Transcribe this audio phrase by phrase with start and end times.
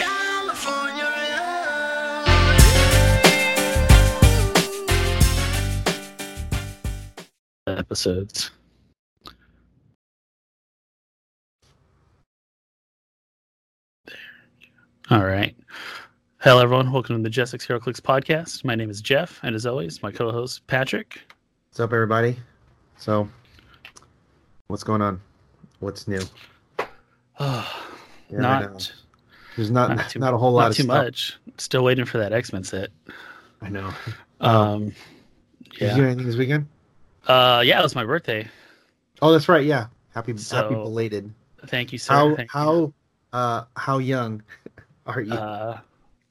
[0.00, 1.04] California.
[7.66, 8.50] episodes.
[14.06, 14.16] There
[15.10, 15.54] All right.
[16.38, 16.90] Hello, everyone.
[16.90, 18.64] Welcome to the Majestix Hero Clicks podcast.
[18.64, 21.20] My name is Jeff, and as always, my co-host Patrick.
[21.68, 22.38] What's up, everybody?
[22.96, 23.28] So,
[24.68, 25.20] what's going on?
[25.80, 26.22] What's new?
[27.38, 27.86] Oh,
[28.30, 28.92] Yeah, not
[29.60, 31.04] There's not not not, a whole lot not too stuff.
[31.04, 31.38] much.
[31.58, 32.88] Still waiting for that X Men set.
[33.60, 33.92] I know.
[34.40, 34.94] Um,
[35.78, 36.66] Did you do anything this weekend?
[37.26, 38.48] uh, yeah, it was my birthday.
[39.20, 39.66] Oh, that's right.
[39.66, 39.88] Yeah.
[40.14, 41.30] Happy happy belated.
[41.66, 42.14] Thank you, sir.
[42.14, 42.58] How Thank you.
[42.58, 42.92] how
[43.34, 44.42] uh how young
[45.06, 45.34] are you?
[45.34, 45.78] Uh,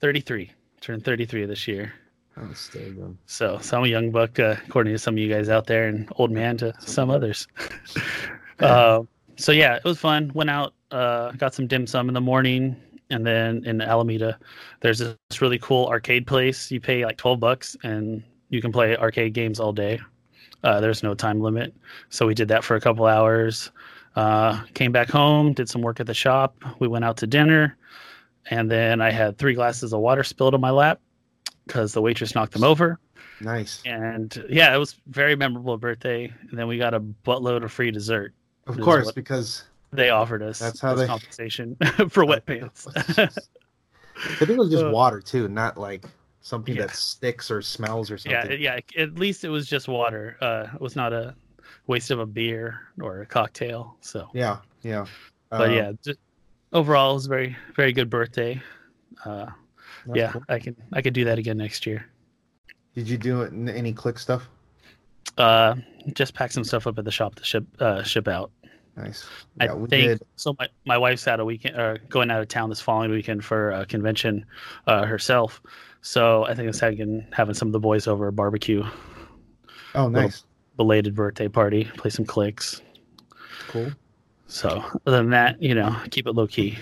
[0.01, 0.49] thirty-three.
[0.81, 1.93] Turned thirty-three this year.
[2.35, 3.15] oh, young.
[3.27, 5.87] So, so I'm a young buck, uh, according to some of you guys out there,
[5.87, 7.47] and old man to some others.
[8.59, 9.03] uh,
[9.35, 10.31] so yeah, it was fun.
[10.33, 12.75] Went out, uh, got some dim sum in the morning,
[13.09, 14.37] and then in Alameda,
[14.81, 16.71] there's this really cool arcade place.
[16.71, 19.99] You pay like twelve bucks, and you can play arcade games all day.
[20.63, 21.73] Uh, there's no time limit,
[22.09, 23.71] so we did that for a couple hours.
[24.15, 26.55] Uh, came back home, did some work at the shop.
[26.79, 27.77] We went out to dinner,
[28.49, 30.99] and then I had three glasses of water spilled on my lap
[31.65, 32.99] because the waitress knocked them over.
[33.41, 33.81] Nice.
[33.85, 36.33] And yeah, it was very memorable birthday.
[36.49, 38.33] And then we got a buttload of free dessert
[38.67, 40.59] Of course, what- because they offered us.
[40.59, 41.75] That's how as they- compensation
[42.09, 42.87] for wet pants.
[42.95, 43.27] I
[44.35, 46.05] think it was just Uh, water too, not like
[46.41, 46.87] something Yeah.
[46.87, 48.59] that sticks or smells or something.
[48.61, 48.79] yeah.
[48.95, 49.01] yeah.
[49.03, 50.35] At least it was just water.
[50.41, 51.35] Uh, it was not a
[51.87, 53.95] waste of a beer or a cocktail.
[54.01, 55.05] So, yeah, yeah.
[55.49, 56.19] but Um, yeah, just,
[56.73, 58.61] overall, it was a very, very good birthday.
[59.25, 59.47] Uh,
[60.13, 60.43] yeah, cool.
[60.49, 62.05] I can, I could do that again next year.
[62.95, 64.49] Did you do any click stuff?
[65.37, 65.75] Uh,
[66.13, 68.51] just pack some stuff up at the shop to ship, uh, ship out.
[68.99, 69.25] Nice.
[69.61, 70.21] I Yeah, we think did.
[70.35, 70.55] so.
[70.59, 73.71] My, my wife's out a weekend, uh, going out of town this following weekend for
[73.71, 74.45] a convention
[74.87, 75.61] uh, herself.
[76.01, 78.83] So I think it's having having some of the boys over a barbecue,
[79.95, 80.43] Oh, nice.
[80.77, 82.81] belated birthday party, play some clicks.
[83.69, 83.91] Cool.
[84.47, 86.77] So other than that, you know, keep it low key.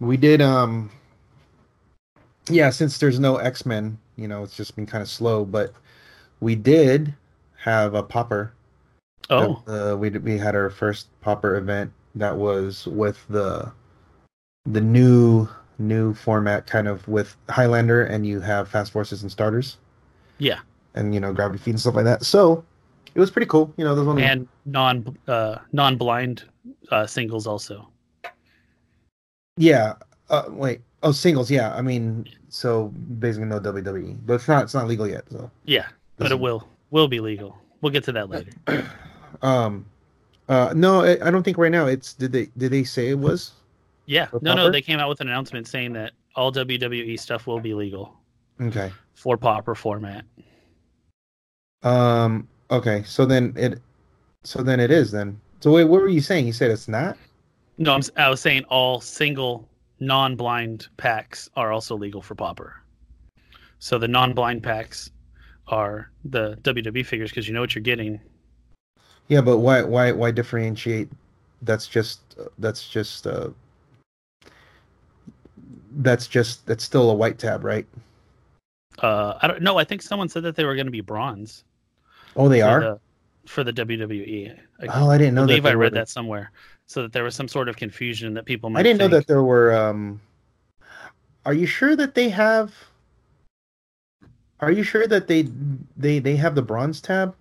[0.00, 0.90] We did um
[2.48, 5.72] yeah, since there's no X-Men, you know, it's just been kind of slow, but
[6.40, 7.14] we did
[7.56, 8.52] have a Pauper.
[9.30, 13.72] Oh, Uh, we we had our first Pauper event that was with the
[14.66, 15.48] the new
[15.78, 19.78] new format kind of with Highlander and you have fast forces and starters
[20.38, 20.60] yeah,
[20.94, 22.24] and you know gravity feed and stuff like that.
[22.24, 22.64] So
[23.14, 23.72] it was pretty cool.
[23.76, 26.44] You know, there's only and non uh, non blind
[26.90, 27.88] uh, singles also.
[29.56, 29.94] Yeah.
[30.30, 30.80] Uh, wait.
[31.02, 31.50] Oh, singles.
[31.50, 31.74] Yeah.
[31.74, 34.64] I mean, so basically no WWE, but it's not.
[34.64, 35.24] It's not legal yet.
[35.30, 35.50] So.
[35.64, 35.86] Yeah,
[36.16, 37.56] but it will will be legal.
[37.80, 38.52] We'll get to that later.
[39.42, 39.86] Um.
[40.48, 40.72] Uh.
[40.74, 41.86] No, I, I don't think right now.
[41.86, 42.14] It's.
[42.14, 42.48] Did they?
[42.56, 43.52] Did they say it was?
[44.06, 47.60] Yeah, no, no, they came out with an announcement saying that all WWE stuff will
[47.60, 48.14] be legal
[48.60, 48.92] Okay.
[49.14, 50.24] for Pauper format.
[51.82, 52.48] Um.
[52.70, 53.02] Okay.
[53.04, 53.80] So then it.
[54.42, 55.40] So then it is then.
[55.60, 56.46] So wait, what were you saying?
[56.46, 57.16] You said it's not.
[57.78, 59.68] No, I'm, I was saying all single
[60.00, 62.80] non-blind packs are also legal for Pauper.
[63.78, 65.10] So the non-blind packs
[65.68, 68.20] are the WWE figures because you know what you're getting.
[69.28, 69.82] Yeah, but why?
[69.82, 70.12] Why?
[70.12, 71.08] Why differentiate?
[71.62, 72.20] That's just.
[72.58, 73.26] That's just.
[73.26, 73.50] Uh.
[75.96, 76.66] That's just.
[76.66, 77.86] That's still a white tab, right?
[78.98, 79.78] Uh, I don't know.
[79.78, 81.64] I think someone said that they were going to be bronze.
[82.36, 82.80] Oh, they for are.
[82.80, 83.00] the,
[83.46, 84.56] for the WWE.
[84.80, 85.46] I oh, I didn't know that.
[85.48, 86.50] believe they I read the- that somewhere,
[86.86, 88.80] so that there was some sort of confusion that people might.
[88.80, 89.74] I didn't know that there were.
[89.74, 90.20] um
[91.46, 92.72] Are you sure that they have?
[94.60, 95.48] Are you sure that they
[95.96, 97.34] they they have the bronze tab?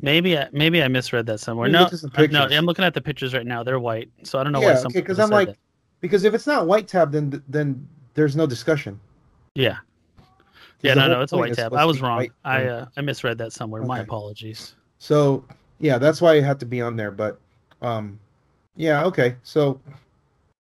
[0.00, 1.68] Maybe I, maybe I misread that somewhere.
[1.68, 2.44] No, look at some I- no.
[2.46, 3.62] I'm looking at the pictures right now.
[3.62, 5.56] They're white, so I don't know why Yeah, some okay, people 'cause I'm like- that.
[6.00, 8.98] Because if it's not white tab, then then there's no discussion.
[9.54, 9.76] Yeah.
[10.80, 11.72] Yeah, no, no, it's a white tab.
[11.74, 12.16] I was wrong.
[12.16, 13.82] white, I uh, I misread that somewhere.
[13.82, 14.74] My apologies.
[14.98, 15.44] So
[15.78, 17.12] yeah, that's why it had to be on there.
[17.12, 17.38] But
[17.82, 18.18] um,
[18.74, 19.36] yeah, okay.
[19.44, 19.80] So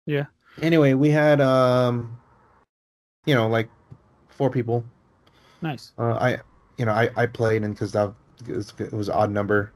[0.05, 0.27] Yeah.
[0.61, 2.19] Anyway, we had um,
[3.25, 3.71] you know, like
[4.29, 4.85] four people.
[5.63, 5.93] Nice.
[5.99, 6.39] Uh, I,
[6.77, 8.13] you know, I, I played and because that
[8.49, 9.73] it was, it was an odd number,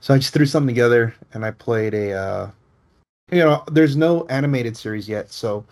[0.00, 2.50] so I just threw something together and I played a, uh,
[3.30, 5.64] you know, there's no animated series yet, so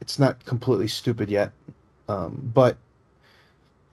[0.00, 1.52] it's not completely stupid yet.
[2.08, 2.76] Um, but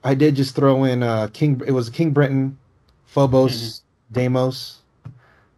[0.04, 1.60] I did just throw in uh, King.
[1.66, 2.58] It was King Britain,
[3.06, 3.82] Phobos,
[4.12, 4.80] Deimos,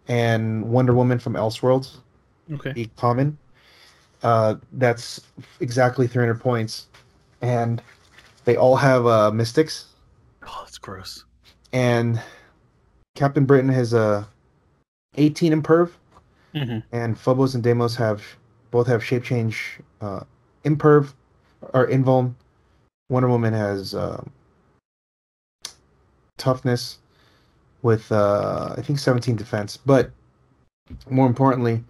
[0.08, 1.98] and Wonder Woman from Elseworlds
[2.52, 2.72] Okay.
[2.72, 3.38] be common.
[4.22, 5.20] Uh, that's
[5.60, 6.86] exactly 300 points,
[7.42, 7.82] and
[8.44, 9.86] they all have uh, mystics.
[10.46, 11.24] Oh, that's gross.
[11.72, 12.20] And
[13.14, 14.28] Captain Britain has a
[15.16, 15.90] 18 imperv,
[16.54, 18.22] hmm and Phobos and Deimos have
[18.70, 20.20] both have shape change, uh,
[20.64, 21.12] imperv
[21.72, 22.34] or invuln.
[23.08, 24.30] Wonder Woman has um
[26.36, 26.98] toughness
[27.82, 30.10] with uh, I think 17 defense, but
[31.08, 31.84] more importantly,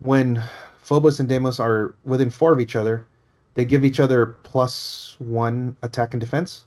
[0.00, 0.42] when
[0.82, 3.06] Phobos and Deimos are within four of each other,
[3.54, 6.64] they give each other plus one attack and defense.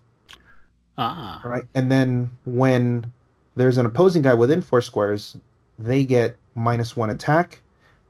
[0.98, 1.42] Ah.
[1.44, 1.64] Right.
[1.74, 3.12] And then when
[3.56, 5.38] there's an opposing guy within four squares,
[5.80, 7.62] they get minus one attack,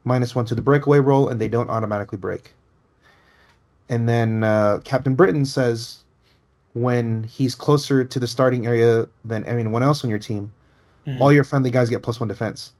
[0.03, 2.53] minus one to the breakaway roll, and they don't automatically break.
[3.89, 5.99] And then uh, Captain Britain says
[6.73, 10.51] when he's closer to the starting area than anyone else on your team,
[11.07, 11.19] Mhm.
[11.19, 12.73] all your friendly guys get plus one defense.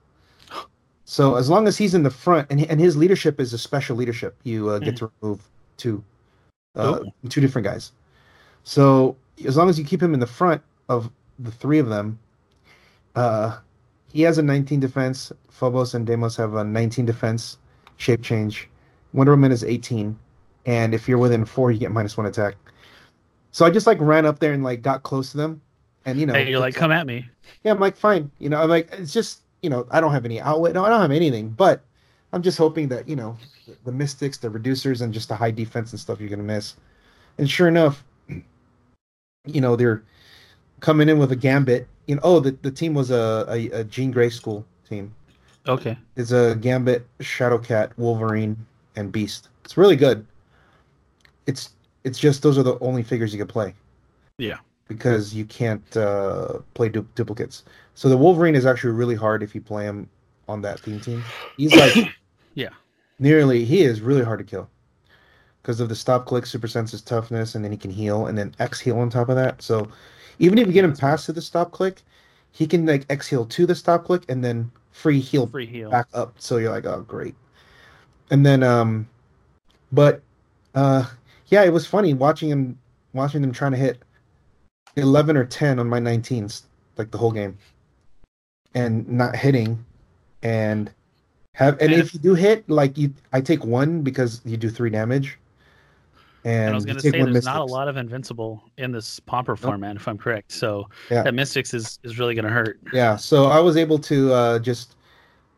[1.06, 3.98] So as long as he's in the front, and and his leadership is a special
[3.98, 5.42] leadership, you uh, get to remove
[5.76, 6.02] two,
[6.78, 7.12] uh, Oh.
[7.28, 7.92] two different guys.
[8.64, 9.18] So
[9.48, 11.10] as long as you keep him in the front of
[11.40, 12.20] the three of them,
[13.16, 13.58] uh,
[14.12, 15.32] he has a 19 defense.
[15.50, 17.58] Phobos and Deimos have a 19 defense.
[17.98, 18.68] Shape change.
[19.14, 20.18] Wonder Woman is 18,
[20.66, 22.56] and if you're within four, you get minus one attack.
[23.52, 25.62] So I just like ran up there and like got close to them,
[26.06, 27.28] and you know, Hey, you're like, come at me.
[27.64, 28.32] yeah, I'm like, fine.
[28.40, 30.74] You know, I'm like, it's just, you know, I don't have any outlet.
[30.74, 31.50] No, I don't have anything.
[31.50, 31.84] But
[32.32, 33.38] I'm just hoping that, you know,
[33.68, 36.76] the, the mystics, the reducers, and just the high defense and stuff you're gonna miss.
[37.38, 38.04] And sure enough,
[39.46, 40.04] you know, they're
[40.80, 41.88] coming in with a gambit.
[42.08, 45.14] You know, oh, the, the team was a, a, a Jean Grey school team.
[45.68, 45.98] Okay.
[46.16, 48.58] It's a Gambit, Shadowcat, Wolverine,
[48.96, 49.50] and Beast.
[49.64, 50.26] It's really good.
[51.46, 51.74] It's
[52.04, 53.76] it's just those are the only figures you can play.
[54.40, 54.58] Yeah.
[54.88, 57.64] Because you can't uh, play du- duplicates.
[57.94, 60.10] So the Wolverine is actually really hard if you play him
[60.50, 61.24] on that theme team.
[61.58, 61.94] He's like
[62.56, 62.70] Yeah.
[63.20, 64.68] nearly he is really hard to kill
[65.62, 68.54] because of the stop click, super senses, toughness, and then he can heal and then
[68.60, 69.62] X heal on top of that.
[69.62, 69.88] So
[70.40, 72.02] even if you get him past to the stop click,
[72.52, 75.90] he can like X heal to the stop click and then free heal Free heal.
[75.90, 76.36] back up.
[76.38, 77.36] So you're like, oh, great.
[78.32, 79.08] And then, um,
[79.92, 80.22] but,
[80.74, 81.06] uh,
[81.48, 82.80] yeah, it was funny watching him,
[83.14, 84.02] watching them trying to hit
[84.96, 86.64] 11 or 10 on my 19s,
[86.98, 87.58] like the whole game,
[88.74, 89.86] and not hitting,
[90.44, 90.92] and
[91.56, 94.70] have, and And if you do hit, like you, I take one because you do
[94.70, 95.38] three damage.
[96.44, 99.20] And, And I was going to say, there's not a lot of Invincible in this
[99.20, 100.52] Pauper format, if I'm correct.
[100.52, 101.22] So Yeah.
[101.24, 102.80] that Mystics is, is really going to hurt.
[102.94, 104.96] Yeah, so I was able to uh, just,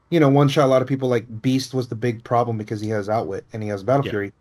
[0.10, 1.08] you know, one shot a lot of people.
[1.08, 4.12] Like Beast was the big problem because he has Outwit and he has Battle Yeah.
[4.12, 4.34] Fury.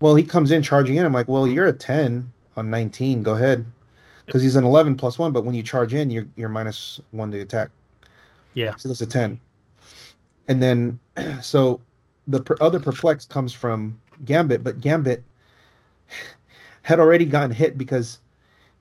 [0.00, 1.06] Well, he comes in charging in.
[1.06, 3.22] I'm like, well, you're a 10 on 19.
[3.22, 3.64] Go ahead,
[4.26, 5.32] because he's an 11 plus one.
[5.32, 7.70] But when you charge in, you're you're minus one to attack.
[8.54, 8.76] Yeah.
[8.76, 9.40] So that's a 10.
[10.48, 10.98] And then,
[11.42, 11.80] so
[12.26, 15.22] the per- other perplex comes from Gambit, but Gambit
[16.82, 18.18] had already gotten hit because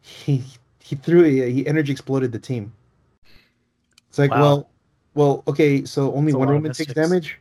[0.01, 0.43] he
[0.79, 2.71] he threw he energy exploded the team.
[4.09, 4.41] It's like, Wow.
[4.41, 4.69] well,
[5.13, 7.39] well, okay, so only That's one Roman takes damage.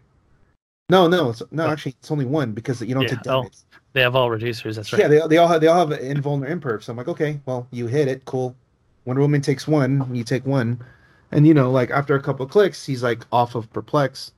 [0.88, 1.66] No, no, it's, no.
[1.66, 1.70] Oh.
[1.70, 3.58] Actually, it's only one because you don't Yeah, take oh, damage.
[3.92, 4.76] They have all reducers.
[4.76, 5.02] That's right.
[5.02, 6.82] Yeah, they, they all have they all have invulnerable imperv.
[6.82, 8.54] So I'm like, okay, well, you hit it, cool.
[9.04, 10.84] Wonder Woman takes one, you take one,
[11.30, 14.32] and you know, like after a couple of clicks, he's like off of perplex.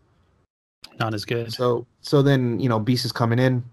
[1.00, 1.53] Not as good.
[1.53, 3.65] So so then you know, Beast is coming in.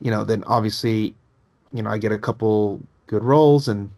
[0.00, 1.14] You know, then obviously,
[1.72, 3.90] you know, I get a couple good rolls, and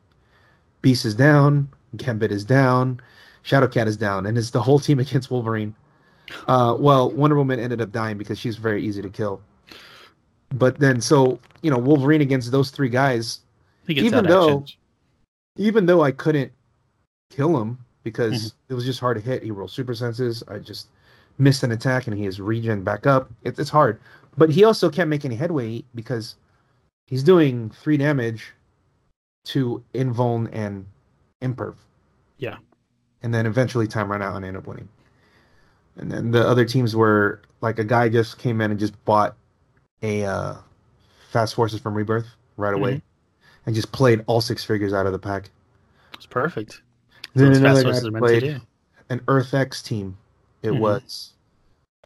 [0.83, 3.01] Beast is down, Gambit is down,
[3.45, 5.75] Shadowcat is down, and it's the whole team against Wolverine.
[6.47, 9.41] Uh, well, Wonder Woman ended up dying because she's very easy to kill.
[10.55, 13.41] But then, so you know, Wolverine against those three guys,
[13.89, 14.77] even though- actioned.
[15.57, 16.53] even though I couldn't
[17.31, 18.73] kill him because Mm-hmm.
[18.73, 19.43] it was just hard to hit.
[19.43, 20.43] He rolled super senses.
[20.49, 20.87] I just
[21.39, 23.31] missed an attack and he is regen back up.
[23.43, 24.01] It, it's hard,
[24.39, 26.37] but he also can't make any headway because
[27.07, 28.53] he's doing three damage
[29.47, 30.87] to invuln and
[31.43, 31.75] imperv.
[32.39, 32.57] Yeah.
[33.23, 34.89] and then eventually time ran out and I ended up winning.
[35.97, 39.35] And then the other teams were like a guy just came in and just bought
[40.03, 40.55] a uh,
[41.31, 43.67] Fast Forces from Rebirth right away, Mm-hmm.
[43.67, 45.51] and just played all six figures out of the pack.
[46.15, 46.81] It's perfect.
[47.35, 48.61] Then another fast guy forces are meant to played
[49.11, 50.17] an Earth X team.
[50.63, 50.79] It Mhm.
[50.81, 51.33] was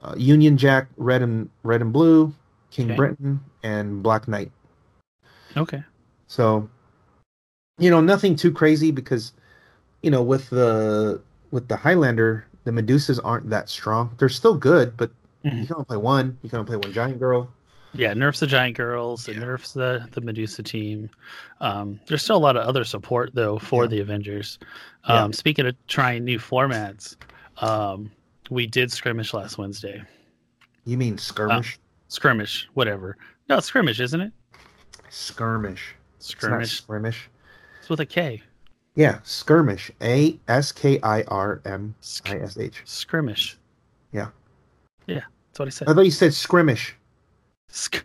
[0.02, 2.34] uh, Union Jack, Red and Red and Blue,
[2.70, 2.96] King Okay.
[2.96, 4.50] Britain, and Black Knight.
[5.56, 5.82] Okay.
[6.26, 6.68] So,
[7.78, 9.32] you know, nothing too crazy because,
[10.02, 14.14] you know, with the with the Highlander, the Medusas aren't that strong.
[14.18, 15.10] They're still good, but
[15.44, 15.60] Mhm.
[15.60, 16.38] you can only play one.
[16.42, 17.50] You can only play one giant girl.
[17.94, 19.28] Yeah, nerfs the giant girls.
[19.28, 19.40] It Yeah.
[19.40, 21.10] nerfs the the Medusa team.
[21.60, 23.88] Um, there's still a lot of other support though for Yeah.
[23.88, 24.58] the Avengers.
[25.06, 25.24] Yeah.
[25.24, 27.16] Um, Speaking of trying new formats,
[27.58, 28.10] um,
[28.52, 30.02] we did skirmish last Wednesday.
[30.84, 31.76] You mean skirmish?
[31.76, 31.78] Uh,
[32.08, 33.16] skirmish, whatever.
[33.48, 34.32] No, it's skirmish, isn't it?
[35.08, 35.94] skirmish.
[36.18, 36.78] Skirmish.
[36.78, 37.28] skirmish.
[37.80, 38.42] It's with a K.
[38.94, 39.90] Yeah, skirmish.
[40.00, 41.94] A S K I R M
[42.26, 42.82] I S H.
[42.84, 43.58] Skirmish.
[44.12, 44.28] Yeah.
[45.06, 45.22] Yeah.
[45.48, 45.88] That's what I said.
[45.88, 46.94] I thought you said skirmish.
[47.68, 48.04] Sk-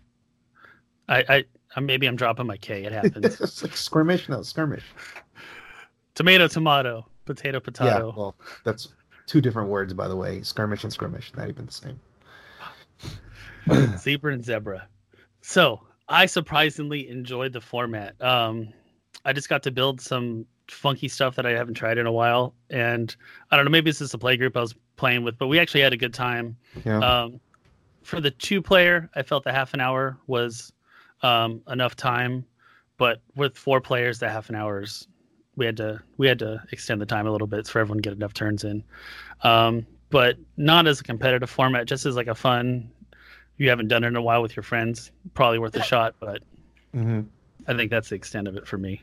[1.10, 2.84] I, I, I maybe I'm dropping my K.
[2.86, 3.40] It happens.
[3.42, 4.84] it's like skirmish, no skirmish.
[6.16, 8.10] tomato, tomato, potato, potato.
[8.10, 8.90] Yeah, well, that's
[9.28, 10.42] two different words, by the way.
[10.42, 12.00] Skirmish and skirmish, not even the same.
[13.98, 14.88] zebra and zebra.
[15.42, 18.20] So I surprisingly enjoyed the format.
[18.22, 18.70] Um,
[19.26, 22.54] I just got to build some funky stuff that I haven't tried in a while,
[22.70, 23.16] and
[23.52, 23.72] I don't know.
[23.72, 25.98] Maybe it's just a play group I was playing with, but we actually had a
[25.98, 26.58] good time.
[26.86, 27.00] Yeah.
[27.00, 27.40] Um,
[28.04, 30.72] for the two player, I felt the half an hour was
[31.24, 32.46] um, enough time,
[32.98, 35.08] but with four players, the half an hours
[35.58, 38.02] we had to we had to extend the time a little bit for everyone to
[38.10, 38.84] get enough turns in.
[39.42, 42.90] Um, but not as a competitive format, just as like a fun.
[43.58, 46.16] You haven't done it in a while with your friends, probably worth a shot.
[46.22, 46.44] But
[46.94, 47.22] hmm
[47.68, 49.02] I think that's the extent of it for me.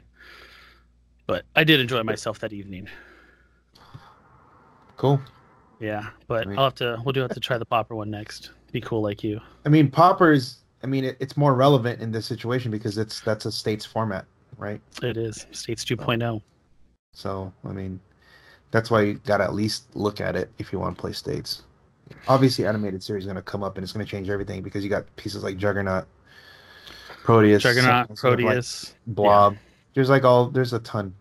[1.26, 2.88] But I did enjoy myself that evening.
[4.96, 5.20] Cool.
[5.80, 6.56] Yeah, but Right.
[6.56, 7.02] I'll have to.
[7.04, 8.52] We'll do have to try the Pauper one next.
[8.72, 9.40] Be cool like you.
[9.66, 10.58] I mean, Paupers.
[10.82, 14.26] I mean, it, it's more relevant in this situation because it's that's a state's format,
[14.58, 14.80] right?
[15.02, 15.96] It is states oh.
[15.96, 16.42] 2.0.
[17.12, 18.00] So, I mean,
[18.70, 21.12] that's why you got to at least look at it if you want to play
[21.12, 21.62] states.
[22.28, 24.82] Obviously, animated series is going to come up and it's going to change everything because
[24.82, 26.06] you got pieces like Juggernaut,
[27.22, 28.94] Proteus, Juggernaut, of like Proteus.
[29.06, 29.56] Blob.
[29.94, 31.14] There's like all there's a ton.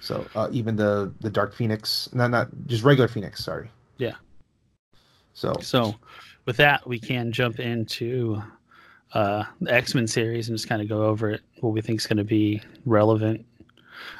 [0.00, 3.44] So uh, even the the Dark Phoenix, not not just regular Phoenix.
[3.44, 3.70] Sorry.
[3.98, 4.14] Yeah.
[5.34, 5.94] So So,
[6.46, 8.42] with that, we can jump into
[9.14, 12.00] uh, the X Men series and just kind of go over it, what we think
[12.00, 13.44] is going to be relevant.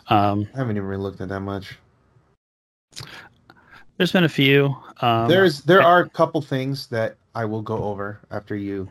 [0.08, 1.76] Um, I haven't even really looked at that much.
[3.96, 4.74] there's been a few.
[5.00, 8.88] Um, There's there are a couple things that I will go over after you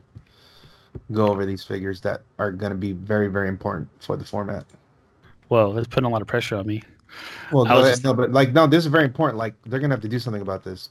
[1.11, 4.65] go over these figures that are going to be very very important for the format.
[5.47, 6.83] whoa, it's putting a lot of pressure on me.
[7.51, 9.37] Well, no, just- no, but like no, this is very important.
[9.37, 10.89] Like they're going to have to do something about this.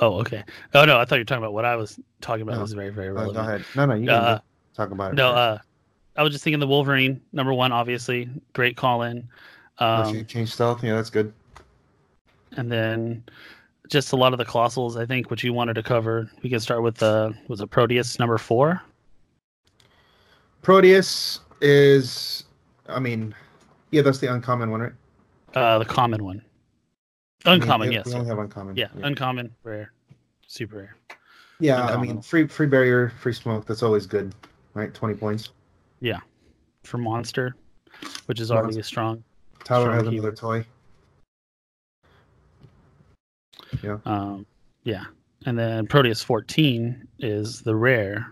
[0.00, 0.44] Oh, okay.
[0.74, 2.56] Oh no, I thought you were talking about what I was talking about.
[2.56, 2.62] No.
[2.62, 3.34] was very very Uh, relevant.
[3.36, 3.64] go ahead.
[3.76, 4.40] No, no, you can Uh,
[4.74, 5.16] talk about it.
[5.16, 5.58] No, uh,
[6.16, 9.28] I was just thinking the Wolverine number one, obviously, great call in.
[9.78, 10.82] Oh, Um, change- change stealth.
[10.84, 11.32] Yeah, that's good.
[12.56, 13.22] and then
[13.88, 16.58] just a lot of the colossals i think what you wanted to cover we can
[16.60, 18.80] start with uh was it proteus number four
[20.62, 22.44] Proteus is,
[22.88, 23.34] I mean,
[23.92, 24.92] yeah, that's the uncommon one, right?
[25.54, 26.42] uh the common one
[27.46, 28.76] I mean, uncommon yes We only have uncommon.
[28.76, 29.92] yeah, uncommon rare
[30.46, 30.96] super rare
[31.58, 33.66] Yeah, I mean, free free barrier, free smoke.
[33.66, 34.34] That's always good,
[34.74, 34.92] right?
[34.92, 35.50] Twenty points.
[36.00, 36.20] Yeah,
[36.84, 37.56] for monster
[38.26, 39.22] which is already a strong
[39.64, 40.40] Tyler Strong has keyword.
[40.40, 40.64] another
[43.84, 44.00] toy.
[44.04, 44.46] um
[44.84, 45.04] yeah
[45.46, 48.26] and then proteus 14 is the rare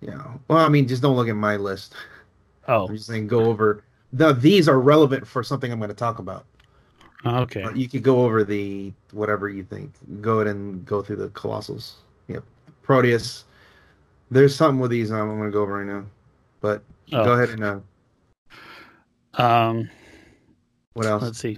[0.00, 0.22] Yeah.
[0.48, 1.94] Well, I mean, just don't look at my list.
[2.68, 3.82] oh I'm just saying, go over.
[4.12, 6.44] The these are relevant for something I'm going to talk about.
[7.24, 9.92] Okay But you could go over the whatever you think.
[10.20, 11.94] Go ahead and go through the colossals.
[12.28, 12.44] Yep.
[12.82, 13.44] Proteus.
[14.30, 16.04] There's something with these I'm going to go over right now.
[16.60, 16.82] But
[17.12, 17.24] Oh.
[17.24, 17.80] go ahead and uh,
[19.40, 19.88] um
[20.94, 21.22] what else?
[21.22, 21.56] let's see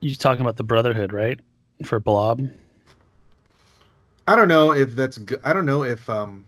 [0.00, 1.40] you talking about the brotherhood right
[1.84, 2.40] for blob
[4.28, 5.40] I don't know if that's good.
[5.42, 6.44] I don't know if um.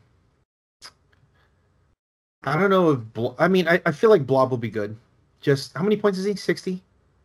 [2.44, 4.96] I don't know if Bl- I mean I, I feel like Blob will be good.
[5.44, 6.34] Just how many points is he?
[6.36, 6.82] Sixty.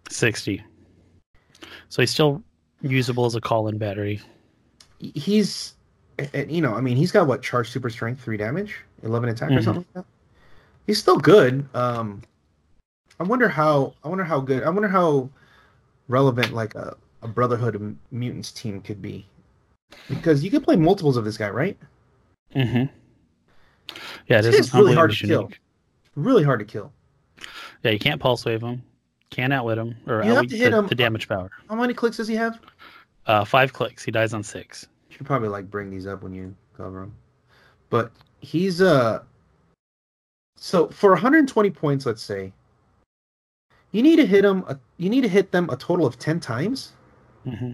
[0.09, 0.61] 60
[1.89, 2.41] so he's still
[2.81, 4.19] usable as a call-in battery
[4.99, 5.75] He's,
[6.47, 9.53] you know, I mean, he's got what charge super strength, three damage, eleven attack, or
[9.55, 9.63] Mhm.
[9.63, 10.05] something like that.
[10.87, 11.65] He's still good.
[11.73, 12.21] Um,
[13.19, 13.93] I wonder how.
[14.03, 14.63] I wonder how good.
[14.63, 15.29] I wonder how
[16.09, 19.25] relevant like a, a Brotherhood of Mutants team could be,
[20.09, 21.77] because you could play multiples of this guy, right?
[22.53, 22.85] Mm-hmm.
[24.27, 25.49] Yeah, this, It's is really hard to kill.
[26.15, 26.91] Really hard to kill.
[27.83, 28.83] Yeah, you can't pulse wave him,
[29.29, 31.49] can't outwit him, or You have outwit to hit the, him- the damage power.
[31.69, 32.59] How many clicks does he have?
[33.25, 34.87] Uh, five clicks, he dies on six.
[35.09, 37.13] You should probably like bring these up when you cover him.
[37.89, 39.23] But he's uh
[40.57, 42.51] so for 120 points, let's say,
[43.91, 44.63] you need to hit him.
[44.67, 46.91] A, you need to hit them a total of 10 times.
[47.43, 47.71] hmm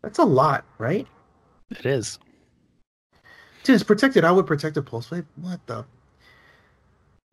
[0.00, 1.06] That's a lot, right?
[1.70, 2.18] It is.
[3.62, 4.24] Dude, it's protected.
[4.24, 5.26] I would protect a pulse wave.
[5.36, 5.84] What the?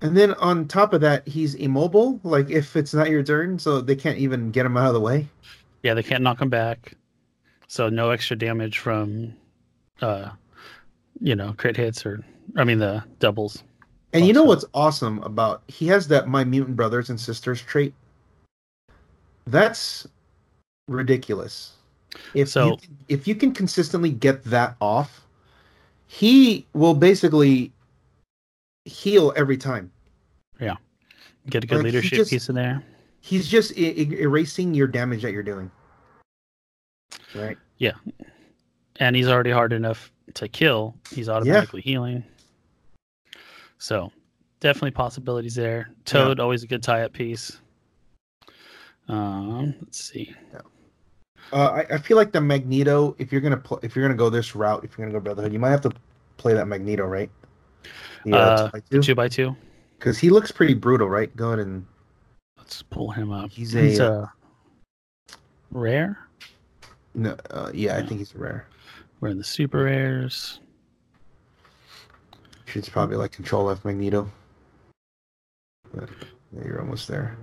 [0.02, 2.20] And then on top of that, he's immobile.
[2.24, 5.02] Like if it's not your turn, so they can't even get him out of the
[5.02, 5.28] way.
[5.84, 6.94] Yeah, they can't knock him back,
[7.68, 9.34] so no extra damage from,
[10.02, 10.30] uh,
[11.22, 12.24] you know, crit hits or
[12.56, 13.64] I mean the doubles.
[14.14, 17.94] And you know what's awesome about he has that my mutant brothers and sisters trait.
[19.46, 20.08] That's
[20.88, 21.74] ridiculous.
[22.34, 22.78] If So- you,
[23.08, 25.26] if you can consistently get that off,
[26.08, 27.72] he will basically
[28.86, 29.92] heal every time.
[30.60, 30.76] Yeah,
[31.50, 32.84] get a good Like, leadership just- piece in there.
[33.22, 35.70] He's just e- erasing your damage that you're doing.
[37.36, 37.58] Right.
[37.78, 37.94] Yeah,
[38.98, 40.96] and he's already hard enough to kill.
[41.12, 42.24] He's automatically healing.
[43.78, 44.12] So
[44.62, 45.90] definitely possibilities there.
[46.06, 47.60] Toad always a good tie-up piece.
[49.08, 50.34] Um, let's see.
[51.52, 53.16] Uh, I, I feel like the Magneto.
[53.18, 55.52] If you're gonna pl- if you're gonna go this route, if you're gonna go Brotherhood,
[55.52, 55.92] you might have to
[56.38, 57.30] play that Magneto, right?
[58.32, 58.70] Uh,
[59.02, 59.56] Two by two.
[59.98, 61.34] because he looks pretty brutal, right?
[61.36, 61.86] Go ahead and
[62.58, 63.50] Let's pull him up.
[63.52, 64.30] He's He's a-
[65.32, 65.36] a
[65.72, 66.20] rare.
[67.16, 68.68] no, uh, yeah, I think he's rare.
[69.22, 70.60] We're in the super rares.
[72.66, 74.30] She's probably like Control F Magneto.
[75.94, 76.10] But
[76.56, 77.36] yeah, you're almost there.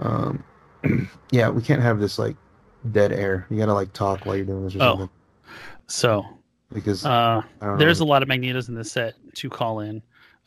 [0.00, 0.42] Um,
[1.30, 2.36] yeah, we can't have this like
[2.90, 3.46] dead air.
[3.50, 4.90] You gotta like talk while you're doing this or Oh.
[4.92, 5.10] something.
[5.86, 6.24] So
[6.72, 7.42] Because uh,
[7.78, 10.02] there's a lot of magnetos in this set to call in.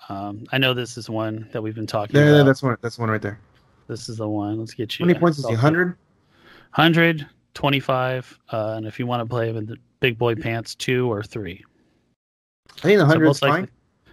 [0.10, 2.46] Um, I know this is one that we've been talking Yeah, about.
[2.46, 2.78] that's one.
[2.82, 3.40] That's one right there.
[3.88, 4.60] This is the one.
[4.60, 5.06] Let's get you.
[5.06, 5.54] How many points is he?
[5.56, 5.96] Hundred.
[6.76, 11.12] 100, 25, uh, and if you want to play with the big boy pants, two
[11.12, 11.64] or three.
[12.78, 13.70] I think the So hundred is most fine.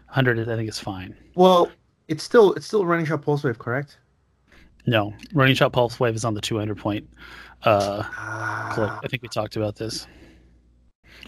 [0.06, 1.14] 100, is- I think, is fine.
[1.34, 1.70] Well,
[2.08, 3.98] it's still it's still running shot pulse wave, correct?
[4.86, 7.06] No, running shot pulse wave is on the 200 point.
[7.64, 8.02] Uh,
[8.72, 8.88] clip.
[8.90, 10.06] Ah, I think we talked about this.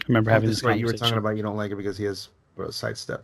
[0.09, 0.77] Remember having this right.
[0.77, 3.23] You were talking about you don't like it because he has bro sidestep.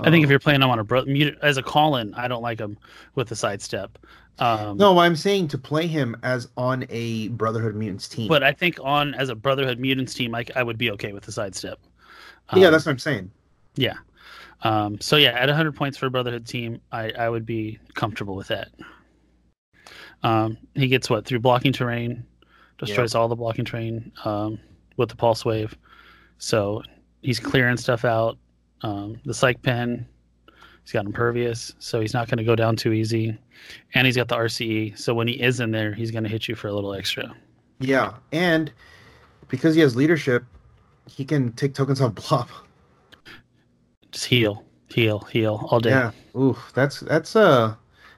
[0.00, 1.04] I think if Um, you're playing him on a bro-
[1.42, 2.78] as a call-in, I don't like him
[3.16, 3.98] with the sidestep.
[4.38, 8.28] Um, no, I'm saying to play him as on a Brotherhood Mutants team.
[8.28, 11.24] but I think on as a Brotherhood Mutants team, I, I would be okay with
[11.24, 11.80] the sidestep.
[12.54, 13.32] yeah, Um, that's what I'm saying.
[13.74, 13.94] Yeah.
[14.62, 18.36] Um, so yeah, at 100 points for a Brotherhood team, I, I would be comfortable
[18.36, 18.68] with that.
[20.22, 22.24] Um, he gets what through blocking terrain,
[22.78, 24.60] destroys all the blocking terrain um,
[24.98, 25.74] with the pulse wave.
[26.36, 26.82] So
[27.22, 28.36] he's clearing stuff out.
[28.82, 30.06] Um, the psych pen,
[30.84, 33.36] he's got impervious, so he's not going to go down too easy.
[33.94, 36.46] And he's got the RCE, so when he is in there, he's going to hit
[36.46, 37.34] you for a little extra.
[37.80, 38.72] Yeah, and
[39.48, 40.44] because he has leadership,
[41.08, 42.48] he can take tokens off blob.
[44.12, 45.90] Just heal, heal, heal all day.
[45.90, 46.10] Yeah.
[46.38, 47.74] Oof, that's that's uh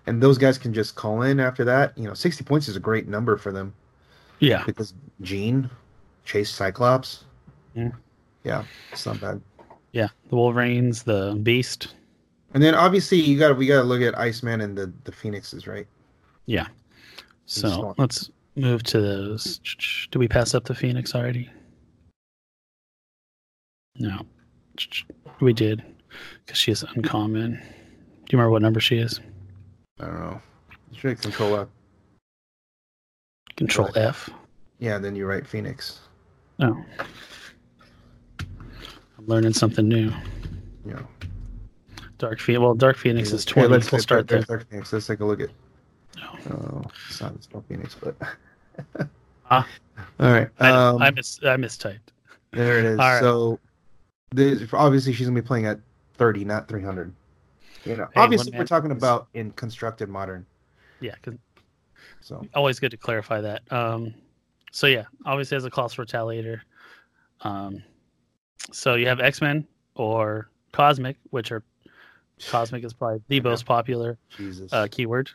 [0.06, 1.96] and those guys can just call in after that.
[1.96, 3.74] You know, 60 points is a great number for them
[4.40, 4.64] yeah.
[4.64, 5.70] because Jean,
[6.24, 7.24] Chase Cyclops.
[7.74, 7.90] Yeah.
[8.44, 9.40] Yeah, it's not bad.
[9.92, 11.94] Yeah, the Wolverines, the Beast.
[12.54, 15.66] And then obviously you got we got to look at Iceman and the the Phoenixes,
[15.66, 15.86] right?
[16.46, 16.66] Yeah.
[17.46, 19.60] So let's move to those.
[20.10, 21.50] Did we pass up the Phoenix already?
[23.98, 24.20] No.
[25.40, 25.82] We did.
[26.44, 27.52] Because she is uncommon.
[27.52, 29.20] Do you remember what number she is?
[30.00, 30.42] I don't know.
[30.92, 31.68] You should control F.
[33.56, 34.30] Control F.
[34.78, 36.00] Yeah, then you write Phoenix.
[36.60, 36.84] Oh.
[39.18, 40.12] I'm learning something new.
[40.84, 41.06] Know.
[42.18, 42.60] Dark Phoenix.
[42.60, 43.68] Well, Dark Phoenix is Okay, 20.
[43.68, 44.42] let's, we'll start there.
[44.42, 44.92] Dark Phoenix.
[44.92, 45.48] Let's take a look at.
[46.16, 46.52] No.
[46.52, 48.16] Oh, it's not, it's not Phoenix, but.
[49.50, 49.66] Ah.
[50.20, 50.48] All right.
[50.58, 51.98] I, Um, I, mis- I mistyped.
[52.52, 52.98] There it is.
[52.98, 53.20] Right.
[53.20, 53.58] So,
[54.32, 55.80] this, obviously, she's gonna be playing at
[56.14, 57.12] thirty, not three hundred.
[57.84, 60.44] You know, Hey, obviously, we're talking about in constructed modern.
[61.00, 61.14] Yeah.
[62.20, 63.62] So, always good to clarify that.
[63.72, 64.14] Um,
[64.70, 66.60] so yeah, obviously has a cost Retaliator.
[67.42, 67.82] Um,
[68.72, 71.62] so you have X Men or Cosmic, which are
[72.48, 74.18] Cosmic is probably the most popular
[74.72, 75.30] uh, keyword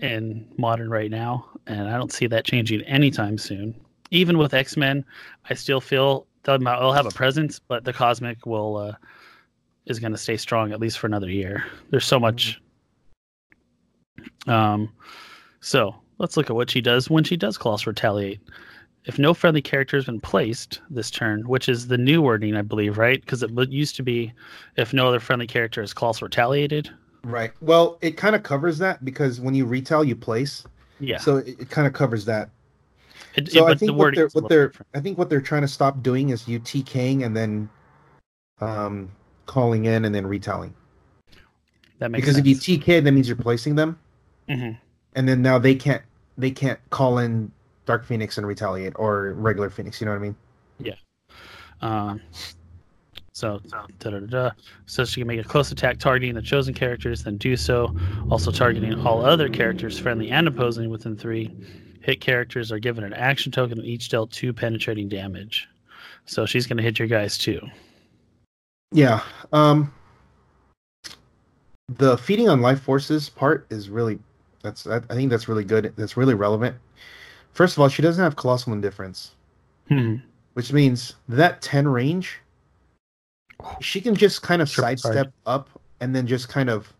[0.00, 3.74] in modern right now, and I don't see that changing anytime soon.
[4.10, 5.04] Even with X Men,
[5.48, 8.92] I still feel they'll they'll have a presence, but the Cosmic will uh,
[9.86, 11.64] is going to stay strong at least for another year.
[11.90, 12.60] There's so much.
[14.46, 14.92] Um,
[15.60, 18.40] so let's look at what she does when she does Colossal Retaliate.
[19.04, 22.62] If no friendly character has been placed this turn, which is the new wording, I
[22.62, 23.20] believe, right?
[23.20, 24.32] Because it used to be,
[24.76, 26.90] if no other friendly character is Colossal Retaliated.
[27.22, 27.52] right.
[27.60, 30.64] Well, it kind of covers that because when you retail, you place.
[30.98, 31.18] Yeah.
[31.18, 32.50] So it, it kind of covers that.
[33.36, 34.88] It- So it- I but the think what they're what they're different.
[34.94, 37.68] I think what they're trying to stop doing is you TKing and then
[38.60, 39.10] um
[39.46, 40.74] calling in and then retelling.
[41.98, 42.46] That makes Because sense.
[42.48, 43.98] if you TK, that means you're placing them,
[44.48, 44.78] Mhm.
[45.14, 46.02] and then now they can't
[46.38, 47.50] they can't call in
[47.86, 50.00] Dark Phoenix and retaliate or regular Phoenix.
[50.00, 50.36] You know what I mean?
[50.78, 50.94] Yeah.
[51.80, 52.20] Um,
[53.32, 54.50] so, da, da, da, da.
[54.86, 57.94] so she can make a close attack targeting the chosen characters, then do so.
[58.30, 61.54] Also targeting all other characters, friendly and opposing, within three.
[62.00, 65.68] Hit characters are given an action token and each dealt two penetrating damage.
[66.24, 67.60] So she's going to hit your guys too.
[68.92, 69.22] Yeah.
[69.52, 69.92] Um
[71.88, 74.18] the feeding on life forces part is really
[74.66, 75.92] that's I I think that's really good.
[75.96, 76.76] That's really relevant.
[77.52, 79.32] First of all, she doesn't have colossal indifference,
[79.88, 80.16] Hmm.
[80.54, 82.40] which means that 10 range
[83.80, 86.92] she can just kind of sidestep up and then just kind of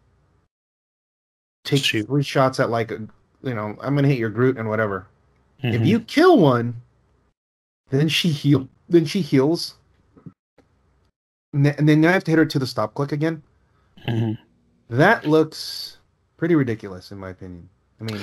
[1.65, 2.07] take Shoot.
[2.07, 2.95] three shots at like a,
[3.43, 5.07] you know, I'm going to hit your Groot and whatever.
[5.63, 5.87] If Mhm.
[5.87, 6.81] you kill one,
[7.91, 8.69] then she heal.
[8.89, 9.75] Then she heals,
[11.53, 13.43] and then, you have to hit her to the stop click again.
[14.09, 14.39] Mhm.
[14.89, 15.96] That looks
[16.37, 17.69] pretty ridiculous, in my opinion.
[18.01, 18.21] I mean,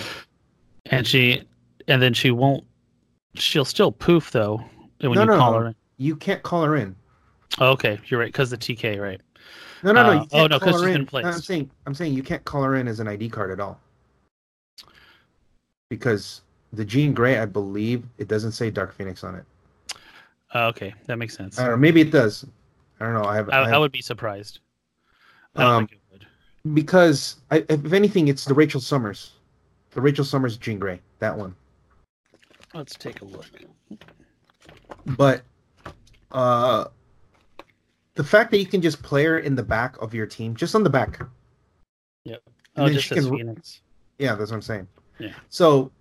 [0.87, 1.41] and she,
[1.87, 2.63] and then she won't.
[3.35, 4.63] She'll still poof though
[4.99, 5.59] when No, you no, call no.
[5.59, 5.67] her.
[5.67, 5.75] in.
[5.97, 6.95] you can't call her in.
[7.59, 9.21] Oh, okay, you're right because the TK, right?
[9.83, 10.09] No, no, no.
[10.09, 11.01] Uh, You oh, no, 'cause call her she's in.
[11.01, 11.25] been placed.
[11.25, 13.59] No, I'm saying, I'm saying you can't call her in as an ID card at
[13.59, 13.79] all,
[15.89, 19.45] because the Jean Grey, I believe, it doesn't say Dark Phoenix on it.
[20.53, 21.57] Oh, okay, that makes sense.
[21.59, 21.77] I don't know.
[21.77, 22.45] Maybe it does.
[22.99, 23.27] I don't know.
[23.27, 23.49] I have.
[23.49, 24.59] I, I have I would be surprised.
[25.55, 25.99] I Um, it.
[26.73, 29.33] Because I, if anything, it's the Rachel Summers,
[29.91, 31.55] the Rachel Summers Jean Grey, that one.
[32.73, 33.45] Let's take a look.
[35.05, 35.41] But
[36.31, 36.85] uh,
[38.15, 40.73] the fact that you can just play her in the back of your team, just
[40.75, 41.19] on the back,
[42.25, 42.41] Yep.
[42.77, 43.81] Oh, just can- Phoenix.
[44.17, 44.87] yeah, that's what I'm saying.
[45.19, 45.33] Yeah.
[45.49, 45.91] So,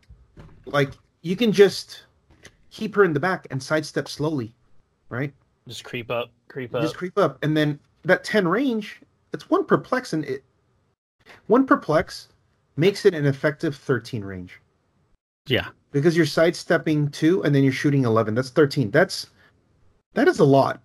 [0.66, 2.05] like, you can just
[2.70, 4.55] keep her in the back and sidestep slowly,
[5.09, 5.35] right?
[5.68, 6.81] Just creep up, creep up.
[6.83, 9.01] Just creep up, and then that ten range,
[9.33, 10.44] it's one perplex, and it
[11.47, 12.29] one perplex
[12.77, 14.61] makes it an effective thirteen range.
[15.47, 19.27] yeah, because you're sidestepping two and then you're shooting 11 that's 13 that's
[20.15, 20.81] that is a lot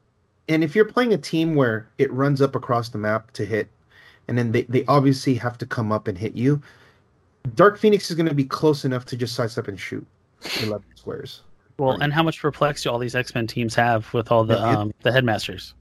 [0.50, 3.68] and if you're playing a team where it runs up across the map to hit
[4.28, 6.62] and then they, they obviously have to come up and hit you
[7.56, 10.06] dark phoenix is going to be close enough to just sidestep and shoot
[10.62, 11.42] 11 squares
[11.78, 12.02] Well, Right.
[12.02, 14.92] and how much perplex do all these X Men teams have with all the um
[15.04, 15.74] the headmasters?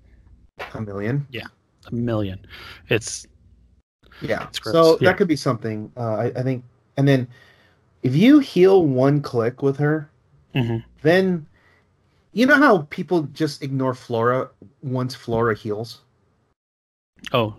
[0.75, 1.47] a million Yeah,
[1.90, 2.47] A million.
[2.88, 3.27] It's
[4.20, 5.11] yeah so yeah.
[5.11, 6.64] that could be something uh, I, I think
[6.96, 7.29] and then
[8.02, 10.11] if you heal one click with her
[10.55, 10.83] mhm.
[11.02, 11.46] then
[12.33, 14.48] you know how people just ignore flora
[14.83, 16.00] once flora heals
[17.33, 17.57] oh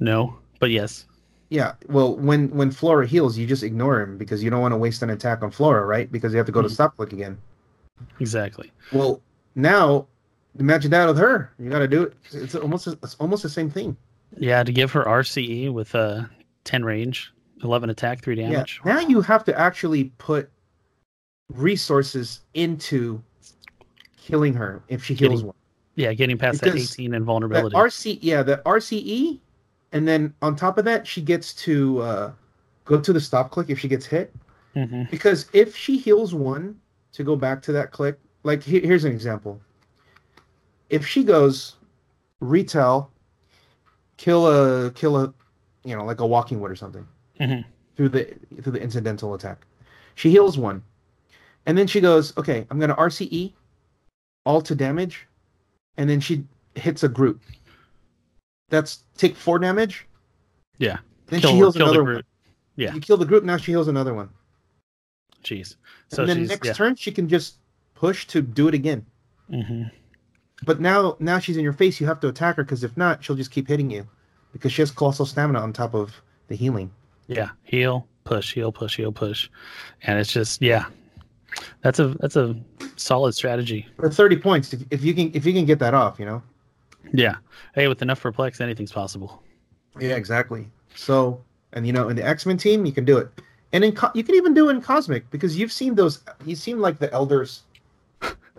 [0.00, 1.04] no, but yes,
[1.50, 4.78] Yeah, well, when when Flora heals, you just ignore him because you don't want to
[4.78, 6.10] waste an attack on Flora, right?
[6.10, 6.72] Because you have to go to Mhm.
[6.72, 7.36] stop click again.
[8.18, 8.72] exactly.
[8.92, 9.20] Well,
[9.54, 10.06] now
[10.58, 11.52] imagine that with her.
[11.58, 12.14] You got to do it.
[12.32, 13.96] It's almost it's almost the same thing.
[14.36, 16.24] Yeah, to give her RCE with uh
[16.64, 18.80] ten range, eleven attack, three damage.
[18.84, 18.94] Yeah.
[18.94, 20.50] Now you have to actually put
[21.48, 23.22] resources into
[24.16, 25.56] killing her if she heals Getting one.
[25.96, 27.74] Yeah, getting past that eighteen invulnerability.
[27.76, 29.38] RC, yeah, the RCE,
[29.92, 32.32] and then on top of that, she gets to uh,
[32.84, 34.32] go to the stop click if she gets hit.
[34.74, 36.78] hmm Because if she heals one
[37.12, 39.60] to go back to that click, like he- here's an example.
[40.88, 41.76] If she goes
[42.38, 43.09] retail,
[44.20, 45.32] kill a kill a,
[45.84, 47.06] you know, like a walking wood or something
[47.40, 47.64] Mhm.
[47.96, 48.24] through the
[48.62, 49.66] through the incidental attack,
[50.14, 50.82] she heals one,
[51.64, 53.54] and then she goes, okay, I'm gonna RCE,
[54.44, 55.26] all to damage,
[55.96, 57.40] and then she hits a group.
[58.68, 60.06] That's take four damage.
[60.78, 60.98] Yeah.
[61.26, 62.16] Then Kill- she heals another group.
[62.18, 62.24] one.
[62.76, 62.94] Yeah.
[62.94, 63.42] You kill the group.
[63.44, 64.28] Now she heals another one.
[65.42, 65.76] Jeez.
[66.08, 66.72] So and then next yeah.
[66.74, 67.56] turn she can just
[67.94, 69.06] push to do it again.
[69.48, 69.84] hmm
[70.64, 72.00] But now now she's in your face.
[72.00, 74.06] You have to attack her because if not, she'll just keep hitting you
[74.52, 76.90] because she has colossal stamina on top of the healing.
[77.26, 77.50] Yeah.
[77.62, 79.48] Heal, push, heal, push, heal, push,
[80.02, 80.86] and it's just yeah.
[81.82, 82.56] That's a that's a
[82.96, 83.88] solid strategy.
[83.96, 86.42] For thirty points, if, if you can if you can get that off, you know.
[87.12, 87.36] Yeah.
[87.74, 89.42] Hey, with enough perplex, anything's possible.
[89.98, 90.68] Yeah, exactly.
[90.94, 91.42] So
[91.72, 93.28] and you know in the X Men team you can do it,
[93.72, 96.22] and in Co- you can even do it in Cosmic because you've seen those.
[96.44, 97.62] You've seen like the elders.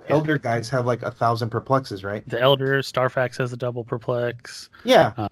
[0.09, 2.27] Elder guys have like a thousand perplexes, right?
[2.27, 4.69] The Elder, Starfax has a double perplex.
[4.83, 5.27] Yeah,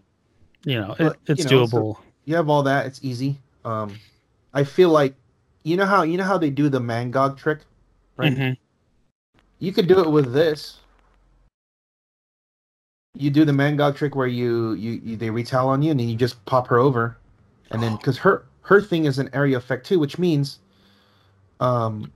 [0.66, 1.98] You know, it, But, it's you know, so- doable.
[2.26, 2.86] you have all that.
[2.86, 3.40] It's easy.
[3.66, 3.98] Um,
[4.54, 5.16] I feel like
[5.64, 7.60] you know how you know how they do the Mangog trick,
[8.18, 8.34] right?
[8.36, 8.58] Mhm.
[9.60, 10.78] You could do it with this.
[13.16, 16.08] You do the Mangog trick where you, you you they retail on you and then
[16.08, 17.18] you just pop her over,
[17.72, 20.60] and then because her her thing is an area effect too, which means,
[21.60, 22.12] um,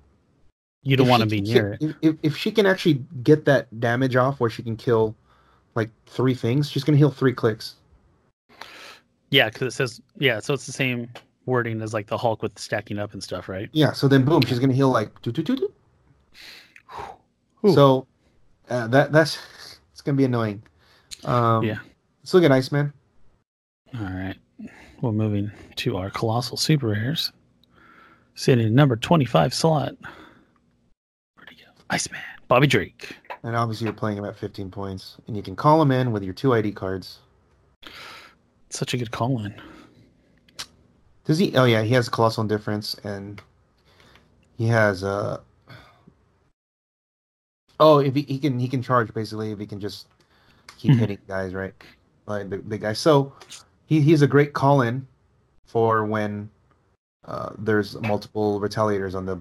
[0.84, 1.96] You don't want to be can near it.
[2.02, 5.16] If, if she can actually get that damage off, where she can kill
[5.76, 7.76] like three things, she's gonna heal three clicks.
[9.30, 11.10] Yeah, because it says yeah, so it's the same
[11.46, 13.70] wording as like the Hulk with stacking up and stuff, right?
[13.72, 15.74] Yeah, so then boom, she's gonna heal like do do do do.
[17.74, 18.08] So
[18.70, 19.40] uh, that that's
[19.92, 20.62] it's gonna be annoying.
[21.24, 21.80] Um, Yeah.
[22.22, 22.94] Let's look at Iceman.
[23.96, 24.36] All right.
[25.02, 27.32] We're moving to our colossal super rares.
[28.36, 29.96] Sitting in number 25 slot.
[31.94, 32.22] Iceman.
[32.48, 33.16] Bobby Drake.
[33.44, 36.24] And obviously you're playing him at 15 points, and you can call him in with
[36.24, 37.20] your two ID cards.
[38.70, 39.54] Such a good call in.
[41.26, 41.56] Does he?
[41.56, 43.42] Oh yeah, he has colossal indifference, and
[44.58, 45.40] he has uh
[47.80, 50.08] Oh, if he, he can he can charge basically if he can just
[50.78, 51.00] keep Mhm.
[51.00, 51.74] hitting guys, right?
[52.26, 53.00] Like the big guys.
[53.00, 53.34] So
[53.86, 55.08] he he's a great call in
[55.66, 56.50] for when
[57.26, 59.40] uh, there's multiple retaliators on the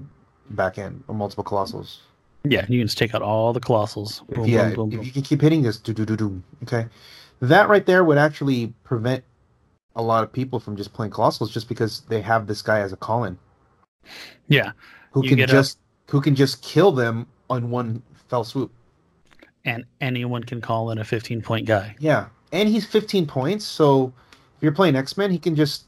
[0.51, 1.99] back end or multiple colossals.
[2.45, 4.27] Yeah, you can just take out all the colossals.
[4.29, 6.43] Boom, yeah, boom, boom, if you can keep hitting this, do do do do.
[6.65, 6.87] Okay,
[7.41, 9.23] that right there would actually prevent
[9.95, 12.93] a lot of people from just playing colossals just because they have this guy as
[12.93, 13.39] a call-in
[14.49, 14.73] Yeah,
[15.13, 15.79] who You can get a- just
[16.09, 18.71] who can just kill them on one fell swoop.
[19.65, 21.95] and anyone can call in a 15 point guy.
[22.01, 24.13] Yeah, and he's 15 points, so
[24.57, 25.85] if you're playing X Men, he can just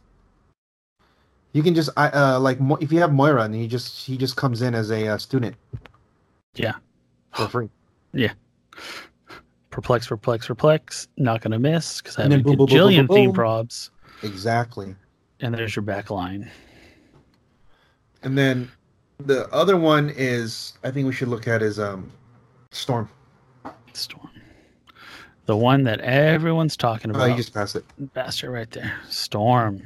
[1.53, 4.17] you can just uh, uh like Mo- if you have Moira and he just he
[4.17, 5.57] just comes in as a uh, student
[6.55, 6.75] Yeah.
[7.33, 7.69] for free.
[8.17, 8.33] Yeah.
[9.71, 11.09] Perplex, perplex, perplex.
[11.17, 13.91] Not gonna miss because I have a boom, boom, boom, boom, theme probs.
[14.23, 14.95] Exactly.
[15.41, 16.49] And there's your back line.
[18.23, 18.71] And then
[19.19, 22.11] the other one is I think we should look at is um
[22.71, 23.09] Storm.
[23.95, 24.31] Storm.
[25.47, 27.31] The one that everyone's talking Oh, about.
[27.31, 27.85] you just pass it.
[28.15, 28.95] bastard right there.
[29.09, 29.83] Storm.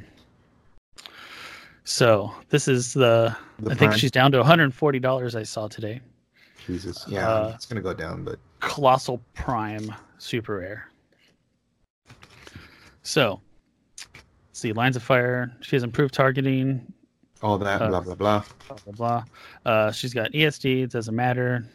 [1.83, 5.99] So this is the, The I think she's down to $140 I saw today.
[6.69, 7.03] Jesus.
[7.07, 10.87] Yeah, uh, it's gonna go down, but Colossal Prime Super Rare.
[13.01, 13.41] So,
[13.97, 15.51] let's see, Lines of Fire.
[15.61, 16.93] She has improved targeting,
[17.41, 18.43] all that uh, blah blah blah.
[18.67, 19.23] blah, blah, blah.
[19.65, 21.65] Uh, she's got ESD, it doesn't matter.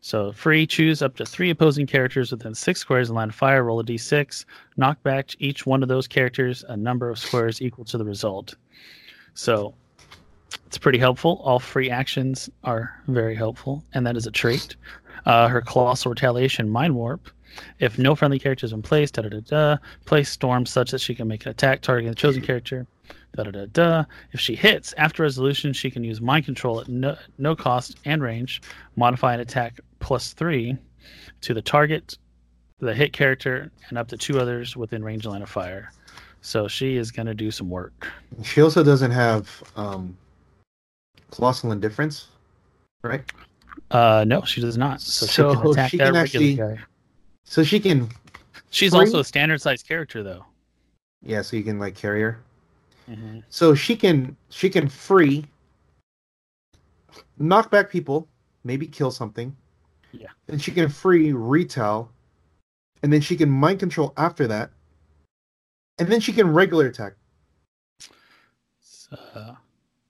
[0.00, 3.64] So, free, choose up to three opposing characters within six squares in line of fire,
[3.64, 4.44] roll a d6,
[4.76, 8.54] knock back each one of those characters a number of squares equal to the result.
[9.34, 9.74] So,
[10.66, 11.40] it's pretty helpful.
[11.44, 14.76] All free actions are very helpful, and that is a trait.
[15.26, 17.28] Uh, her Colossal Retaliation Mind Warp.
[17.80, 21.14] If no friendly characters in place, da da da da, place Storm such that she
[21.14, 22.86] can make an attack targeting the chosen character.
[23.36, 24.04] Da da da da.
[24.32, 28.22] If she hits after resolution, she can use mind control at no, no cost and
[28.22, 28.62] range,
[28.96, 30.76] modify an attack plus three
[31.40, 32.16] to the target,
[32.78, 35.90] the hit character, and up to two others within range line of fire.
[36.42, 38.08] So she is going to do some work.
[38.42, 40.16] She also doesn't have um
[41.30, 42.28] colossal indifference,
[43.02, 43.22] right?
[43.90, 45.00] Uh, no, she does not.
[45.00, 46.82] So, So she can attack she that can regular actually- guy.
[47.44, 48.08] So she can
[48.70, 50.44] She's free- also a standard sized character, though.
[51.22, 52.40] yeah, so you can like carry her.
[53.06, 55.46] hmm So she can she can free
[57.38, 58.28] knock back people,
[58.64, 59.56] maybe kill something.
[60.12, 60.28] Yeah.
[60.48, 62.10] And she can free retail,
[63.02, 64.70] and then she can mind control after that,
[65.98, 67.14] and then she can regular attack.
[68.80, 69.54] It's, uh,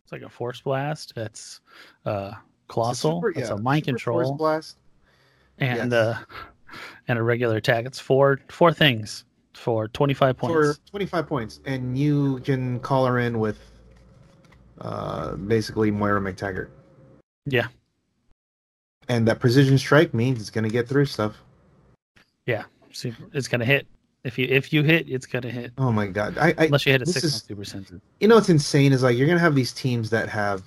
[0.08, 1.12] it's like a force blast.
[1.16, 1.60] It's
[2.06, 2.32] uh,
[2.66, 3.18] colossal.
[3.18, 4.78] super- it's yeah, a mind super force control blast.
[5.58, 6.00] and yes.
[6.00, 6.18] uh,
[7.08, 7.84] and a regular attack.
[7.84, 10.78] It's four four things for twenty five points.
[10.80, 13.58] for 25 points, and you can call her in with
[14.80, 16.70] uh, basically Moira MacTaggert.
[17.44, 17.66] Yeah.
[19.10, 21.36] And that precision strike means it's gonna get through stuff.
[22.46, 23.86] Yeah, see, it's gonna hit.
[24.24, 25.72] If you if you hit, it's gonna hit.
[25.78, 26.36] Oh my god!
[26.38, 28.00] I, I Unless you hit a six is- super sensitive.
[28.20, 30.62] you know what's insane is like you're gonna have these teams that have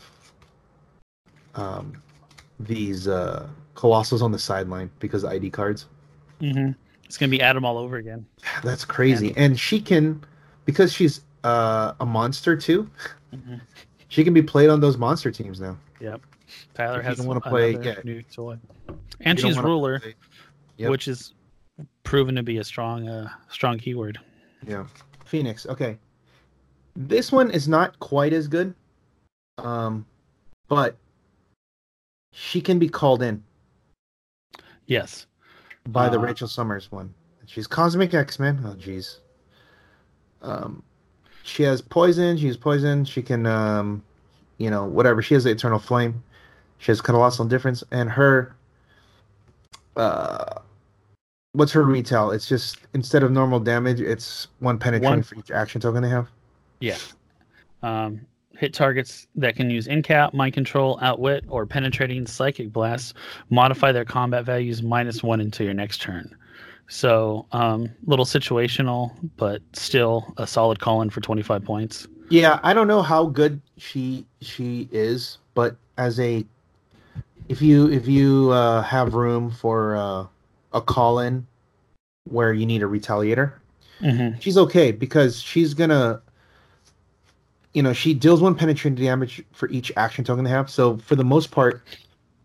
[1.56, 2.02] um
[2.60, 5.88] these uh colossals on the sideline because of ID cards.
[6.42, 6.72] Mm-hmm.
[7.06, 8.26] It's gonna be Adam all over again.
[8.64, 9.34] That's crazy.
[9.36, 10.24] And she can
[10.66, 12.90] because she's uh a monster too,
[13.34, 13.60] Mhm.
[14.08, 15.78] she can be played on those monster teams now.
[16.00, 16.22] Yep.
[16.74, 17.96] Tyler If has don't wanna play- yeah.
[18.04, 18.58] new toy,
[19.22, 20.16] and she's ruler, play-
[20.78, 20.90] Yep.
[20.92, 21.34] which is
[22.04, 24.20] proven to be a strong uh strong keyword.
[24.68, 24.86] Yeah.
[25.26, 25.66] Phoenix.
[25.66, 25.98] Okay.
[26.96, 28.74] This one is not quite as good.
[29.58, 30.06] Um
[30.68, 30.96] but
[32.34, 33.44] she can be called in
[34.86, 35.26] Yes.
[35.88, 37.14] by the Uh, Rachel Summers one.
[37.46, 38.62] She's Cosmic X-Men.
[38.66, 39.18] Oh jeez.
[40.42, 40.84] Um
[41.44, 44.04] she has poison, she has poison, she can um
[44.58, 45.22] you know, whatever.
[45.24, 46.24] She has the eternal flame.
[46.78, 48.56] She has colossal difference and her
[49.96, 50.60] uh
[51.54, 52.32] what's her retail?
[52.32, 56.10] It's just instead of normal damage, it's one penetration One- for each action token they
[56.10, 56.28] have.
[56.80, 56.98] Yeah.
[57.84, 58.22] Um,
[58.58, 63.14] hit targets that can use incap, mind control, outwit, or penetrating psychic blasts.
[63.50, 66.36] Modify their combat values minus one until your next turn.
[66.88, 72.08] So, um, little situational, but still a solid call in for 25 points.
[72.30, 76.46] Yeah, I don't know how good she she is, but as a
[77.50, 80.26] if you if you uh, have room for uh,
[80.74, 81.46] a call in
[82.26, 83.54] where you need a retaliator,
[84.02, 84.40] Mm-hmm.
[84.40, 86.22] she's okay because she's gonna
[87.74, 90.70] you know she deals one penetrating damage for each action token they have.
[90.72, 91.84] So for the most part,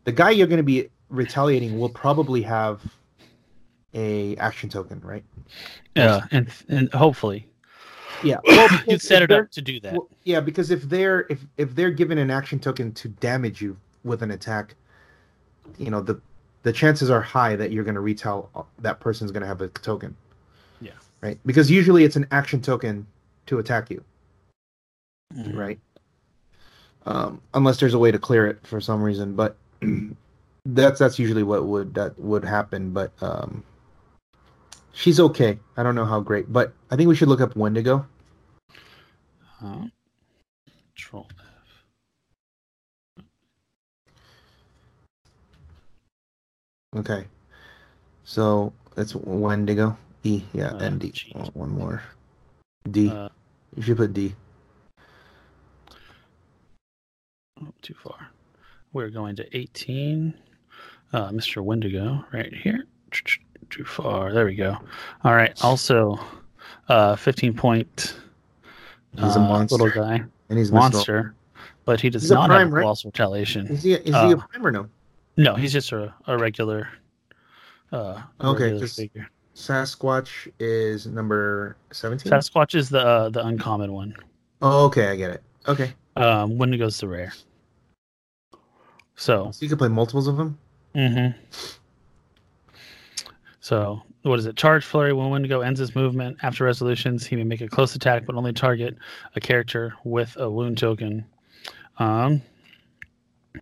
[0.05, 2.83] the guy you're gonna be retaliating will probably have
[3.95, 5.25] a action token, right?
[5.95, 7.49] Yeah, and and hopefully
[8.23, 8.39] Yeah.
[8.45, 9.95] Well, you set it up to do that.
[9.95, 13.79] Well, yeah, because if they're if if they're given an action token to damage you
[14.05, 14.75] with an attack,
[15.79, 16.21] you know the
[16.67, 19.61] the chances are high that you're going to retell uh, that person's going to have
[19.61, 20.17] a token.
[20.81, 20.91] Yeah.
[21.21, 21.39] Right.
[21.47, 23.07] Because usually it's an action token
[23.47, 24.03] to attack you.
[25.33, 25.57] Mhm.
[25.57, 25.79] Right.
[27.07, 29.37] um, unless there's a way to clear it for some reason.
[29.37, 29.57] But
[30.67, 32.91] that's that's usually what would that would happen.
[32.91, 33.63] But um,
[34.93, 35.61] she's okay.
[35.77, 38.05] I don't know how great, but I think we should look up Wendigo.
[39.65, 39.87] Uh,
[40.97, 41.29] control
[46.97, 47.27] Okay,
[48.25, 49.97] so it's Wendigo.
[50.25, 51.11] E, yeah, Uh, N D.
[51.13, 51.33] G.
[51.37, 52.03] Oh, one more.
[52.91, 53.11] D.
[53.11, 53.29] Uh,
[53.77, 54.35] you should put D.
[57.63, 58.31] oh, too far.
[58.93, 60.35] We're going to 18.
[61.13, 61.63] Uh, Mr.
[61.63, 62.85] Wendigo, right here.
[63.71, 64.33] Too far.
[64.33, 64.77] There we go.
[65.23, 65.53] All right.
[65.63, 66.19] Also,
[66.89, 68.17] uh, 15 point
[69.13, 69.77] He's a uh, monster.
[69.85, 71.35] little guy, And he's monster,
[71.85, 72.85] but he does He's not prime, have right?
[72.87, 73.67] loss retaliation.
[73.69, 73.93] Is he?
[73.95, 74.89] Is he Uh, a prime or no?
[75.37, 76.89] No, he's just a, a regular.
[77.93, 79.29] Uh, Okay, regular.
[79.55, 82.31] Sasquatch is number seventeen.
[82.33, 84.15] Sasquatch is the uh, the uncommon one.
[84.63, 85.43] oh, okay, I get it.
[85.69, 87.33] Okay, Um, goes to rare.
[89.17, 90.59] So, so you can play multiples of them.
[90.95, 91.29] hmm
[93.61, 94.57] so what is it?
[94.57, 98.27] Charge flurry when Wendigo ends his movement after resolutions, he may make a close attack,
[98.27, 98.97] but only target
[99.35, 101.25] a character with a wound token.
[101.99, 102.43] Um,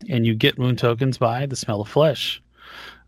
[0.09, 2.43] and you get wound tokens by the smell of flesh.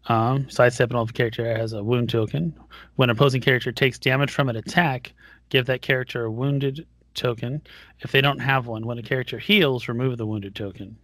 [0.08, 2.54] Um, sidestep and if a character has a wound token.
[2.94, 5.12] When an opposing character takes damage from an attack,
[5.48, 7.60] give that character a wounded token.
[8.00, 10.96] If they don't have one, when a character heals, remove the wounded token.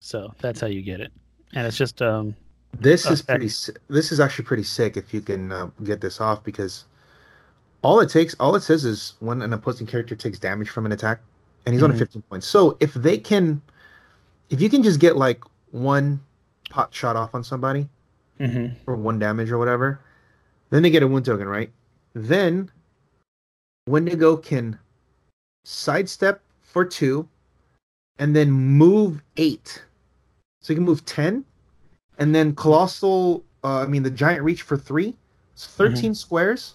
[0.00, 1.12] So that's how you get it.
[1.54, 2.34] And it's just um,
[2.80, 3.50] This is pretty.
[3.88, 6.84] This is actually pretty sick if you can uh, get this off because
[7.82, 10.92] all it takes, all it says is when an opposing character takes damage from an
[10.92, 11.20] attack,
[11.66, 11.98] and he's on Mhm.
[11.98, 12.46] 15 points.
[12.46, 13.60] So if they can,
[14.50, 16.20] if you can just get like one
[16.70, 17.88] pot shot off on somebody
[18.40, 18.74] mhm.
[18.86, 20.00] or one damage or whatever,
[20.70, 21.70] then they get a wound token, right?
[22.14, 22.70] Then
[23.88, 24.78] Wendigo can
[25.64, 27.28] sidestep for two,
[28.18, 29.82] and then move eight.
[30.60, 31.44] So you can move ten,
[32.18, 33.44] and then colossal.
[33.62, 35.16] Uh, I mean the giant reach for three.
[35.52, 36.74] It's 13 squares,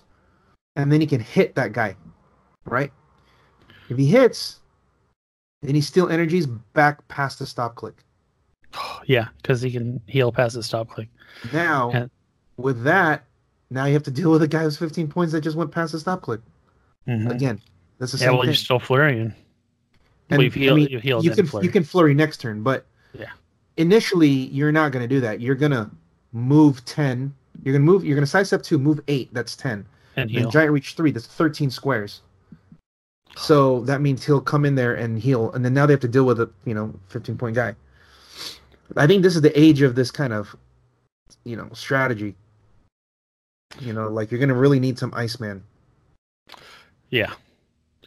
[0.76, 1.96] and then he can hit that guy,
[2.66, 2.92] right?
[3.90, 4.61] If he hits,
[5.62, 7.96] then he steal energies back past the stop click.
[9.06, 11.08] yeah, because he can heal past the stop click.
[11.54, 12.10] Now, And-
[12.58, 13.24] with that,
[13.70, 15.94] now you have to deal with a guy who's 15 points that just went past
[15.94, 16.42] the stop click.
[17.08, 17.32] Mhm.
[17.32, 17.62] Again,
[17.98, 18.50] that's the Yeah, same well, thing.
[18.50, 19.34] you're still flurrying.
[20.30, 21.66] And, well, you've healed, I mean, you healed you can flurry.
[21.66, 22.86] you can flurry next turn, but
[23.18, 23.32] Yeah.
[23.78, 25.42] initially you're not going to do that.
[25.42, 25.90] You're going to
[26.32, 27.34] move 10.
[27.64, 28.06] You're going to move.
[28.06, 29.34] You're going to sidestep two, move eight.
[29.34, 29.86] That's 10.
[30.18, 30.50] and heal.
[30.50, 31.10] giant reach three.
[31.12, 32.22] That's 13 squares.
[33.38, 36.08] So that means he'll come in there and heal, and then now they have to
[36.08, 37.76] deal with a you know 15 point guy.
[38.98, 40.56] I think this is the age of this kind of
[41.44, 42.36] you know strategy.
[43.80, 45.64] You know, like you're going to really need some Iceman.
[47.10, 47.34] Yeah,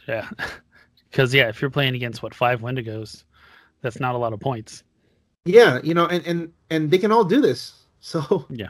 [0.07, 0.29] yeah.
[1.09, 3.23] Because yeah, if you're playing against what five Wendigos,
[3.81, 4.83] that's not a lot of points.
[5.45, 7.73] Yeah, you know, and and and they can all do this.
[8.01, 8.67] So Yeah.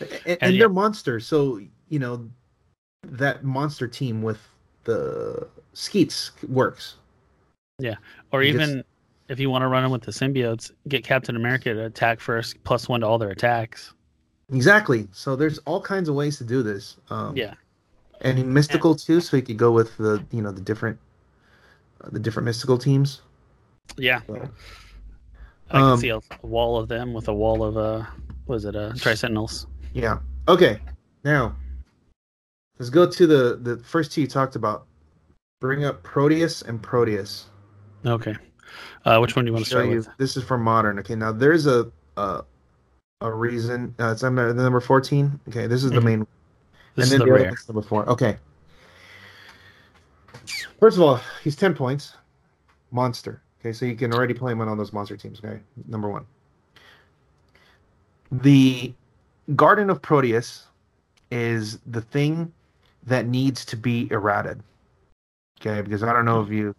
[0.00, 1.26] and, And and they're monsters.
[1.26, 2.28] So you know,
[3.04, 4.40] that monster team with
[4.86, 6.96] the Skeets works.
[7.78, 7.96] Yeah,
[8.32, 8.84] or You even just-
[9.28, 12.62] if you want to run them with the symbiotes, get Captain America to attack first,
[12.64, 13.92] plus one to all their attacks.
[14.52, 15.08] Exactly.
[15.12, 16.96] So there's all kinds of ways to do this.
[17.10, 17.54] Um, Yeah,
[18.22, 19.20] and in mystical too.
[19.20, 20.98] So you could go with the you know the different
[22.02, 23.20] uh, the different mystical teams.
[23.98, 24.20] yeah.
[24.26, 24.34] So,
[25.70, 28.04] I can Um, see a, a wall of them with a wall of uh,
[28.46, 29.66] was it, uh, Tri Sentinels.
[29.92, 30.20] yeah.
[30.48, 30.78] Okay.
[31.24, 31.56] Now
[32.78, 34.86] let's go to the the first two you talked about.
[35.60, 37.46] Bring up Proteus and Proteus.
[38.04, 38.34] Okay.
[39.04, 39.96] Uh, which one do you want to start you.
[39.96, 40.08] with?
[40.18, 40.98] This is for modern.
[40.98, 42.42] Okay, now there's a a,
[43.20, 43.94] a reason.
[43.98, 45.40] Uh, it's number the number fourteen.
[45.48, 46.04] Okay, this is the Mhm.
[46.04, 46.26] main.
[46.94, 47.50] This is and the then other rare.
[47.50, 48.08] one's number four.
[48.08, 48.36] Okay.
[50.80, 52.14] First of all, he's ten points.
[52.90, 53.42] Monster.
[53.60, 55.40] Okay, so you can already play him on all those monster teams.
[55.44, 56.24] Okay, number one.
[58.30, 58.92] The
[59.54, 60.66] Garden of Proteus
[61.30, 62.52] is the thing
[63.06, 64.62] that needs to be errated.
[65.60, 66.74] Okay, because I don't know if you,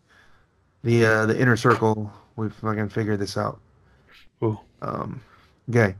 [0.84, 3.59] the uh, the inner circle, we've fucking figured this out.
[4.43, 4.59] Ooh.
[4.82, 5.21] Um,
[5.69, 5.95] okay.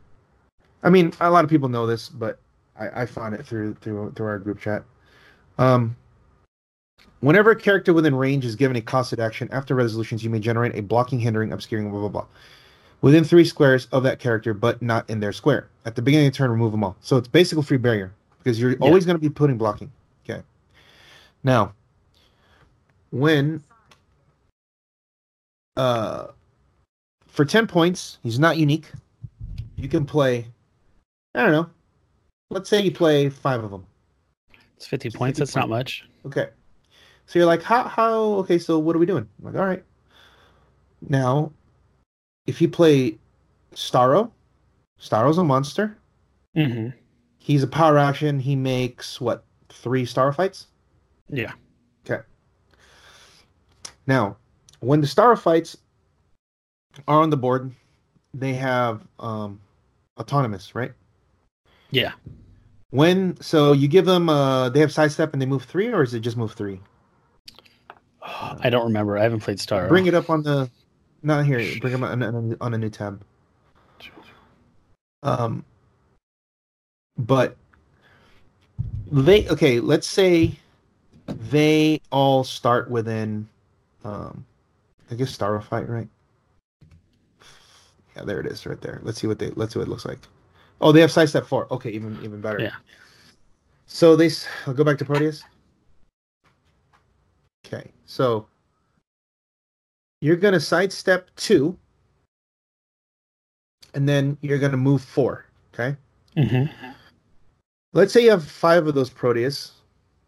[0.84, 2.40] I mean, a lot of people know this, but
[2.80, 4.84] I, I found it through through through our group chat.
[5.58, 5.96] Um,
[7.22, 10.76] whenever a character within range is given a costed action after resolutions, you may generate
[10.76, 12.26] a blocking, hindering, obscuring, blah blah blah,
[13.02, 15.68] within three squares of that character, but not in their square.
[15.86, 16.96] At the beginning of the turn, remove them all.
[17.02, 19.92] So it's basically free barrier because you're always going to be putting blocking.
[21.44, 21.74] Now,
[23.12, 23.64] when
[25.76, 26.28] uh
[27.28, 28.92] for 10 points, he's not unique.
[29.76, 30.48] You can play
[31.36, 31.70] I don't know.
[32.50, 33.86] Let's say you play 5 of them.
[34.76, 35.40] It's 50 points.
[35.40, 36.08] 50 That's not much.
[36.26, 36.50] Okay.
[37.28, 39.28] So you're like, how how okay, so what are we doing?
[39.40, 39.84] I'm like, all right.
[41.10, 41.52] Now,
[42.48, 43.18] if you play
[43.74, 44.32] Starro,
[45.00, 45.98] Starro's a monster.
[46.56, 46.90] Mm-hmm.
[47.38, 48.40] He's a power action.
[48.40, 50.68] He makes what three Starro fights?
[51.30, 51.54] Yeah.
[52.06, 52.24] Okay.
[54.06, 54.38] Now,
[54.80, 55.78] when the Starro fights
[57.08, 57.72] are on the board,
[58.34, 59.60] they have um,
[60.20, 60.94] autonomous, right?
[61.92, 62.14] Yeah.
[62.92, 66.14] When so you give them uh they have sidestep and they move three, or is
[66.14, 66.80] it just move three?
[68.22, 69.18] I don't remember.
[69.18, 69.88] I haven't played Star.
[69.88, 70.70] Bring it up on the
[71.24, 71.60] not here.
[71.82, 73.22] Bring them on, on, on a new tab.
[75.24, 75.66] Um,
[77.18, 77.58] but
[79.12, 79.80] they okay.
[79.80, 80.58] Let's say
[81.28, 83.48] they all start within,
[84.04, 84.46] um,
[85.12, 86.08] I guess Starro fight, right?
[88.16, 89.00] Yeah, there it is, right there.
[89.04, 90.20] Let's see what they let's see what it looks like.
[90.82, 91.72] Oh, they have sidestep four.
[91.72, 92.62] Okay, even even better.
[92.62, 92.76] Yeah.
[93.86, 94.30] So they
[94.66, 95.44] I'll go back to Proteus.
[97.66, 98.48] Okay, so
[100.22, 101.78] you're gonna sidestep two,
[103.94, 105.46] and then you're gonna move four.
[105.74, 105.96] Okay.
[106.36, 106.66] hmm
[107.94, 109.74] Let's say you have five of those Proteus,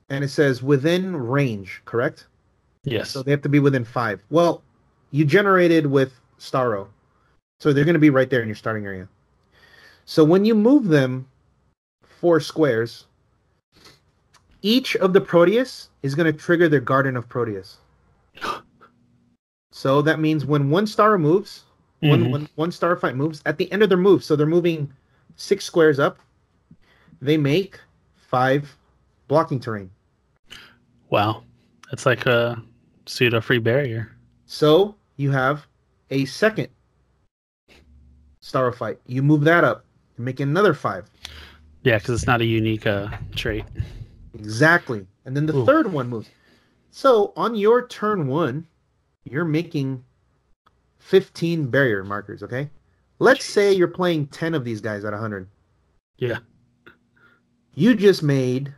[0.09, 2.27] and it says within range, correct?
[2.83, 3.11] Yes.
[3.11, 4.23] So they have to be within five.
[4.29, 4.63] Well,
[5.11, 6.87] you generated with Starro,
[7.59, 9.07] so they're going to be right there in your starting area.
[10.05, 11.27] So when you move them
[12.03, 13.05] four squares,
[14.61, 17.77] each of the Proteus is going to trigger their Garden of Proteus.
[19.71, 21.63] So that means when one star moves,
[21.99, 22.31] when, Mhm.
[22.31, 24.91] when one star fight moves, at the end of their move, so they're moving
[25.35, 26.17] six squares up,
[27.21, 27.79] they make
[28.15, 28.77] five
[29.27, 29.91] blocking terrain.
[31.09, 31.43] Wow.
[31.89, 32.61] That's like a
[33.05, 34.11] pseudo free barrier.
[34.45, 35.65] So you have
[36.11, 36.69] a second
[38.41, 38.99] Starro fight.
[39.05, 39.85] You move that up,
[40.17, 41.09] make another five.
[41.83, 43.65] Yeah, because it's not a unique uh, trait.
[44.33, 45.05] Exactly.
[45.25, 45.65] And then the Ooh.
[45.65, 46.29] third one moves.
[46.91, 48.65] So on your turn one,
[49.23, 50.03] you're making
[50.99, 52.69] 15 barrier markers, okay?
[53.19, 55.47] Let's say you're playing 10 of these guys at 100.
[56.17, 56.39] Yeah.
[57.75, 58.73] You just made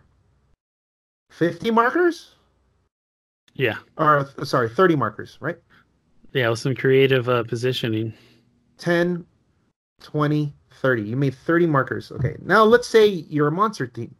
[1.31, 2.35] 50 markers?
[3.53, 3.77] Yeah.
[3.97, 5.57] Or, sorry, 30 markers, right?
[6.33, 8.13] Yeah, with some creative uh, positioning.
[8.77, 9.25] 10,
[10.01, 11.01] 20, 30.
[11.01, 12.11] You made 30 markers.
[12.11, 12.35] Okay.
[12.43, 14.15] Now let's say you're a monster team.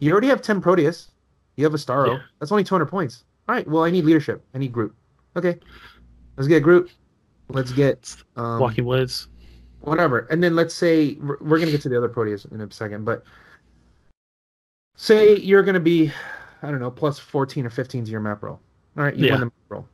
[0.00, 1.10] You already have 10 Proteus.
[1.56, 2.16] You have a Starro.
[2.16, 2.22] Yeah.
[2.38, 3.24] That's only 200 points.
[3.48, 3.66] All right.
[3.68, 4.44] Well, I need leadership.
[4.54, 4.94] I need Groot.
[5.36, 5.58] Okay.
[6.36, 6.90] Let's get Groot.
[7.48, 9.28] Let's get um, Walking Woods.
[9.80, 10.20] whatever.
[10.30, 12.70] And then let's say we're, we're going to get to the other Proteus in a
[12.70, 13.24] second, but
[14.98, 16.12] say you're going to be,
[16.62, 18.60] I don't know, plus 14 or 15 to your map roll.
[18.98, 19.16] All right.
[19.16, 19.32] You Yeah.
[19.32, 19.88] win the map roll.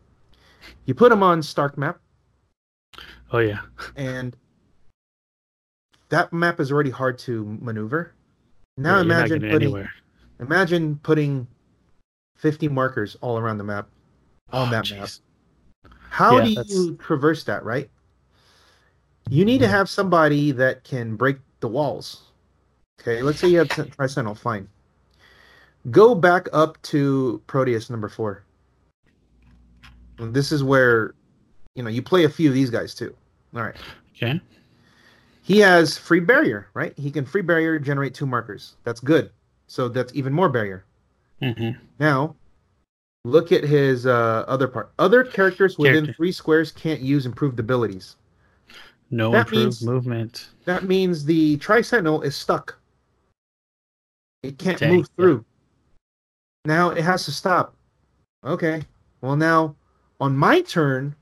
[0.87, 2.01] You put them on Stark map.
[3.33, 3.61] Oh yeah.
[3.97, 4.37] and
[6.11, 8.13] that map is already hard to maneuver.
[8.77, 9.91] Now Yeah, imagine putting anywhere.
[10.41, 11.47] imagine putting
[12.37, 13.89] 50 markers all around the map
[14.53, 15.09] on Oh, that map.
[16.11, 17.91] How Yeah, do that's- you traverse that, right?
[19.29, 19.71] You need to mm.
[19.71, 22.31] have somebody that can break the walls.
[23.01, 24.69] Okay, let's say you have Tri- Tri-Sentinel, fine.
[25.91, 28.45] Go back up to Proteus number four.
[30.19, 31.15] This is where,
[31.75, 33.15] you know, you play a few of these guys too.
[33.55, 33.77] All right.
[34.17, 34.41] Okay.
[35.43, 36.97] He has free barrier, right?
[36.99, 38.77] He can free barrier generate two markers.
[38.85, 39.31] That's good.
[39.67, 40.85] So that's even more barrier.
[41.43, 42.35] hmm Now,
[43.25, 44.93] look at his uh, other part.
[44.99, 46.13] Other characters within Character.
[46.15, 48.17] three squares can't use improved abilities.
[49.11, 50.49] No That improved means- movement.
[50.65, 52.79] That means the Tri-Sentinel is stuck.
[54.43, 55.45] It can't Dang, move through.
[56.65, 57.75] Now it has to stop.
[58.45, 58.83] Okay.
[59.21, 59.75] Well, now
[60.21, 61.15] on my turn,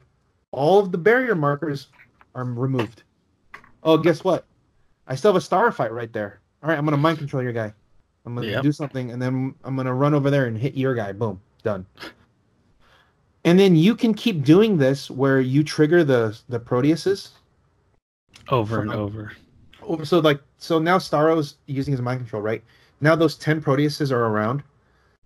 [0.52, 1.88] all of the barrier markers
[2.34, 3.02] are removed.
[3.82, 4.44] Oh, guess what?
[5.08, 6.40] I still have a star fight right there.
[6.62, 7.72] All right, I'm gonna mind control your guy.
[8.24, 8.62] I'm gonna Yep.
[8.62, 11.10] do something, and then I'm gonna run over there and hit your guy.
[11.12, 11.84] Boom, done.
[13.44, 17.30] And then you can keep doing this where you trigger the the Proteuses.
[18.48, 19.32] Over and over.
[19.82, 22.62] Oh, So like so now Starro's using his mind control, right?
[23.00, 24.62] Now those ten Proteuses are around.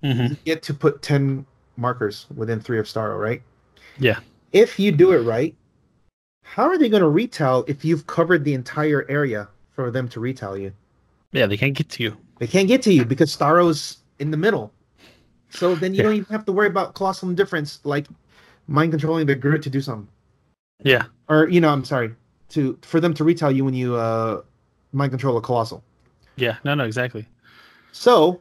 [0.02, 3.42] Hmm You get to put ten markers within three of Starro, right?
[3.98, 4.20] Yeah.
[4.52, 5.54] If you do it right,
[6.42, 10.20] how are they going to retell if you've covered the entire area for them to
[10.20, 10.72] retell you?
[11.32, 12.16] Yeah, they can't get to you.
[12.38, 14.72] They can't get to you because Starro's in the middle.
[15.50, 16.04] So then you Yeah.
[16.04, 18.06] don't even have to worry about colossal difference, like
[18.68, 20.08] mind controlling the Groot to do something,
[20.82, 21.04] Yeah.
[21.28, 22.14] or you know, I'm sorry,
[22.50, 24.42] to for them to retell you when you uh
[24.92, 25.82] mind control a colossal.
[26.36, 26.56] Yeah.
[26.64, 27.26] No, no, exactly.
[27.92, 28.40] So,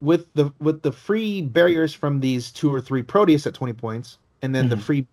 [0.00, 4.18] with the with the free barriers from these two or three Proteus at twenty points,
[4.42, 4.82] and then the Mhm.
[4.82, 5.06] free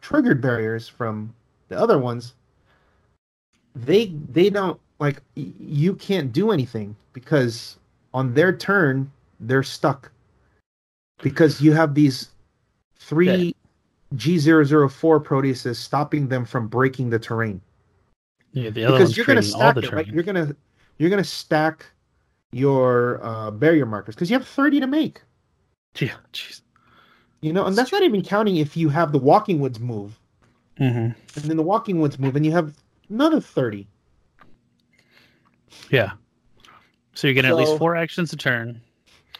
[0.00, 1.34] triggered barriers from
[1.68, 2.34] the other ones,
[3.74, 7.78] they they don't like you can't do anything because
[8.12, 9.10] on their turn
[9.40, 10.10] they're stuck
[11.22, 12.30] because you have these
[12.96, 13.54] three
[14.14, 17.60] G004 Proteus stopping them from breaking the terrain.
[18.52, 20.06] Yeah, the other because one's you're going to stack the it, right?
[20.06, 20.56] You're going to
[20.98, 21.86] you're going to stack
[22.54, 25.20] your uh, barrier markers because you have 30 to make.
[25.98, 26.60] Yeah, jeez.
[27.40, 30.18] You know, and that's not even counting if you have the walking woods move,
[30.80, 30.98] Mm-hmm.
[30.98, 32.74] and then the walking woods move, and you have
[33.08, 33.86] another 30.
[35.90, 36.12] Yeah.
[37.14, 38.80] So you're getting at least four actions a turn.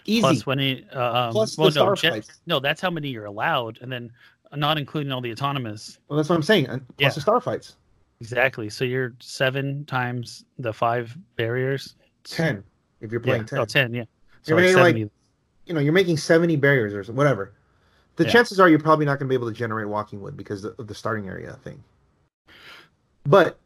[0.04, 0.20] Easy.
[0.20, 3.78] Plus when he, uh, um, Plus well, the no, no, that's how many you're allowed,
[3.80, 4.12] and then
[4.54, 5.98] not including all the autonomous.
[6.08, 6.66] Well, that's what I'm saying.
[6.66, 7.08] Plus Yeah.
[7.10, 7.76] the star fights.
[8.20, 8.68] Exactly.
[8.70, 11.96] So you're seven times the five barriers.
[12.24, 12.62] 10
[13.04, 13.24] if you're Yeah.
[13.26, 13.58] playing 10.
[13.60, 14.04] Oh, 10, yeah.
[14.42, 15.10] So You're like making, like, 70.
[15.66, 17.52] you know, you're making 70 barriers or whatever.
[18.16, 18.30] The Yeah.
[18.30, 20.86] chances are you're probably not going to be able to generate walking wood because of
[20.86, 21.82] the starting area thing.
[23.24, 23.58] But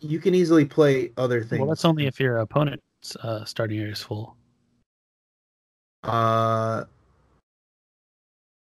[0.00, 1.60] you can easily play other things.
[1.60, 4.36] well, that's only if your opponent's uh, starting area is full.
[6.02, 6.84] Uh,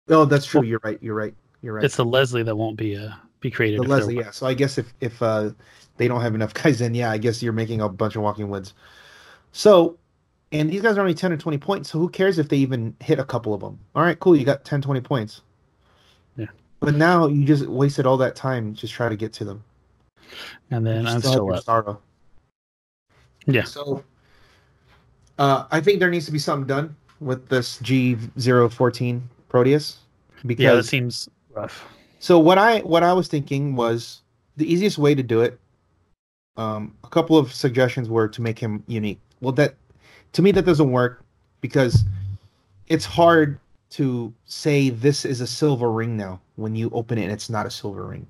[0.10, 0.62] oh, that's true.
[0.62, 0.98] Well- you're right.
[1.02, 1.34] You're right.
[1.62, 1.84] You're right.
[1.84, 3.10] It's the Leslie that won't be uh,
[3.40, 3.80] be created.
[3.82, 4.30] the Leslie, yeah.
[4.32, 5.50] So I guess if if uh,
[5.98, 8.48] they don't have enough guys, then yeah, I guess you're making a bunch of walking
[8.50, 8.74] woods.
[9.52, 9.98] So,
[10.52, 11.92] and these guys are only 10 or 20 points.
[11.92, 13.80] So who cares if they even hit a couple of them?
[13.96, 14.36] All right, cool.
[14.36, 15.42] You got 10, 20 points.
[16.36, 16.48] Yeah.
[16.80, 19.64] But now you just wasted all that time just try to get to them.
[20.72, 22.02] And then You I'm still still up.
[23.46, 23.64] Yeah.
[23.64, 24.04] So,
[25.40, 30.00] uh, I think there needs to be something done with this G014 Proteus
[30.46, 31.88] because Yeah, that seems rough.
[32.20, 34.22] so what I what I was thinking was
[34.58, 35.60] the easiest way to do it.
[36.58, 39.20] Um, a couple of suggestions were to make him unique.
[39.42, 39.76] Well, that
[40.34, 41.24] to me that doesn't work
[41.62, 42.04] because
[42.88, 43.60] it's hard
[43.90, 47.66] to say this is a silver ring now when you open it and it's not
[47.66, 48.28] a silver ring.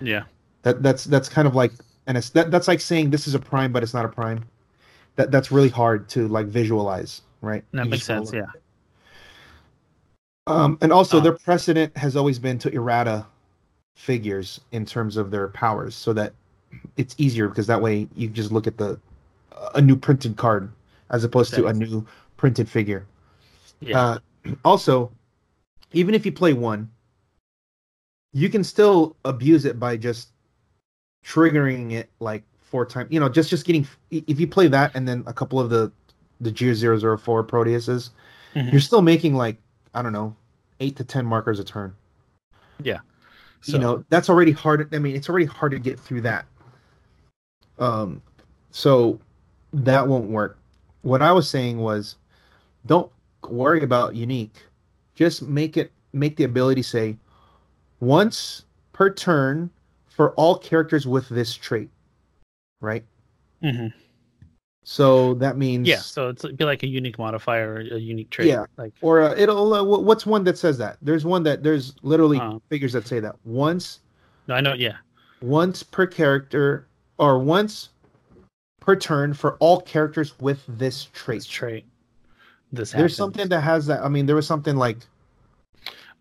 [0.00, 0.24] Yeah.
[0.62, 1.72] That that's that's kind of like
[2.06, 4.44] and it's that that's like saying this is a prime but it's not a prime.
[5.16, 7.64] That that's really hard to like visualize, right?
[7.72, 8.32] That You makes sense.
[8.32, 8.46] Yeah.
[10.46, 13.26] Um, and also Um, their precedent has always been to errata
[13.94, 16.32] figures in terms of their powers, so that
[16.96, 18.98] it's easier because that way you just look at the
[19.74, 20.70] a new printed card
[21.10, 23.06] as opposed to a new printed figure.
[23.80, 24.00] Yeah.
[24.00, 24.18] Uh,
[24.64, 25.10] also,
[25.92, 26.90] even if you play one,
[28.32, 30.28] you can still abuse it by just
[31.24, 33.10] triggering it like four times.
[33.10, 35.90] You know, just just getting if you play that and then a couple of the
[36.40, 38.10] the Gear 004 Proteuses,
[38.54, 38.72] Mhm.
[38.72, 39.58] you're still making like
[39.94, 40.36] I don't know
[40.78, 41.94] eight to ten markers a turn.
[42.82, 43.00] Yeah.
[43.62, 44.94] So, you know, that's already hard.
[44.94, 46.46] I mean, it's already hard to get through that.
[47.78, 48.22] Um,
[48.70, 49.20] so
[49.72, 50.58] that won't work.
[51.02, 52.16] What I was saying was,
[52.86, 53.10] don't
[53.48, 54.62] worry about unique.
[55.14, 57.16] Just make it make the ability say
[58.00, 59.70] once per turn
[60.08, 61.88] for all characters with this trait,
[62.80, 63.04] right?
[63.62, 63.92] Mhm.
[64.84, 65.98] So that means Yeah.
[65.98, 68.48] So it's it'd be like a unique modifier, or a unique trait.
[68.48, 68.64] Yeah.
[68.76, 70.96] Like or uh, it'll uh, what's one that says that?
[71.02, 72.58] There's one that there's literally Uh.
[72.68, 74.00] figures that say that once
[74.48, 74.72] no, I know.
[74.74, 74.96] Yeah.
[75.42, 76.86] once per character
[77.18, 77.90] or once
[78.90, 81.38] per turn for all characters with this trait.
[81.38, 81.84] This trait.
[82.72, 82.92] This.
[82.92, 84.02] There's something that has that.
[84.02, 84.98] I mean, there was something like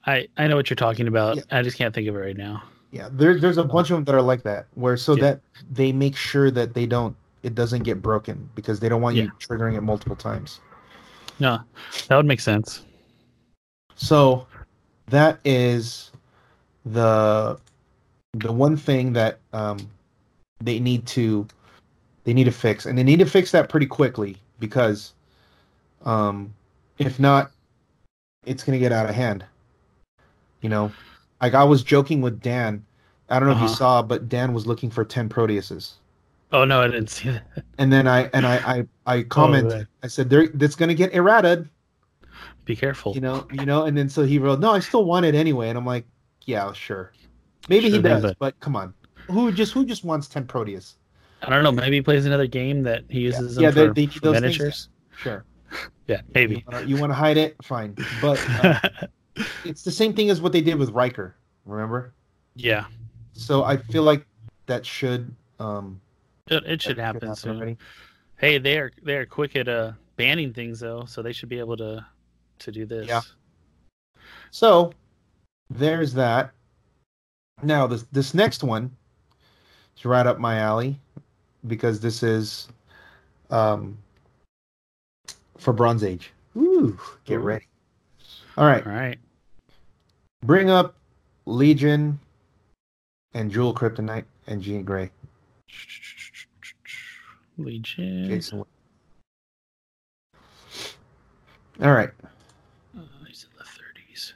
[0.05, 1.37] I I know what you're talking about.
[1.37, 1.43] Yeah.
[1.51, 2.63] I just can't think of it right now.
[2.91, 3.09] yeah.
[3.11, 5.21] There, there's a bunch of them that are like that, where so Yeah.
[5.21, 5.41] that
[5.71, 9.31] they make sure that they don't it doesn't get broken because they don't want you
[9.39, 10.59] triggering it multiple times.
[11.39, 11.59] No,
[12.07, 12.83] that would make sense.
[13.95, 14.45] So
[15.07, 16.11] that is
[16.85, 17.59] the
[18.33, 19.77] the one thing that um,
[20.61, 21.47] they need to
[22.29, 25.13] they need to fix, and they need to fix that pretty quickly because
[26.05, 26.53] um,
[26.99, 27.49] if not,
[28.45, 29.43] it's gonna get out of hand.
[30.61, 30.91] You know,
[31.41, 32.85] like I was joking with Dan.
[33.31, 33.67] I don't know if Uh-huh.
[33.67, 35.93] you saw, but Dan was looking for ten Proteuses,
[36.51, 37.47] Oh no, I didn't see that.
[37.79, 38.57] and then I and I
[39.07, 39.71] I, I commented.
[39.71, 39.87] man.
[40.03, 41.67] I said, "There, that's gonna get errated."
[42.65, 43.15] Be careful.
[43.15, 45.69] you know, you know, and then so he wrote, "No, I still want it anyway,"
[45.69, 46.05] and I'm like,
[46.45, 47.11] "Yeah, sure,
[47.69, 48.59] maybe he Sure thing, does, but- but...
[48.59, 48.93] come on,
[49.31, 50.97] who just who just wants ten Proteus?
[51.41, 51.71] I don't know.
[51.71, 54.39] Maybe he plays another game that he uses yeah, them they, for, they for those
[54.39, 54.59] things.
[54.59, 54.89] miniatures.
[55.17, 55.45] Sure,
[56.07, 56.65] Yeah, maybe.
[56.85, 58.79] you want to hide it, fine, but uh,
[59.65, 61.35] it's the same thing as what they did with Riker.
[61.65, 62.13] Remember?
[62.55, 62.85] yeah,
[63.33, 64.25] So I feel like
[64.65, 65.99] that should um
[66.47, 67.57] it, it should that happen soon.
[67.57, 67.77] already.
[68.37, 71.59] Hey, they are they are quick at uh banning things though, so they should be
[71.59, 72.05] able to
[72.59, 73.07] to do this.
[73.07, 73.21] Yeah.
[74.51, 74.91] So
[75.69, 76.51] there's that.
[77.61, 78.95] Now this this next one
[79.97, 80.99] is right up my alley
[81.67, 82.67] because this is
[83.49, 83.97] um
[85.57, 86.31] for Bronze Age.
[86.57, 87.65] Ooh, get ready.
[88.57, 89.17] All right, All right.
[90.43, 90.95] bring up
[91.45, 92.19] Legion
[93.33, 95.11] and Jewel Kryptonite and Jean Grey.
[97.57, 98.27] Legion.
[98.29, 98.63] Jason.
[101.81, 102.09] All right.
[102.97, 104.33] Uh, he's in the 30s.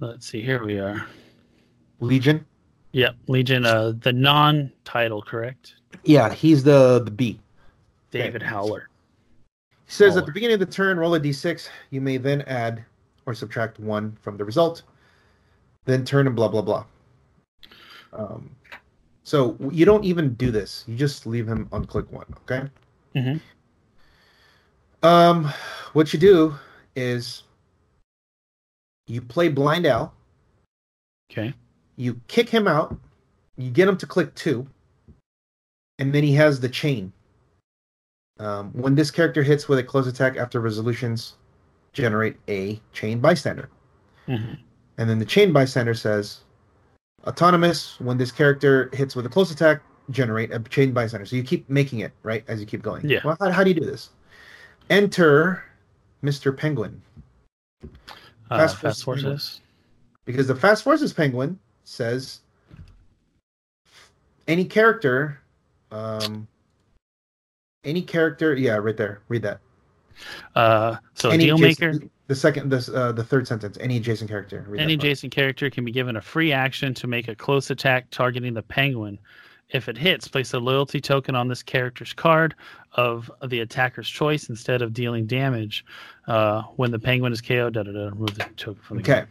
[0.00, 0.40] Let's see.
[0.42, 1.06] Here we are.
[2.00, 2.44] Legion.
[2.92, 3.64] Yep, Legion.
[3.66, 5.74] Uh, the non-title, correct?
[6.04, 7.38] Yeah, he's the the B.
[8.10, 8.88] David Haller.
[9.86, 11.68] He says at the beginning of the turn, roll a d6.
[11.90, 12.84] You may then add
[13.26, 14.82] or subtract one from the result.
[15.84, 16.84] Then turn and blah blah blah.
[18.12, 18.50] Um,
[19.24, 20.84] so you don't even do this.
[20.86, 22.26] You just leave him on click one.
[22.42, 22.68] Okay.
[23.14, 23.40] Mhm.
[25.02, 25.52] Um,
[25.92, 26.54] what you do
[26.94, 27.42] is
[29.06, 30.14] you play Blind Al.
[31.30, 31.54] Okay.
[31.96, 32.96] You kick him out.
[33.56, 34.66] You get him to click two,
[36.02, 37.12] and then he has the chain.
[38.40, 41.34] Um, when this character hits with a close attack after resolutions,
[41.92, 43.68] generate a chain bystander.
[44.26, 44.58] Mhm.
[44.98, 46.40] And then the chain bystander says,
[47.24, 48.00] autonomous.
[48.00, 49.80] When this character hits with a close attack,
[50.10, 51.24] generate a chain bystander.
[51.24, 53.08] So you keep making it right as you keep going.
[53.08, 53.20] Yeah.
[53.24, 54.10] Well, how, how do you do this?
[54.90, 55.62] Enter
[56.24, 56.56] Mr.
[56.56, 57.00] Penguin
[58.50, 59.60] Uh, Fast fast, Forces forces.
[60.24, 62.40] because the Fast Forces Penguin says
[64.48, 65.38] any character,
[65.92, 66.46] um,
[67.84, 69.22] any character, yeah, right there.
[69.28, 69.60] Read that.
[70.54, 72.08] Uh, so any deal adjacent- maker.
[72.28, 73.76] The second, this, uh, the third sentence.
[73.80, 74.64] Any adjacent character.
[74.68, 78.08] Read Any adjacent character can be given a free action to make a close attack
[78.10, 79.18] targeting the penguin.
[79.70, 82.54] If it hits, place a loyalty token on this character's card
[82.92, 85.84] of the attacker's choice instead of dealing damage.
[86.26, 89.20] Uh, when the penguin is KO'd, da da da, remove the token from the Okay.
[89.20, 89.28] game.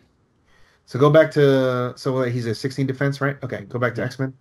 [0.85, 3.37] So go back to so he's a 16 defense, right?
[3.43, 4.05] Okay, go back to Yeah.
[4.05, 4.33] X Men.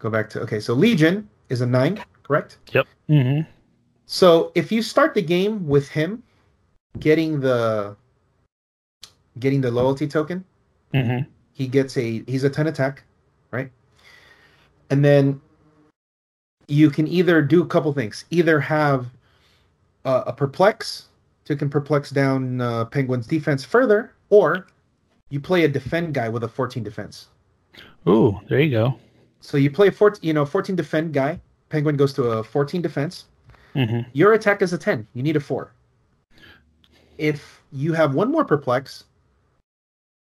[0.00, 0.58] Go back to okay.
[0.58, 2.58] So Legion is a nine, correct?
[2.72, 2.86] Yep.
[3.06, 3.40] hmm
[4.06, 6.22] So if you start the game with him
[6.98, 7.96] getting the
[9.38, 10.44] getting the loyalty token,
[10.92, 11.20] hmm
[11.52, 13.04] he gets a he's a 10 attack,
[13.50, 13.70] right?
[14.88, 15.40] And then
[16.68, 18.24] you can either do a couple things.
[18.30, 19.06] Either have
[20.06, 21.08] uh, a perplex
[21.44, 24.68] so you can perplex down uh, Penguin's defense further, or
[25.28, 27.28] you play a defend guy with a 14 defense.
[28.08, 28.98] Ooh, there you go.
[29.40, 31.40] So you play a 14, you know, 14 defend guy.
[31.68, 33.24] Penguin goes to a 14 defense.
[33.74, 35.06] hmm Your attack is a 10.
[35.14, 35.72] You need a 4.
[37.18, 39.04] If you have one more perplex,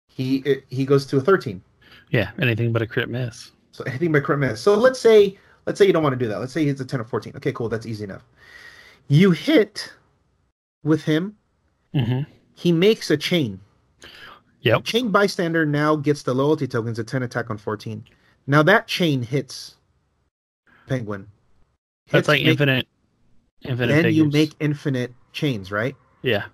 [0.09, 1.63] he he goes to a 13.
[2.11, 3.53] Yeah, anything but a crit miss.
[3.73, 4.61] So anything but a crit miss.
[4.61, 6.41] So let's say let's say you don't want to do that.
[6.41, 7.35] Let's say it's a 10 or 14.
[7.37, 7.69] Okay, cool.
[7.69, 8.25] That's easy enough.
[9.09, 9.93] You hit
[10.85, 11.37] with him.
[11.95, 12.21] hmm
[12.55, 13.61] He makes a chain.
[14.63, 14.85] Yep.
[14.85, 18.05] Chain bystander now gets the loyalty tokens a 10 attack on 14.
[18.47, 19.77] Now that chain hits
[20.87, 21.29] Penguin.
[22.11, 22.89] That's like make- infinite,
[23.63, 24.03] infinite.
[24.03, 25.95] Then you make infinite chains, right?
[26.23, 26.45] Yeah.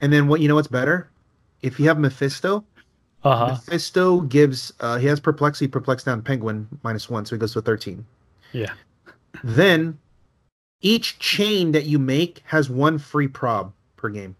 [0.00, 1.08] And then what you know what's better?
[1.62, 2.64] If you have Mephisto,
[3.24, 3.46] Uh huh.
[3.66, 7.62] Mephisto gives uh, he has perplexity, perplex down Penguin minus one, so he goes to
[7.62, 8.04] 13.
[8.52, 8.72] Yeah.
[9.42, 9.98] Then
[10.80, 14.36] each chain that you make has one free prob per game.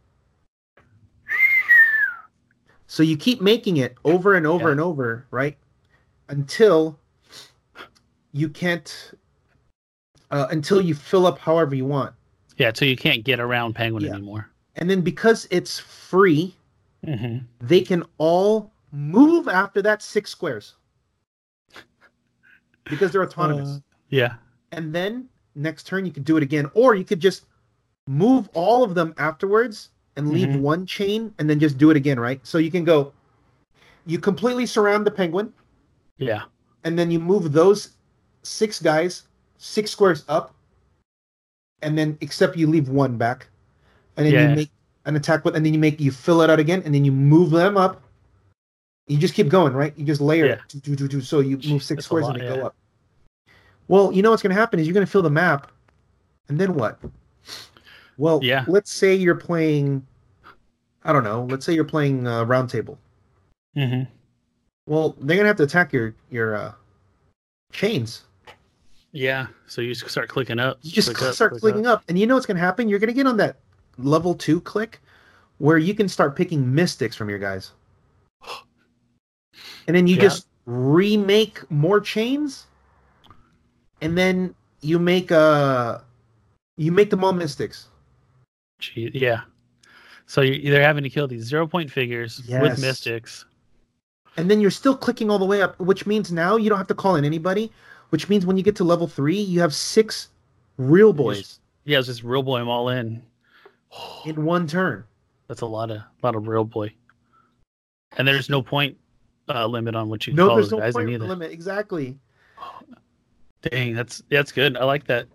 [2.86, 4.72] So you keep making it over and over Yeah.
[4.72, 5.56] and over, right?
[6.28, 6.98] Until
[8.32, 9.12] you can't
[10.30, 12.14] uh, until you fill up however you want.
[12.58, 12.72] Yeah.
[12.74, 14.12] So you can't get around penguin Yeah.
[14.12, 14.50] anymore.
[14.76, 16.54] And then because it's free,
[17.04, 20.74] hmm they can all move after that six squares.
[22.84, 23.68] Because they're autonomous.
[23.76, 24.34] Uh, yeah.
[24.72, 27.44] and then next turn you could do it again or you could just
[28.06, 30.60] move all of them afterwards and leave Mhm.
[30.60, 33.12] one chain and then just do it again right so you can go
[34.06, 35.52] you completely surround the penguin
[36.18, 36.42] Yeah.
[36.84, 37.90] and then you move those
[38.42, 39.24] six guys
[39.58, 40.54] six squares up
[41.82, 43.48] and then except you leave one back
[44.16, 44.48] and then Yeah.
[44.50, 44.70] you make
[45.06, 47.12] an attack with and then you make you fill it out again and then you
[47.12, 48.02] move them up
[49.06, 50.52] you just keep going right you just layer Yeah.
[50.54, 52.56] it do, do, do, do, so you move six That's squares lot, and they yeah.
[52.56, 52.74] go up
[53.88, 55.70] well you know what's going to happen is you're going to fill the map
[56.48, 56.98] and then what
[58.18, 58.64] well Yeah.
[58.68, 60.06] let's say you're playing
[61.04, 62.98] i don't know let's say you're playing uh, round table
[63.74, 64.02] hmm
[64.88, 66.72] well they're going to have to attack your your uh,
[67.72, 68.22] chains
[69.12, 69.46] Yeah.
[69.66, 70.78] So you start clicking up.
[70.82, 72.02] you just click up, start click clicking up.
[72.08, 73.56] and you know what's going to happen you're going to get on that
[73.98, 75.00] level two click
[75.58, 77.72] where you can start picking mystics from your guys
[79.86, 80.22] and then you Yeah.
[80.22, 82.66] just remake more chains
[84.00, 85.98] and then you make uh
[86.76, 87.88] you make them all mystics
[88.80, 89.40] Gee, yeah.
[90.26, 92.62] So you're either having to kill these zero point figures Yes.
[92.62, 93.44] with mystics.
[94.36, 96.86] And then you're still clicking all the way up which means now you don't have
[96.88, 97.72] to call in anybody
[98.10, 100.28] which means when you get to level three you have six
[100.76, 103.22] real boys Yeah, it's just real boy them all in.
[104.26, 105.04] in one turn
[105.48, 106.92] That's a lot of lot of real boy.
[108.16, 108.96] And there's no point
[109.48, 111.26] uh, limit on what you can no call there's those no guys in point either.
[111.26, 112.16] limit exactly
[113.62, 114.76] Dang, that's that's good.
[114.76, 115.26] I like that.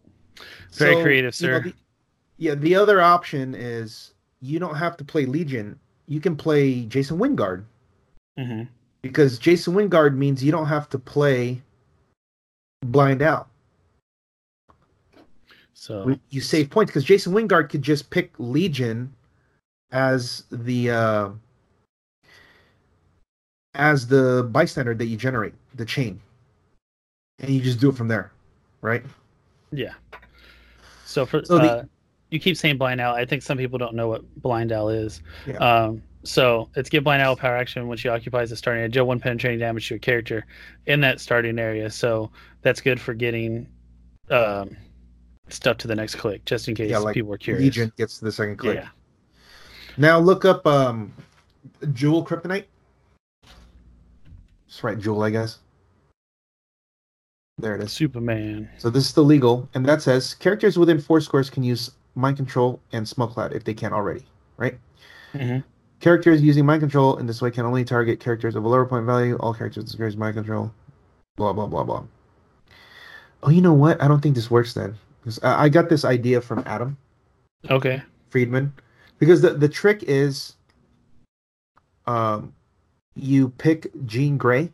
[0.74, 1.64] Very creative, you know, sir.
[1.66, 1.74] the-
[2.38, 5.78] yeah, the other option is you don't have to play Legion.
[6.08, 7.64] you can play Jason Wyngarde
[8.38, 8.64] hmm
[9.04, 11.62] because Jason Wyngarde means you don't have to play
[12.82, 13.48] Blind Al.
[15.74, 19.14] So You save points because Jason Wyngarde could just pick Legion
[19.92, 21.30] as the uh,
[23.76, 26.20] as the bystander that you generate the chain,
[27.40, 28.32] and you just do it from there,
[28.82, 29.04] right?
[29.72, 29.94] yeah.
[31.06, 31.84] So for So the- uh,
[32.32, 33.14] you keep saying Blind Al.
[33.14, 35.22] I think some people don't know what Blind Al is.
[35.46, 35.58] Yeah.
[35.58, 38.90] Um, so it's give Blind Al power action when she occupies the starting area.
[38.90, 40.46] Deal one penetrating damage to a character
[40.86, 41.90] in that starting area.
[41.90, 43.68] So that's good for getting
[44.30, 44.76] um,
[45.50, 47.64] stuff to the next click, just in case Yeah, like people are curious.
[47.64, 48.78] Legion gets to the second click.
[48.78, 48.88] Yeah.
[49.98, 51.14] Now look up um,
[51.94, 52.66] Jewel Kryptonite.
[54.68, 55.60] Just write Jewel, I guess.
[57.60, 57.92] There it is.
[57.92, 58.70] Superman.
[58.80, 62.38] So this is the legal, and that says characters within four squares can use mind
[62.38, 64.26] control and smoke cloud if they can't already,
[64.58, 64.78] right?
[65.34, 65.60] hmm
[66.04, 69.06] Characters using mind control in this way can only target characters of a lower point
[69.06, 69.38] value.
[69.38, 70.70] All characters disgrace mind control.
[71.38, 72.04] Blah blah blah blah.
[73.42, 74.04] Oh, you know what?
[74.04, 74.96] I don't think this works then.
[75.24, 76.98] 'Cause I I got this idea from Adam
[77.70, 78.02] Okay.
[78.32, 78.74] Friedman,
[79.18, 80.56] because the the trick is,
[82.06, 82.52] um,
[83.16, 84.74] you pick Jean Grey,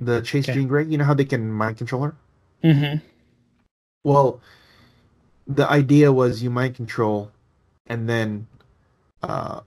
[0.00, 0.52] the Chase Okay.
[0.58, 0.84] Jean Grey.
[0.84, 2.14] You know how they can mind control her.
[2.62, 2.98] Mm-hmm.
[4.04, 4.42] Well,
[5.46, 7.32] the idea was you mind control,
[7.86, 8.46] and then
[9.22, 9.60] uh,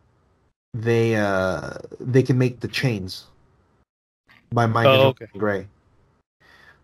[0.73, 3.25] they uh, they can make the chains
[4.51, 5.39] by mind Oh, control okay.
[5.39, 5.67] Grey.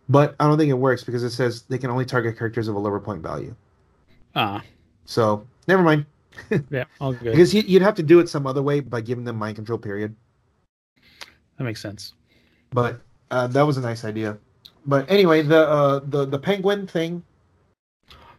[0.08, 2.76] But I don't think it works because it says they can only target characters of
[2.76, 3.56] a lower point value.
[4.36, 4.64] Ah,
[5.06, 6.06] So never mind.
[6.70, 7.32] yeah, all good.
[7.32, 9.78] Because you, you'd have to do it some other way by giving them mind control.
[9.78, 10.16] Period.
[11.58, 12.14] That makes sense.
[12.72, 14.38] But uh, that was a nice idea.
[14.86, 17.24] But anyway, the uh, the the penguin thing.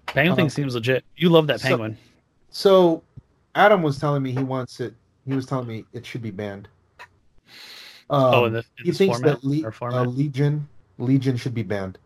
[0.07, 1.05] Penguin thing Uh, seems legit.
[1.16, 1.96] You love that so- penguin.
[2.51, 3.03] So
[3.55, 4.94] Adam was telling me he wants it.
[5.31, 6.68] He was telling me it should be banned.
[8.11, 10.05] Um, oh, in, the, in he this thinks format that Le- uh.
[10.05, 10.68] Legion
[10.99, 11.97] Legion should be banned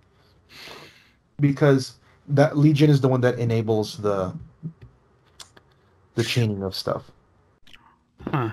[1.40, 1.94] because
[2.28, 4.34] that Legion is the one that enables the
[6.14, 7.10] the chaining of stuff.
[8.30, 8.50] huh.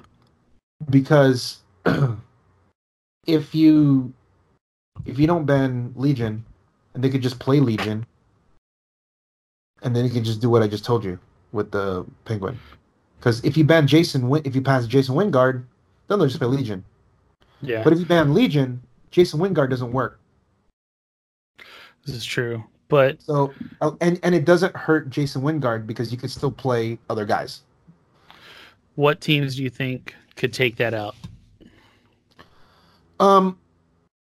[0.90, 1.60] Because
[3.28, 4.14] if you
[5.06, 6.46] if you don't ban Legion,
[6.94, 8.06] and they could just play Legion,
[9.82, 11.20] and then you can just do what I just told you
[11.52, 12.58] with the Penguin.
[13.22, 15.64] Because if you ban Jason, if you pass Jason Wyngarde,
[16.08, 16.84] then they'll just play Legion.
[17.62, 20.20] Yeah, But if you ban Legion, Jason Wyngarde doesn't work.
[22.04, 22.64] this is true.
[22.90, 26.98] But So uh, and and it doesn't hurt Jason Wyngarde because you can still play
[27.12, 27.62] other guys.
[28.96, 31.16] what teams do you think could take that out?
[33.20, 33.58] Um,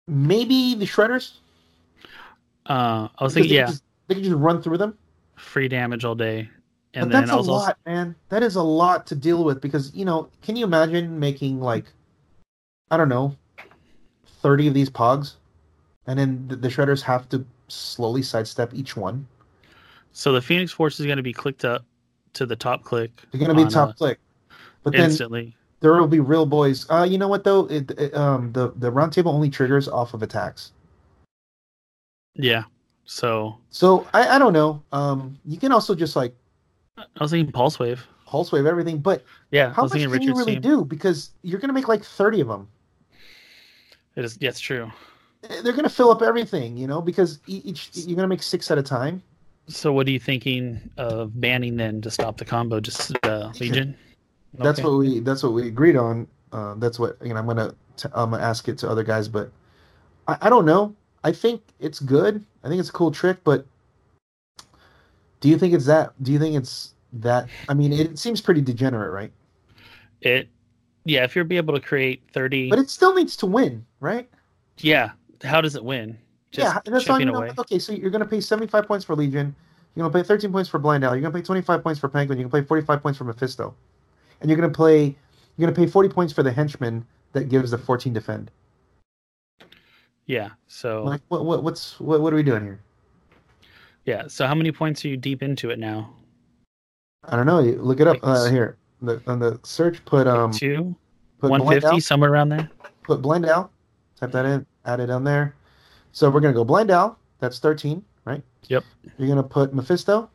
[0.07, 1.39] maybe the Shredders.
[2.67, 4.97] Uh, I was Because thinking, they yeah, just, they can just run through them.
[5.37, 6.51] free damage all day,
[6.95, 8.15] and but then that's a also lot, man.
[8.31, 11.87] That is a lot to deal with because you know, can you imagine making like,
[12.91, 13.37] I don't know,
[14.43, 15.35] thirty of these pogs,
[16.07, 19.27] and then the, the shredders have to slowly sidestep each one.
[20.13, 21.85] so the Phoenix Force is going to be clicked up
[22.33, 24.19] to the top click They're gonna be top uh, click,
[24.83, 25.55] but then instantly.
[25.81, 26.87] there will be real boys.
[26.91, 27.67] Uh, you know what though?
[27.67, 30.73] It, it, um, the the round table only triggers off of attacks.
[32.35, 32.65] Yeah.
[33.05, 34.83] So So I, I don't know.
[34.93, 36.35] Um, you can also just like
[37.17, 38.07] I was thinking Pulse Wave.
[38.27, 40.61] pulse wave everything, but Yeah, how much can you really team.
[40.63, 40.85] do?
[40.85, 42.69] Because you're gonna make like thirty of them.
[44.17, 44.39] It is.
[44.41, 44.91] Yeah, it's true.
[45.63, 48.83] they're gonna fill up everything, you know, because each you're gonna make six at a
[48.83, 49.23] time.
[49.69, 52.81] So what are you thinking of banning then to stop the combo?
[52.81, 53.97] Just uh, Legion.
[54.55, 54.89] That's Okay.
[54.89, 56.27] what we that's what we agreed on.
[56.53, 57.37] Uh, that's what you know.
[57.41, 59.51] I'm gonna t- I'm gonna ask it to other guys, but
[60.29, 60.95] I, I don't know.
[61.25, 62.45] I think it's good.
[62.65, 63.65] I think it's a cool trick, but
[65.41, 66.13] do you think it's that?
[66.23, 67.49] Do you think it's that?
[67.69, 69.33] I mean, it, seems pretty degenerate, right?
[70.21, 70.49] It.
[71.05, 72.69] Yeah, if you're be able to create thirty.
[72.69, 74.29] But it still needs to win, right?
[74.79, 75.13] yeah.
[75.43, 76.19] How does it win?
[76.53, 77.35] yeah, and that's why you know.
[77.35, 77.53] away.
[77.59, 79.55] Okay, so you're gonna pay 75 points for Legion.
[79.95, 81.15] You're gonna pay 13 points for Blind Al.
[81.15, 82.39] You're gonna pay 25 points for Penguin.
[82.39, 83.75] You're gonna pay 45 points for Mephisto,
[84.41, 85.17] and you're gonna play.
[85.57, 88.51] You're gonna pay 40 points for the henchman that gives the 14 defend.
[90.27, 90.51] Yeah.
[90.69, 92.81] So Like, what, what, what's, what, what are we doing here?
[94.05, 94.27] Yeah.
[94.29, 96.15] So how many points are you deep into it now?
[97.25, 97.61] I don't know.
[97.61, 98.77] You Look it up uh, here.
[99.03, 100.95] The, on the search, put um, Two,
[101.39, 102.69] put one fifty, somewhere around there.
[103.03, 103.71] Put Blind Al.
[104.19, 104.67] Type that in.
[104.85, 105.55] Add it on there.
[106.13, 107.19] So we're gonna go Blind Al.
[107.39, 108.43] That's 13, right?
[108.69, 108.85] Yep.
[109.17, 110.29] You're gonna put Mephisto,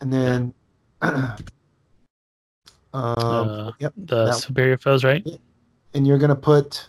[0.00, 0.52] and then,
[1.02, 1.36] um,
[2.92, 3.92] Uh, yep.
[3.96, 5.24] The that- superior foes, right?
[5.94, 6.88] and you're gonna put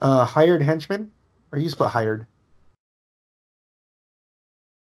[0.00, 1.10] uh, hired henchman,
[1.52, 2.26] or you just put hired.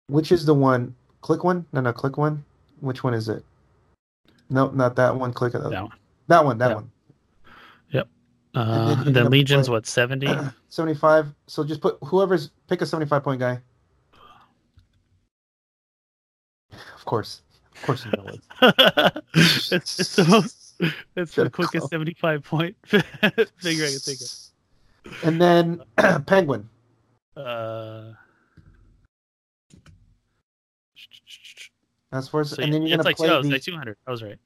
[0.09, 0.95] Which is the one?
[1.21, 1.65] Click one?
[1.71, 2.43] No, no, click one.
[2.81, 3.43] Which one is it?
[4.49, 5.31] No, not that one.
[5.33, 5.89] Click That one.
[6.27, 6.57] That one.
[6.57, 6.75] That Yeah.
[6.75, 6.91] one.
[7.91, 8.07] Yep.
[8.55, 10.27] Uh, then and then gonna Legion's play- what seventy?
[10.69, 11.27] 75.
[11.47, 13.59] So just put whoever's pick a 75 point guy.
[16.71, 17.41] Of course.
[17.75, 18.41] Of course you know it.
[19.35, 20.55] it's, it's the most.
[21.15, 21.89] It's the quickest called.
[21.91, 24.19] seventy-five point figure I can think
[25.23, 25.81] And then
[26.25, 26.67] Penguin.
[27.35, 28.11] Uh,
[32.11, 33.97] As far as so and then you're gonna like, play oh, the, like two hundred.
[34.07, 34.37] I was right.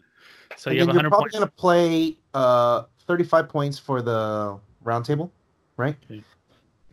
[0.57, 1.39] So you have then you're probably points.
[1.39, 5.31] gonna play uh 35 points for the round table,
[5.77, 5.95] right?
[6.09, 6.23] Okay.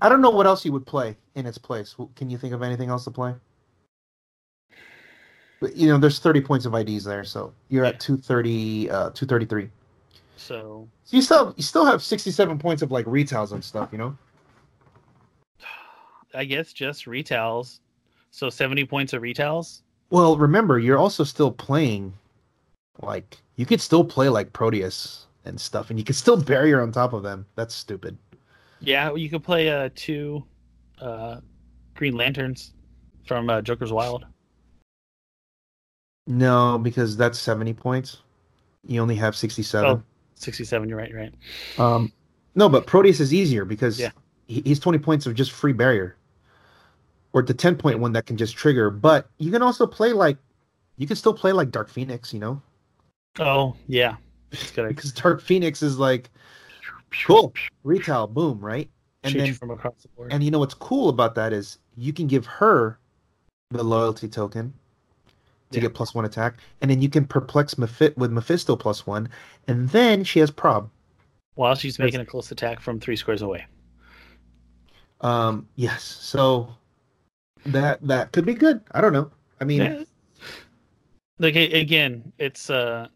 [0.01, 1.95] I don't know what else you would play in its place.
[2.17, 3.35] Can you think of anything else to play?
[5.61, 7.91] But, you know, there's 30 points of IDs there, so you're Yeah.
[7.91, 9.69] at 230, uh, 233.
[10.37, 13.99] So So you still you still have 67 points of like retails and stuff, you
[13.99, 14.17] know.
[16.35, 17.81] I guess just retails.
[18.31, 19.83] So seventy points of retails.
[20.11, 22.13] Well, remember, you're also still playing,
[23.01, 26.93] like you could still play like Proteus and stuff, and you could still barrier on
[26.93, 27.47] top of them.
[27.55, 28.19] That's stupid.
[28.81, 30.45] Yeah, you could play uh two
[31.01, 31.41] uh
[31.95, 32.73] Green Lanterns
[33.27, 34.25] from uh, Joker's Wild.
[36.27, 38.19] No, because that's 70 points.
[38.87, 39.89] You only have 67.
[39.89, 40.03] Oh.
[40.37, 41.35] 67, you're right, you're right.
[41.79, 42.13] Um,
[42.55, 44.11] no, but Proteus is easier because Yeah.
[44.47, 46.17] he, he's 20 points of just free barrier,
[47.33, 48.91] or the 10 point one that can just trigger.
[48.91, 50.37] But you can also play like,
[50.97, 52.61] you can still play like Dark Phoenix, you know,
[53.39, 54.17] Oh, yeah.
[54.75, 56.31] Because Dark Phoenix is like
[57.27, 57.53] cool
[57.85, 58.91] retail, boom, right?
[59.23, 60.33] And shoot then from across the board.
[60.33, 62.99] And you know what's cool about that is you can give her
[63.71, 64.73] the loyalty token
[65.71, 65.83] to Yeah.
[65.83, 69.29] get plus one attack, and then you can perplex Mephi- with Mephisto plus one,
[69.69, 70.91] and then she has prob.
[71.55, 73.67] While she's making a close attack from three squares away.
[75.21, 76.75] Um, yes, so
[77.67, 78.81] that that could be good.
[78.93, 79.31] I don't know.
[79.61, 80.05] I mean, Yeah.
[81.39, 83.09] Like again, it's uh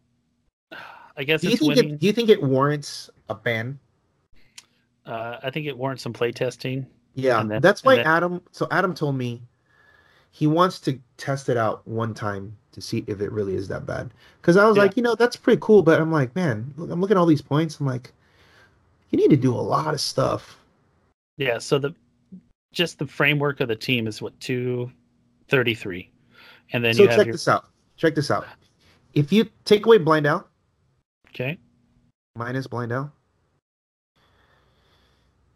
[1.16, 1.95] I guess do you it's think winning.
[1.95, 3.78] it, do you think it warrants a ban?
[5.07, 6.86] uh, I think it warrants some play testing.
[7.14, 8.40] Yeah, then- that's why then- Adam.
[8.53, 9.42] So Adam told me
[10.30, 13.86] he wants to test it out one time to see if it really is that
[13.86, 14.11] bad.
[14.40, 14.82] Because I was Yeah.
[14.84, 17.26] like, you know, that's pretty cool, but I'm like, man, look, I'm looking at all
[17.26, 17.78] these points.
[17.78, 18.12] I'm like,
[19.11, 20.59] you need to do a lot of stuff.
[21.36, 21.95] Yeah, so the
[22.75, 24.91] just the framework of the team is what two
[25.49, 26.11] thirty three.
[26.72, 27.66] And then so you have check your this out.
[27.97, 28.47] Check this out.
[29.14, 30.49] If you take away Blind Al
[31.29, 31.59] okay.
[32.37, 33.11] minus blind out,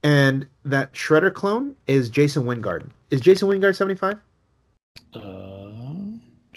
[0.03, 2.89] and that shredder clone is Jason Wyngarde.
[3.11, 4.19] Is Jason Wyngarde 75?
[5.15, 5.19] Uh,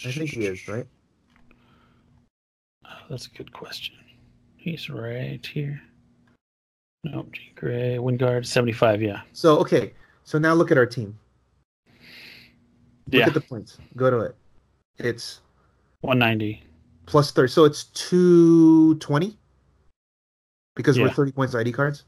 [0.05, 0.85] I think he is, right?
[3.09, 3.95] That's a good question.
[4.57, 5.81] He's right here.
[7.03, 9.21] Nope, G Gray, Wyngarde, 75, yeah.
[9.33, 9.93] So okay.
[10.23, 11.17] So now look at our team.
[11.87, 13.77] Look Yeah, at the points.
[13.95, 14.35] Go to it.
[14.97, 15.41] It's
[16.01, 16.63] 190.
[17.05, 17.51] plus 30.
[17.51, 19.37] So it's 220
[20.75, 22.03] because we're 30 points ID cards.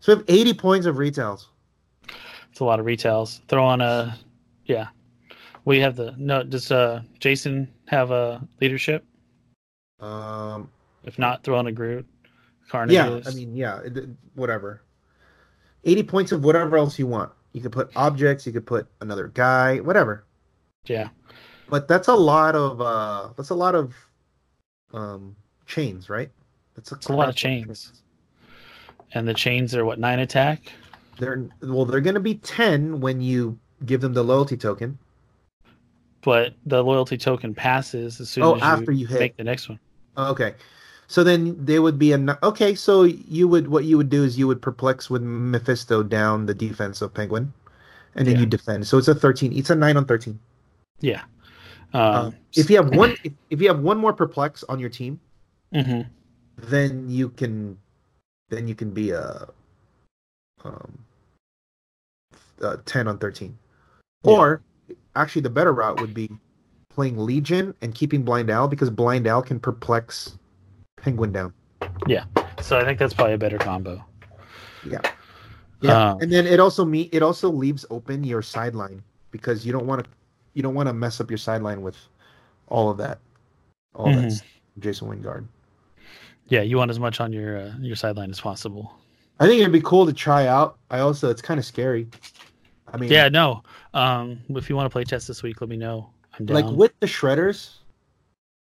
[0.00, 1.48] So we have 80 points of retails.
[2.50, 3.40] It's a lot of retails.
[3.48, 4.18] Throw on a,
[4.66, 4.88] yeah.
[5.64, 9.04] We have the, no, does uh, Jason have a leadership?
[10.00, 10.70] Um,
[11.04, 12.06] If not, throw on a Groot.
[12.68, 12.94] Carnage.
[12.94, 13.80] yeah, I mean, yeah,
[14.34, 14.82] whatever.
[15.86, 17.32] 80 points of whatever else you want.
[17.52, 20.24] You could put objects, you could put another guy, whatever.
[20.86, 21.08] yeah.
[21.68, 23.94] But that's a lot of uh that's a lot of
[24.92, 26.30] um chains, right?
[26.74, 27.92] That's It's a lot of chains.
[29.14, 30.72] And the chains are what, nine attack?
[31.18, 34.98] They're well, they're going to be 10 when you give them the loyalty token.
[36.22, 39.20] But the loyalty token passes as soon Oh, as after you, you hit.
[39.20, 39.78] make the next one.
[40.18, 40.54] Okay.
[41.08, 42.74] So then they would be a okay.
[42.74, 46.54] So you would what you would do is you would perplex with Mephisto down the
[46.54, 47.52] defense of Penguin,
[48.14, 48.40] and then Yeah.
[48.40, 48.86] you defend.
[48.86, 49.52] So it's a thirteen.
[49.52, 50.38] It's a nine on thirteen.
[51.00, 51.22] Yeah.
[51.94, 54.90] Um, Uh, if you have one, if, if you have one more perplex on your
[54.90, 55.20] team,
[55.72, 56.06] mhm.
[56.56, 57.78] then you can,
[58.50, 59.46] then you can be a,
[60.64, 60.98] um,
[62.60, 63.56] uh, ten on thirteen.
[64.24, 64.32] Yeah.
[64.32, 64.62] Or
[65.14, 66.28] actually, the better route would be
[66.90, 70.36] playing Legion and keeping Blind Al because Blind Al can perplex
[71.06, 71.52] Penguin down.
[72.08, 72.24] Yeah.
[72.60, 74.04] So I think that's probably a better combo.
[74.84, 75.00] Yeah.
[75.82, 79.70] Yeah, Um, and then it also me it also leaves open your sideline because you
[79.72, 80.10] don't want to
[80.54, 81.96] you don't want to mess up your sideline with
[82.68, 83.18] all of that,
[83.94, 84.22] all Mhm.
[84.22, 84.42] that's
[84.80, 85.46] Jason Wyngarde.
[86.48, 88.92] Yeah, you want as much on your uh, your sideline as possible.
[89.38, 90.76] I think it'd be cool to try out.
[90.90, 92.08] I also it's kind of scary.
[92.92, 93.62] I mean, Yeah, no.
[93.94, 96.08] Um, if you want to play chess this week, let me know.
[96.38, 96.54] I'm down.
[96.54, 97.74] like with the shredders.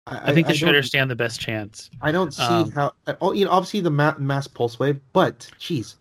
[0.07, 1.89] I, I think the don't- shredders stand the best chance.
[2.01, 2.93] I don't see um, how.
[3.21, 5.95] Oh, you know, obviously the ma- mass pulse wave, but jeez,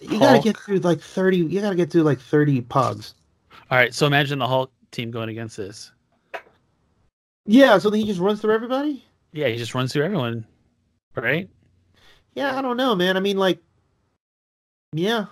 [0.00, 1.38] you gotta get through like thirty.
[1.38, 3.14] You gotta get through like thirty pogs.
[3.70, 5.90] All right, so imagine the Hulk team going against this.
[7.46, 9.04] Yeah, so then he just runs through everybody.
[9.32, 10.46] Yeah, he just runs through everyone,
[11.14, 11.48] right?
[12.34, 13.16] Yeah, I don't know, man.
[13.16, 13.58] I mean, like,
[14.92, 15.26] yeah,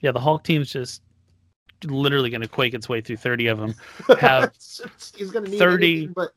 [0.00, 1.02] Yeah, the Hulk team's just
[1.84, 3.74] literally going to quake its way through 30 of them,
[4.20, 4.52] Have
[5.16, 6.32] he's gonna need 30 anything but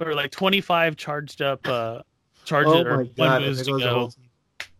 [0.00, 2.02] or like 25 charged up, uh,
[2.44, 4.10] charged oh or my one god, moves to go.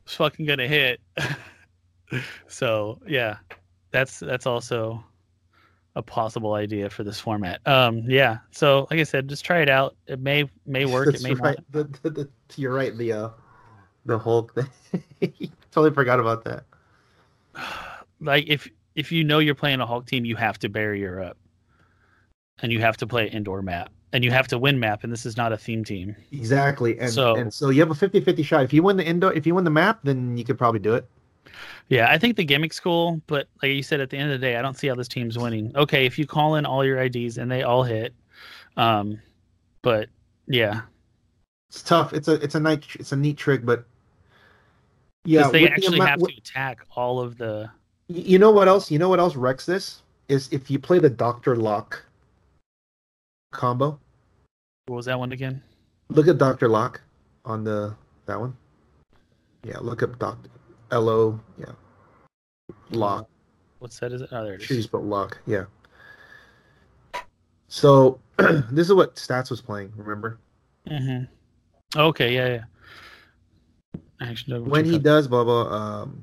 [0.04, 1.00] It's fucking gonna hit.
[2.48, 3.38] so yeah,
[3.90, 5.02] that's that's also
[5.96, 7.66] a possible idea for this format.
[7.66, 8.38] Um, yeah.
[8.50, 9.96] So like I said, just try it out.
[10.06, 11.06] It may may work.
[11.06, 11.58] That's it may right.
[11.70, 12.96] The, the, the, you're right.
[12.96, 13.28] The uh,
[14.04, 15.32] the Hulk thing.
[15.70, 16.64] totally forgot about that.
[18.20, 21.36] Like if if you know you're playing a Hulk team, you have to barrier up,
[22.60, 25.04] and you have to play indoor map, and you have to win map.
[25.04, 26.14] And this is not a theme team.
[26.32, 28.62] Exactly, and So- and so you have a 50-50 shot.
[28.64, 30.94] If you win the indoor, if you win the map, then you could probably do
[30.94, 31.08] it.
[31.88, 34.44] Yeah, I think the gimmick's cool, but like you said, at the end of the
[34.46, 35.72] day, I don't see how this team's winning.
[35.76, 38.14] Okay, if you call in all your IDs and they all hit,
[38.76, 39.20] um,
[39.82, 40.08] but
[40.48, 40.82] yeah,
[41.68, 42.12] It's tough.
[42.12, 43.84] It's a it's a nice it's a neat trick, but
[45.24, 47.70] yeah, they actually amount- have with- to attack all of the.
[48.08, 48.90] You know what else?
[48.90, 52.04] You know what else wrecks this is if you play the Doctor Lock
[53.52, 53.98] combo.
[54.86, 55.62] What was that one again?
[56.10, 57.00] Look at Doctor Lock
[57.44, 57.94] on the
[58.26, 58.56] that one.
[59.64, 60.50] Yeah, look up Doctor
[60.90, 61.40] L O.
[61.58, 61.72] Yeah,
[62.90, 63.28] Lock.
[63.78, 64.12] What's that?
[64.12, 64.28] Is it?
[64.32, 64.86] Oh, there it is.
[64.86, 65.38] but Lock.
[65.46, 65.64] Yeah.
[67.68, 68.20] So
[68.70, 69.92] this is what Stats was playing.
[69.96, 70.38] Remember
[70.88, 71.98] Mm-hmm.
[71.98, 74.00] Okay, yeah, yeah.
[74.20, 75.72] Actually, when he does blah blah.
[75.72, 76.22] Um,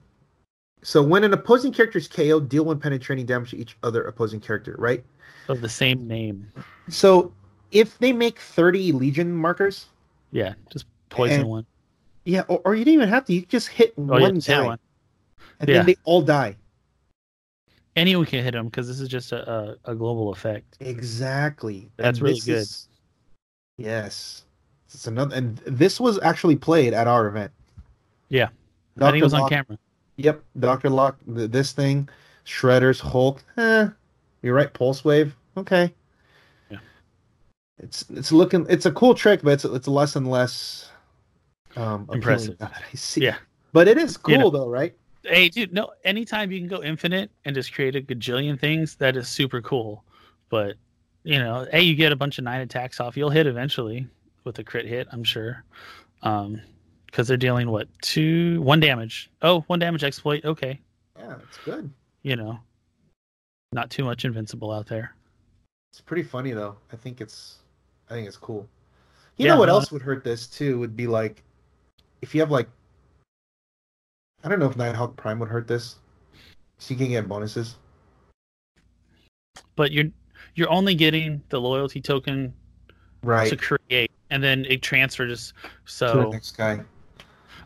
[0.81, 4.39] so when an opposing character is KO'd, deal one penetrating damage to each other opposing
[4.39, 4.75] character.
[4.79, 5.03] Right.
[5.47, 6.47] of the same name,
[6.89, 7.33] So
[7.71, 9.87] if they make thirty Legion markers,
[10.31, 11.65] yeah, just poison And- one.
[12.25, 13.33] yeah, or, or you didn't even have to.
[13.33, 14.79] You just hit Oh, one hit guy, one.
[15.59, 15.77] and Yeah.
[15.77, 16.55] then they all die.
[17.97, 19.51] Anyone can hit them because this is just a,
[19.85, 20.77] a, a global effect.
[20.79, 21.91] Exactly.
[21.97, 22.57] That's And really good.
[22.59, 22.87] is-
[23.77, 24.45] yes.
[24.93, 27.51] It's another, and this was actually played at our event.
[28.29, 28.49] Yeah.
[28.99, 29.77] I think it was on camera.
[30.23, 31.17] Yep, Doctor Lock.
[31.35, 32.07] th- This thing,
[32.45, 33.43] Shredders, Hulk.
[33.57, 33.87] Eh,
[34.41, 34.71] you're right.
[34.73, 35.35] Pulse wave.
[35.57, 35.93] Okay.
[36.69, 36.77] Yeah.
[37.79, 38.65] It's it's looking.
[38.69, 40.89] It's a cool trick, but it's it's less and less
[41.75, 42.55] um Impressive.
[42.61, 43.21] I see.
[43.23, 43.37] Yeah.
[43.73, 44.49] But it is cool You know.
[44.49, 44.93] though, right?
[45.23, 49.15] Hey, dude, no, anytime you can go infinite and just create a gajillion things, that
[49.15, 50.03] is super cool.
[50.49, 50.75] But,
[51.23, 54.07] you know, hey, you get a bunch of nine attacks off, you'll hit eventually
[54.45, 55.63] with a crit hit, I'm sure.
[56.23, 56.59] Um,
[57.11, 59.29] because they're dealing what two, one damage.
[59.41, 60.43] Oh, one damage exploit.
[60.45, 60.79] Okay,
[61.19, 61.91] Yeah, it's good.
[62.23, 62.59] you know,
[63.73, 65.13] not too much invincible out there.
[65.91, 66.77] It's pretty funny though.
[66.91, 67.57] I think it's
[68.09, 68.67] I think it's cool.
[69.37, 71.43] You Yeah, know what no, else would hurt this too would be like
[72.21, 72.67] if you have like
[74.43, 75.97] I don't know if Nighthawk Prime would hurt this.
[76.79, 77.75] So you can get bonuses.
[79.75, 80.05] But you're
[80.55, 82.53] you're only getting the loyalty token
[83.23, 83.49] Right.
[83.49, 85.49] to create, and then it transfers.
[85.51, 86.83] to the So, next guy.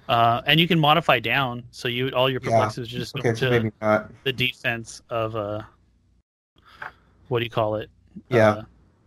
[0.10, 1.64] Uh, and you can modify down.
[1.72, 2.52] So you all your Yeah.
[2.52, 4.12] perplexities just go so to maybe not.
[4.24, 5.62] the defense of uh
[7.28, 7.90] what do you call it
[8.30, 8.50] Yeah.
[8.50, 8.64] uh,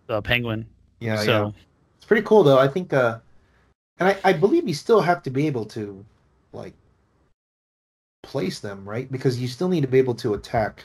[0.07, 0.66] the penguin
[1.01, 1.51] Yeah, so yeah.
[1.96, 2.59] It's pretty cool though.
[2.59, 3.18] I think uh
[3.99, 6.05] and I, I believe you still have to be able to
[6.53, 6.74] like
[8.22, 9.11] place them, right?
[9.11, 10.84] Because you still need to be able to attack.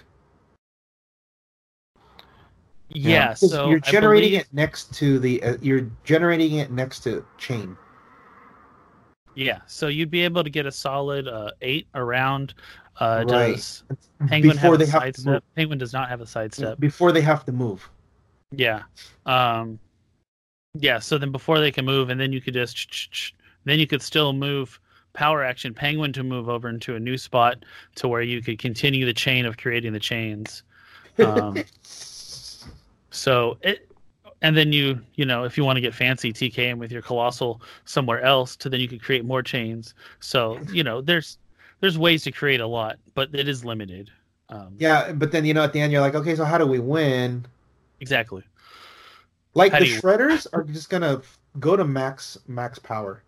[2.89, 7.25] Yeah, so you're generating believe- it next to the uh, you're generating it next to
[7.39, 7.75] chain.
[9.35, 12.53] Yeah so you'd be able to get a solid uh eight around
[12.99, 13.55] uh Right.
[13.55, 13.83] does
[14.27, 15.55] penguin before have they a have to sidestep move.
[15.55, 17.89] penguin does not have a sidestep Before they have to move.
[18.51, 18.83] yeah
[19.25, 19.79] um
[20.75, 23.33] yeah so then before they can move and then you could just
[23.65, 24.79] then you could still move
[25.13, 27.63] power action penguin to move over into a new spot
[27.95, 30.63] to where you could continue the chain of creating the chains
[31.19, 31.55] um
[33.11, 33.91] So it,
[34.43, 37.61] and then you, you know, if you want to get fancy, TKM with your colossal
[37.85, 39.95] somewhere else, to then you could create more chains.
[40.21, 41.39] So you know, there's
[41.81, 44.11] there's ways to create a lot, but it is limited.
[44.49, 46.67] Um, yeah, but then you know at the end you're like, okay, so how do
[46.67, 47.45] we win?
[47.99, 48.43] exactly.
[49.55, 51.23] Like How the shredders are just gonna
[51.59, 53.23] go to max max power.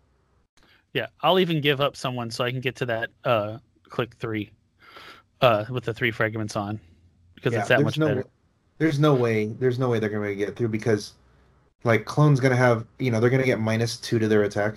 [0.92, 3.58] Yeah, I'll even give up someone so I can get to that uh
[3.88, 4.50] click three,
[5.40, 6.80] uh, with the three fragments on,
[7.34, 8.26] because Yeah, it's that much no, better.
[8.78, 9.46] There's no way.
[9.46, 11.14] There's no way they're gonna get through because,
[11.84, 12.86] like, clone's gonna have.
[12.98, 14.74] You know, they're gonna get minus two to their attack.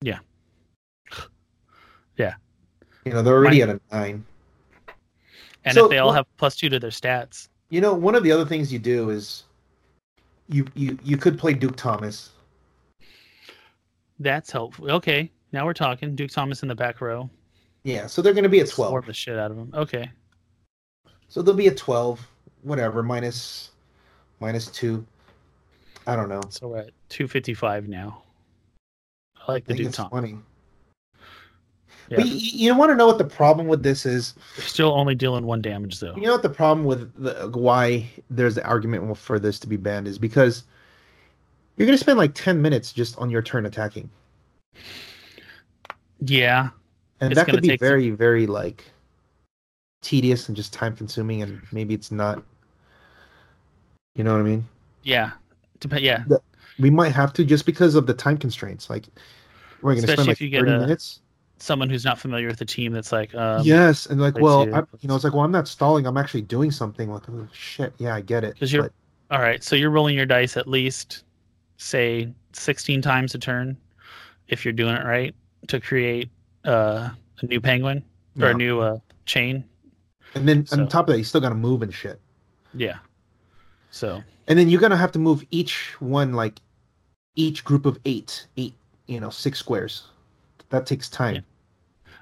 [0.00, 0.18] Yeah.
[2.16, 2.34] Yeah.
[3.04, 4.24] You know, they're already at a nine.
[5.64, 8.14] And So if they all what- have plus two to their stats, You know, one
[8.14, 9.44] of the other things you do is,
[10.48, 12.30] you you you could play Duke Thomas.
[14.20, 14.90] that's helpful.
[14.90, 16.14] Okay, now we're talking.
[16.14, 17.30] Duke Thomas in the back row.
[17.84, 19.06] Yeah, so they're gonna be at Swarm twelve.
[19.06, 19.70] the shit out of him.
[19.74, 20.10] Okay.
[21.28, 22.20] So they'll be at twelve.
[22.62, 23.70] Whatever, minus
[24.40, 25.04] minus two.
[26.06, 26.40] I don't know.
[26.50, 28.22] So we're at 255 now.
[29.48, 30.10] I like I the think it's Duton.
[30.10, 30.38] funny.
[32.08, 32.16] Yeah.
[32.18, 32.34] But you,
[32.66, 34.34] you want to know what the problem with this is?
[34.56, 36.14] They're still only dealing one damage though.
[36.16, 39.76] You know what the problem with the, why there's the argument for this to be
[39.76, 40.64] banned is because
[41.76, 44.10] you're gonna spend like ten minutes just on your turn attacking,
[46.20, 46.70] Yeah,
[47.20, 48.84] and that could be take some- very, very like
[50.02, 52.42] tedious and just time consuming, and maybe it's not.
[54.14, 54.66] You know what I mean?
[55.04, 55.32] yeah,
[55.80, 56.24] Dep- yeah.
[56.78, 58.88] We might have to just because of the time constraints.
[58.90, 59.06] Like,
[59.80, 61.20] we're gonna spend like if you get thirty a- minutes.
[61.58, 64.80] Someone who's not familiar with the team that's like, um, yes, and like, well, I,
[65.00, 66.06] you know, it's like, well, I'm not stalling.
[66.08, 67.08] I'm actually doing something.
[67.08, 68.58] Like, oh, shit, yeah, I get it.
[68.58, 68.88] 'Cause you're-
[69.28, 71.22] but- All right, so you're rolling your dice at least,
[71.76, 73.76] say, 16 times a turn,
[74.48, 75.34] if you're doing it right,
[75.68, 76.28] to create
[76.64, 77.10] uh,
[77.40, 77.98] a new penguin
[78.40, 78.50] or Yeah.
[78.50, 79.64] a new uh, chain.
[80.34, 82.20] And then So- on top of that, you still got to move and shit.
[82.74, 82.98] Yeah.
[83.92, 86.60] So And then you're gonna have to move each one like
[87.36, 88.74] each group of eight, eight,
[89.06, 90.04] you know, six squares.
[90.70, 91.44] That takes time.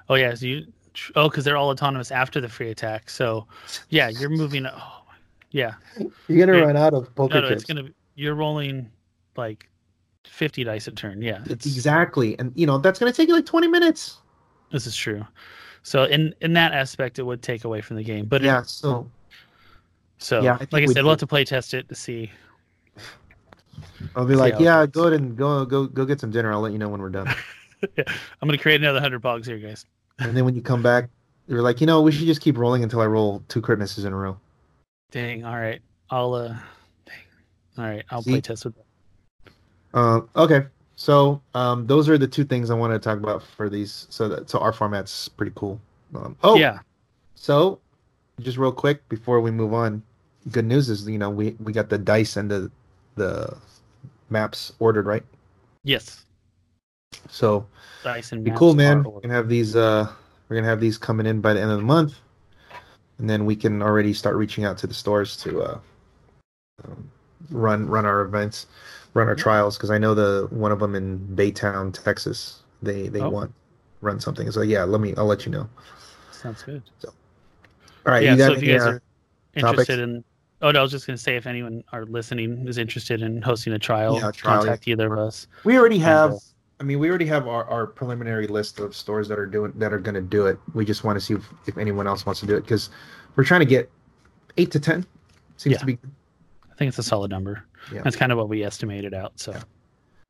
[0.09, 0.67] Oh yeah, so you
[1.15, 3.09] oh because they're all autonomous after the free attack.
[3.09, 3.47] So
[3.89, 4.65] yeah, you're moving.
[4.67, 5.01] Oh
[5.51, 5.73] yeah,
[6.27, 6.65] You're gonna Yeah.
[6.65, 7.63] run out of poker no, no, chips.
[7.63, 7.89] it's gonna.
[8.15, 8.91] You're rolling
[9.37, 9.69] like
[10.25, 11.21] fifty dice a turn.
[11.21, 14.17] Yeah, it's Exactly, and you know that's gonna take you like 20 minutes.
[14.71, 15.25] this is true.
[15.83, 18.25] So in in that aspect, it would take away from the game.
[18.25, 18.61] But it- Yeah.
[18.63, 19.09] So
[20.21, 22.31] so Yeah, I like I said, we'll have to play test it to see.
[24.15, 26.51] I'll be See like, yeah, go ahead and go go go get some dinner.
[26.51, 27.27] I'll let you know when we're done.
[27.97, 29.85] I'm gonna create another hundred bugs here, guys.
[30.19, 31.09] and then when you come back,
[31.47, 34.05] you're like, you know, we should just keep rolling until I roll two crit misses
[34.05, 34.37] in a row.
[35.11, 35.45] Dang.
[35.45, 35.81] All right.
[36.09, 36.55] I'll uh.
[37.05, 37.15] Dang.
[37.77, 38.03] All right.
[38.09, 38.31] I'll See?
[38.31, 38.75] play test with.
[39.93, 40.65] Uh, okay.
[40.95, 44.07] So um, those are the two things I wanted to talk about for these.
[44.09, 45.79] So that so our format's pretty cool.
[46.15, 46.79] Um, oh Yeah.
[47.35, 47.79] So,
[48.39, 50.03] just real quick before we move on,
[50.49, 52.71] good news is you know we we got the dice and the
[53.15, 53.55] the
[54.29, 55.23] maps ordered right.
[55.83, 56.25] Yes.
[57.29, 57.65] So
[58.03, 59.03] Dice and be cool, man.
[59.03, 60.09] We're gonna have these uh
[60.47, 62.15] we're gonna have these coming in by the end of the month,
[63.19, 65.79] and then we can already start reaching out to the stores to uh
[66.85, 67.11] um,
[67.51, 68.67] run run our events,
[69.13, 72.63] run our trials because I know the one of them in Baytown, Texas.
[72.81, 73.29] They they Oh.
[73.29, 73.53] want
[74.01, 74.49] run something.
[74.51, 75.69] So yeah, let me I'll let you know.
[76.31, 76.81] Sounds good.
[77.05, 77.11] All
[78.05, 78.31] right, yeah.
[78.31, 79.01] you got so if you guys uh, are
[79.55, 80.23] interested in.
[80.61, 83.73] Oh no, I was just gonna say if anyone are listening is interested in hosting
[83.73, 85.47] a trial, Yeah, trial, contact either of us.
[85.63, 86.33] We already have.
[86.33, 86.37] uh,
[86.79, 89.93] I mean, we already have our, our preliminary list of stores that are doing that
[89.93, 90.59] are going to do it.
[90.73, 92.89] We just want to see if, if anyone else wants to do it because
[93.35, 93.91] we're trying to get
[94.57, 95.05] eight to ten.
[95.57, 95.79] Seems Yeah.
[95.79, 95.99] to be,
[96.71, 97.63] I think it's a solid number.
[97.93, 98.01] Yeah.
[98.03, 99.39] That's kind of what we estimated out.
[99.39, 99.55] So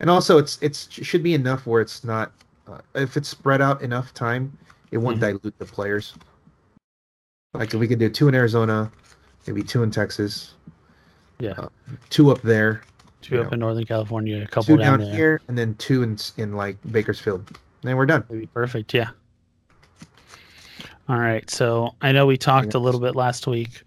[0.02, 2.32] and also it's it's it should be enough where it's not.
[2.68, 4.56] Uh, if it's spread out enough time,
[4.92, 5.42] it won't Mhm.
[5.42, 6.14] dilute the players.
[7.54, 8.92] Like if we could do two in Arizona,
[9.48, 10.54] maybe two in Texas,
[11.40, 11.68] yeah, Uh,
[12.10, 12.82] two up there,
[13.22, 15.16] two up know, in Northern California, a two couple down down, there.
[15.16, 17.58] here, and then two in in like Bakersfield.
[17.82, 18.24] Then we're done.
[18.30, 18.94] Maybe perfect.
[18.94, 19.10] Yeah.
[21.10, 21.50] All right.
[21.50, 23.84] So I know we talked a little bit last week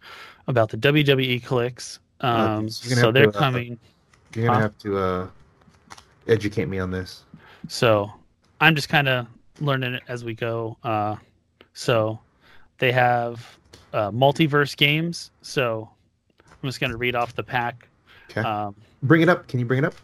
[0.49, 1.99] about the WWE clicks.
[2.21, 3.79] Um, so you're gonna so they're to, uh, coming.
[4.35, 4.63] You're gonna Huh?
[4.63, 5.29] have to uh,
[6.27, 7.23] educate me on this.
[7.69, 8.13] So
[8.61, 9.27] I'm just kind of
[9.61, 10.77] learning it as we go.
[10.83, 11.17] Uh,
[11.73, 12.19] so
[12.79, 13.57] they have
[13.95, 15.31] uh, multiverse games.
[15.43, 15.89] So
[16.41, 17.89] I'm just going to read off the pack.
[18.31, 18.41] Okay.
[18.43, 19.47] Um, Bring it up.
[19.49, 19.95] Can you bring it up?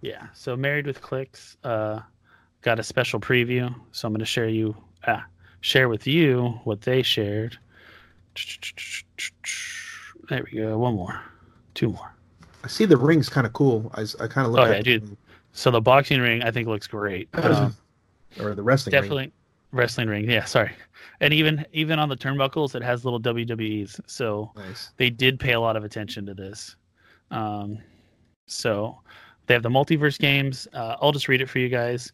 [0.00, 0.26] yeah.
[0.34, 2.00] So Married with Clix uh,
[2.62, 3.74] got a special preview.
[3.92, 4.76] So I'm going to share you
[5.06, 5.20] uh,
[5.60, 7.56] share with you what they shared.
[10.28, 10.76] There we go.
[10.78, 11.20] One more,
[11.74, 12.14] two more.
[12.64, 13.90] I see the ring's kind of cool.
[13.94, 15.16] I, I kind of look Oh, at yeah, dude.
[15.52, 17.28] So the boxing ring I think looks great.
[17.34, 17.74] Um,
[18.40, 19.32] or the wrestling ring.
[19.72, 20.28] Wrestling ring.
[20.28, 20.72] Yeah, sorry.
[21.20, 24.00] And even even on the turnbuckles, it has little WWEs.
[24.06, 24.90] So Nice.
[24.96, 26.76] they did pay a lot of attention to this.
[27.30, 27.78] Um,
[28.46, 28.98] so
[29.46, 30.66] they have the multiverse games.
[30.72, 32.12] Uh, I'll just read it for you guys.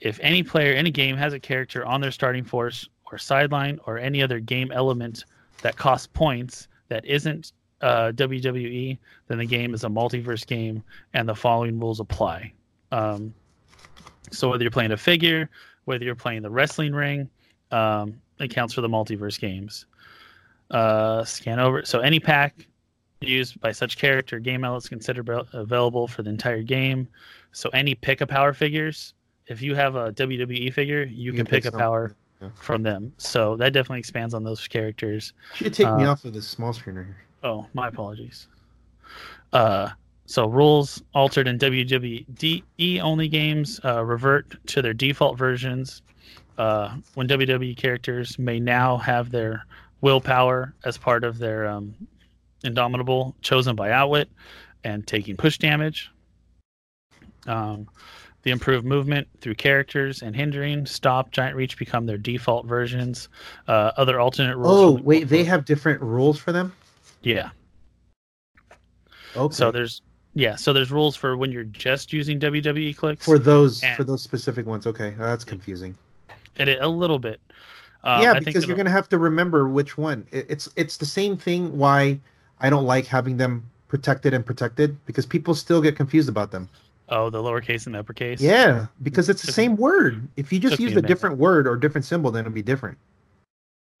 [0.00, 3.80] If any player in a game has a character on their starting force or sideline
[3.86, 5.24] or any other game element
[5.62, 8.96] that costs points that isn't uh, WWE,
[9.28, 10.82] then the game is a multiverse game,
[11.14, 12.52] and the following rules apply.
[12.92, 13.34] Um,
[14.30, 15.48] so whether you're playing a figure,
[15.88, 17.28] whether you're playing the wrestling ring,
[17.72, 19.86] um, it counts for the multiverse games.
[20.70, 21.82] Uh, scan over.
[21.84, 22.66] So any pack
[23.22, 27.08] used by such character game element is considered avail- available for the entire game.
[27.52, 29.14] So any pick a power figures,
[29.46, 32.50] if you have a WWE figure, you, can, pick, a power Yeah.
[32.60, 33.12] from them.
[33.16, 35.32] So that definitely expands on those characters.
[35.58, 37.16] You should take me Uh, off of this small screen right here.
[37.42, 38.46] Oh, my apologies.
[39.54, 39.88] Uh,
[40.28, 46.02] so rules altered in WWE only games uh, revert to their default versions.
[46.58, 49.64] Uh, when WWE characters may now have their
[50.02, 51.94] willpower as part of their um,
[52.62, 54.28] Indomitable chosen by Outwit,
[54.84, 56.10] and taking push damage.
[57.46, 57.88] Um,
[58.42, 63.30] the improved movement through characters and hindering, stop, giant reach become their default versions.
[63.66, 64.68] Uh, other alternate rules.
[64.68, 66.74] Oh wait, they have different rules for them.
[67.22, 67.50] yeah.
[69.36, 69.54] Okay.
[69.54, 70.02] So there's
[70.38, 74.04] yeah, so there's rules for when you're just using WWE clicks for those and- for
[74.04, 74.86] those specific ones.
[74.86, 75.96] Okay, that's confusing.
[76.58, 77.40] and it, a little bit.
[78.04, 80.24] Um, yeah, I think because you're gonna have to remember which one.
[80.30, 81.76] It, it's it's the same thing.
[81.76, 82.20] Why
[82.60, 86.68] I don't like having them protected and protected because people still get confused about them.
[87.08, 88.40] Oh, the lowercase and the uppercase.
[88.40, 90.28] Yeah, because it's the same word.
[90.36, 92.96] If you just use a a different word or different symbol, then it'll be different.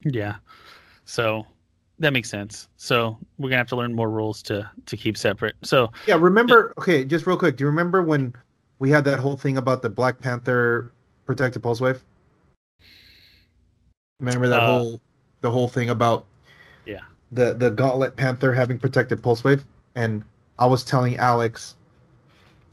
[0.04, 0.36] Yeah.
[1.04, 1.46] So
[1.98, 2.68] that makes sense.
[2.76, 5.56] So we're gonna have to learn more rules to to keep separate.
[5.62, 6.72] So Yeah, remember?
[6.78, 7.56] Okay, just real quick.
[7.56, 8.34] Do you remember when
[8.78, 10.92] we had that whole thing about the Black Panther
[11.26, 12.02] protected pulse wave?
[14.20, 15.00] Remember that Uh, whole
[15.40, 16.26] the whole thing about
[16.86, 17.02] Yeah.
[17.32, 19.64] the the Gauntlet Panther having protected pulse wave,
[19.94, 20.24] and
[20.58, 21.76] I was telling Alex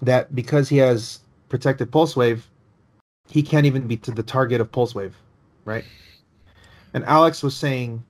[0.02, 1.20] that because he has
[1.50, 2.50] protected pulse wave,
[3.30, 5.16] he can't even be to the target of pulse wave,
[5.66, 5.86] right?
[6.94, 8.04] And Alex was saying,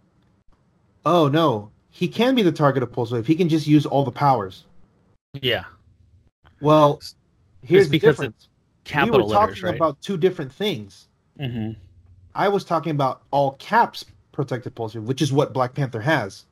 [1.06, 3.28] "Oh no, he can be the target of pulse wave.
[3.28, 4.66] He can just use all the powers."
[5.42, 5.66] yeah,
[6.62, 7.02] Well,
[7.62, 8.48] here's the because difference.
[8.86, 9.76] capital we were letters, talking right?
[9.76, 11.08] about two different things.
[11.40, 11.72] hmm
[12.34, 14.04] I was talking about all caps
[14.34, 16.46] protected pulse wave, which is what Black Panther has.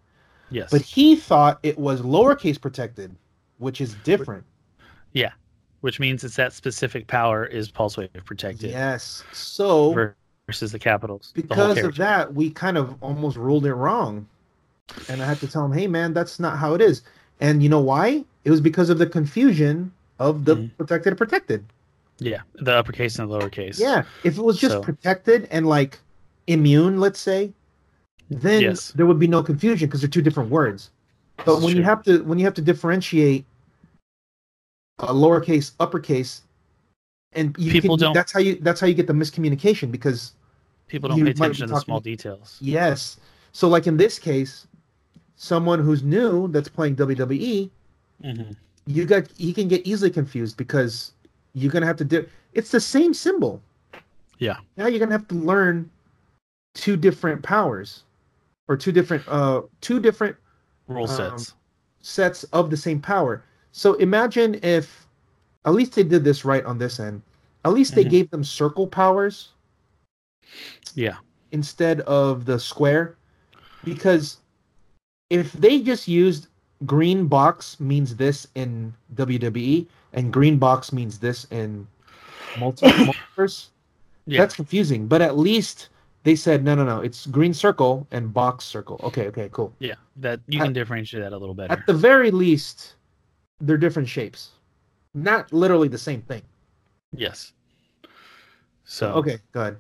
[0.49, 0.69] Yes.
[0.71, 3.13] But he thought it was lowercase protected,
[3.57, 4.45] which is different.
[5.13, 5.31] Yeah.
[5.81, 9.23] Which means it's that specific power is pulse wave protected Yes.
[9.33, 10.13] So
[10.47, 11.31] versus the capitals.
[11.35, 14.27] the because of that, we kind of almost ruled it wrong.
[15.09, 17.01] And I had to tell him, hey man, that's not how it is.
[17.39, 18.23] And you know why?
[18.45, 20.77] It was because of the confusion of the Mhm.
[20.77, 21.65] protected and protected.
[22.19, 23.79] Yeah, the uppercase and the lowercase.
[23.79, 25.99] Yeah, if it was just So- protected and like
[26.47, 27.51] immune, let's say,
[28.29, 28.91] then Yes.
[28.91, 30.91] there would be no confusion because they're two different words.
[31.45, 33.45] But when you have to when you have to differentiate
[34.99, 36.43] a lowercase, uppercase,
[37.33, 40.33] and you People can, don't- that's how you that's how you get the miscommunication because
[40.87, 42.57] People don't pay attention to the small details.
[42.61, 43.17] yes,
[43.51, 44.67] so like in this case,
[45.35, 47.69] someone who's new that's playing WWE,
[48.21, 48.51] hmm
[48.85, 51.13] you got he can get easily confused because
[51.53, 53.61] you're gonna have to do it's the same symbol.
[54.39, 54.57] Yeah.
[54.75, 55.89] Now you're gonna have to learn
[56.75, 58.03] two different powers,
[58.67, 60.35] or two different uh two different
[60.87, 61.53] Rule Um, sets.
[62.01, 63.43] sets of the same power.
[63.71, 65.07] So imagine if
[65.65, 67.21] at least they did this right on this end.
[67.63, 68.09] At least they Mhm.
[68.09, 69.53] gave them circle powers
[70.93, 71.17] Yeah.
[71.51, 73.15] instead of the square,
[73.83, 74.39] because
[75.33, 76.47] if they just used
[76.85, 81.87] green box means this in WWE and green box means this in
[82.59, 83.67] multi- multiverse,
[84.25, 84.41] Yeah.
[84.41, 85.07] that's confusing.
[85.07, 85.89] But at least
[86.23, 87.01] they said no, no, no.
[87.01, 88.99] It's green circle and box circle.
[89.03, 89.73] Okay, okay, cool.
[89.79, 89.95] Yeah.
[90.17, 91.73] That you At- can differentiate that a little better.
[91.73, 92.95] At the very least,
[93.59, 94.51] they're different shapes,
[95.13, 96.43] not literally the same thing.
[97.15, 97.53] yes.
[98.85, 99.77] So Okay, go ahead.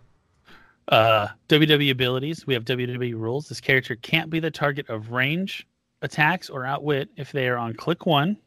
[0.89, 2.45] Uh, WWE abilities.
[2.45, 3.47] We have WWE rules.
[3.47, 5.67] This character can't be the target of range
[6.01, 8.37] attacks or outwit if they are on click one.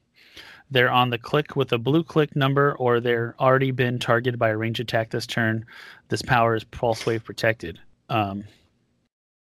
[0.70, 4.50] They're on the click with a blue click number, or they're already been targeted by
[4.50, 5.64] a range attack this turn.
[6.08, 7.78] This power is pulse wave protected.
[8.08, 8.44] Um,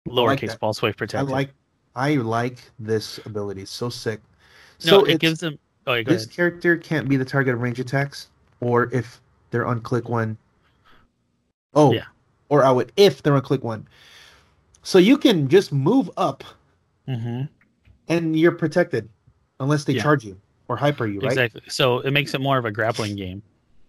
[0.06, 0.60] lowercase that.
[0.60, 1.50] pulse wave I like,
[1.94, 3.64] I like this ability.
[3.64, 4.20] So sick.
[4.84, 5.58] No, it gives them.
[5.86, 6.36] Oh, yeah, this ahead.
[6.36, 8.28] character can't be the target of range attacks,
[8.60, 10.36] or if they're on click one.
[11.74, 12.04] Oh, Yeah.
[12.48, 13.86] Or I would if they're on click one.
[14.82, 16.44] So you can just move up
[17.06, 17.43] hmm
[18.09, 19.09] and you're protected,
[19.59, 20.02] unless they Yeah.
[20.02, 21.32] charge you or hyper you, right?
[21.32, 21.62] Exactly.
[21.68, 23.43] So it makes it more of a grappling game.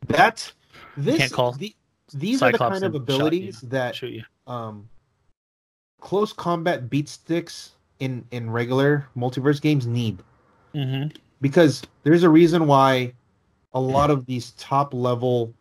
[0.08, 0.52] That
[0.96, 1.76] this can't call the,
[2.14, 2.98] these are the kind of shot you.
[2.98, 4.02] abilities that
[4.48, 4.90] um
[6.00, 10.22] close combat beat sticks in in regular multiverse games need
[10.74, 11.08] hmm
[11.42, 13.14] because there's a reason why
[13.74, 15.54] a lot of these top level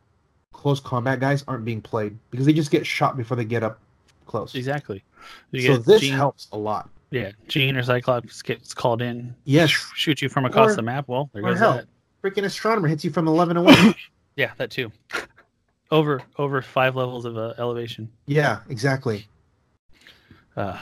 [0.56, 3.78] close combat guys aren't being played because they just get shot before they get up
[4.26, 4.54] close.
[4.54, 5.04] Exactly.
[5.52, 6.88] You So this Jean- helps a lot.
[7.10, 9.34] Yeah, Jean or Cyclops gets called in.
[9.44, 9.70] Yes.
[9.70, 11.06] Shoot you from across Or- the map.
[11.08, 11.74] Well, there goes hell.
[11.74, 11.86] that.
[12.22, 13.74] Freaking astronomer hits you from 11 away.
[14.36, 14.92] Yeah, that too.
[15.90, 18.10] over over five levels of uh, elevation.
[18.26, 19.26] yeah, exactly.
[20.56, 20.78] Uh,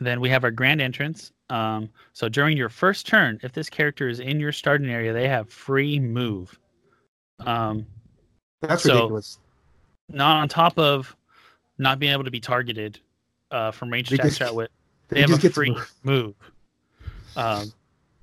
[0.00, 1.32] then we have our grand entrance.
[1.48, 5.26] Um, so during your first turn, if this character is in your starting area, they
[5.28, 6.58] have free move.
[7.40, 7.86] Um,
[8.60, 9.38] That's So- ridiculous.
[10.08, 11.14] not on top of
[11.78, 12.98] not being able to be targeted
[13.50, 14.70] uh, from range just- or outwit.
[15.08, 15.92] They They have a free move.
[16.02, 16.34] move.
[17.36, 17.72] Um,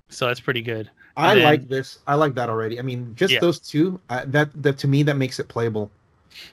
[0.10, 0.90] so that's pretty good.
[1.18, 1.99] I then- like this.
[2.06, 2.78] I like that already.
[2.78, 3.40] I mean, just Yeah.
[3.40, 3.99] those two.
[4.10, 5.90] Uh, that that to me that makes it playable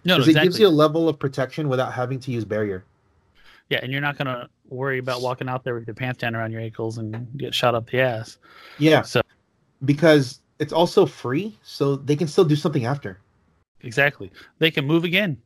[0.04, 0.46] No, no because exactly.
[0.46, 2.84] it gives you a level of protection without having to use barrier.
[3.68, 6.52] Yeah, and you're not gonna worry about walking out there with your pants down around
[6.52, 8.38] your ankles and get shot up the ass.
[8.78, 9.02] Yeah.
[9.02, 9.20] So
[9.84, 13.18] because it's also free, so they can still do something after.
[13.82, 14.30] Exactly.
[14.58, 15.36] They can move again.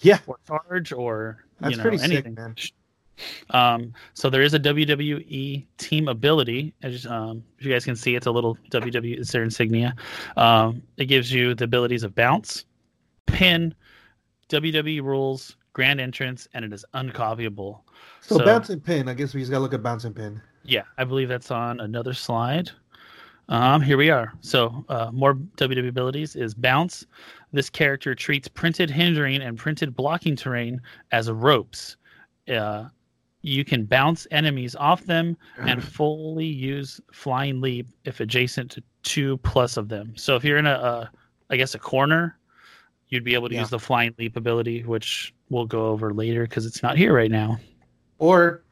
[0.00, 0.18] Yeah.
[0.26, 2.36] Or charge or That's you know, pretty anything.
[2.36, 2.54] sick, man.
[3.50, 6.72] Um, so there is a WWE team ability.
[6.82, 9.18] As um, if you guys can see, it's a little WWE.
[9.18, 9.94] It's their insignia.
[10.36, 12.64] Um, it gives you the abilities of bounce,
[13.26, 13.74] pin,
[14.48, 17.80] WWE rules, grand entrance, and it is uncopyable.
[18.22, 20.40] So, So- bouncing pin, I guess we just gotta look at bouncing pin.
[20.64, 22.70] Yeah, I believe that's on another slide.
[23.48, 24.32] Um, here we are.
[24.40, 27.04] So uh, more WWE abilities is bounce.
[27.52, 30.80] This character treats printed hindering and printed blocking terrain
[31.12, 31.96] as ropes.
[32.52, 32.88] Uh,
[33.42, 39.38] you can bounce enemies off them and fully use flying leap if adjacent to two
[39.38, 40.12] plus of them.
[40.16, 41.10] So if you're in a, a
[41.48, 42.38] I guess a corner,
[43.08, 43.62] you'd be able to Yeah.
[43.62, 47.30] use the flying leap ability, which we'll go over later because it's not here right
[47.30, 47.58] now.
[48.18, 48.62] Or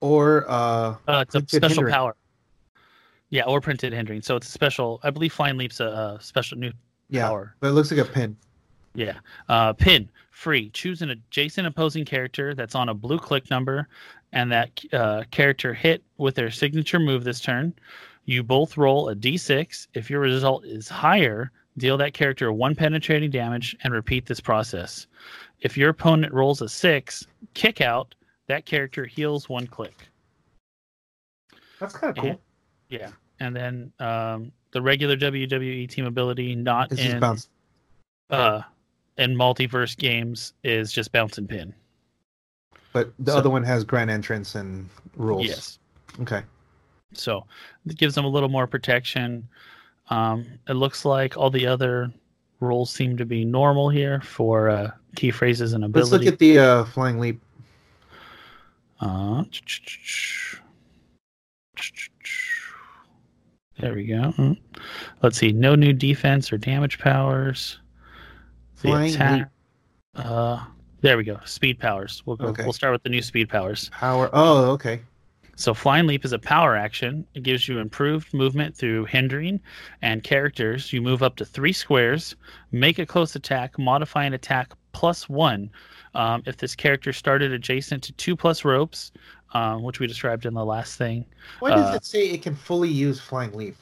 [0.00, 1.92] or uh Uh, it's a special hindering.
[1.94, 2.16] power.
[3.30, 4.20] Yeah, or printed hindering.
[4.22, 5.00] So it's a special.
[5.02, 6.70] I believe flying leap's a, a special new
[7.12, 7.54] yeah, power.
[7.60, 8.36] but it looks like a pin.
[8.94, 9.18] Yeah.
[9.48, 10.70] Uh, pin free.
[10.70, 13.88] Choose an adjacent opposing character that's on a blue click number,
[14.32, 17.72] and that uh, character hit with their signature move this turn.
[18.24, 19.88] You both roll a d6.
[19.94, 25.06] If your result is higher, deal that character one penetrating damage and repeat this process.
[25.60, 28.14] If your opponent rolls a six, kick out.
[28.48, 30.08] That character heals one click.
[31.78, 32.30] That's kind of cool.
[32.30, 32.38] And-
[32.88, 33.10] yeah,
[33.40, 37.22] and then um, the regular WWE team ability, not is in
[38.30, 38.62] uh,
[39.18, 41.72] in multiverse games, is just bounce and pin.
[42.92, 45.46] But the so- other one has grand entrance and rules.
[45.46, 45.78] Yes,
[46.20, 46.42] Okay.
[47.12, 47.46] so
[47.86, 49.46] it gives them a little more protection.
[50.10, 52.12] Um, it looks like all the other
[52.60, 56.10] rules seem to be normal here for uh, key phrases and ability.
[56.10, 57.40] Let's look at the uh, flying leap.
[59.00, 59.44] Uh,
[63.82, 64.32] there we go.
[64.38, 64.56] Mm.
[65.22, 65.50] Let's see.
[65.50, 67.80] No new defense or damage powers.
[68.76, 69.50] The Flying attack.
[70.14, 70.64] Uh,
[71.00, 71.40] there we go.
[71.44, 72.22] Speed powers.
[72.24, 72.46] We'll go.
[72.46, 72.62] Okay.
[72.62, 73.90] We'll start with the new speed powers.
[73.90, 74.30] power.
[74.32, 75.00] Oh, okay.
[75.56, 77.26] So flying leap is a power action.
[77.34, 79.60] It gives you improved movement through hindering
[80.00, 80.92] and characters.
[80.92, 82.36] You move up to three squares,
[82.70, 85.70] make a close attack, modify an attack plus one.
[86.14, 89.12] Um, if this character started adjacent to two plus ropes,
[89.54, 91.24] um, which we described in the last thing,
[91.60, 93.76] Why does Uh, it say it can fully use flying leap?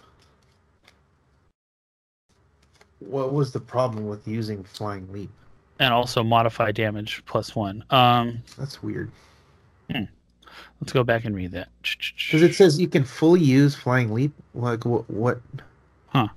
[3.00, 5.30] What was the problem with using flying leap?
[5.78, 7.82] and also modify damage plus one.
[7.88, 9.10] Um, That's weird.
[9.88, 11.68] let's go back and read that.
[11.82, 14.32] Because it says you can fully use flying leap.
[14.54, 15.08] Like what?
[15.08, 15.40] What?
[16.08, 16.28] Huh.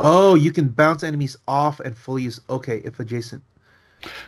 [0.00, 2.38] Oh, you can bounce enemies off and fully use.
[2.50, 3.42] Okay, if adjacent.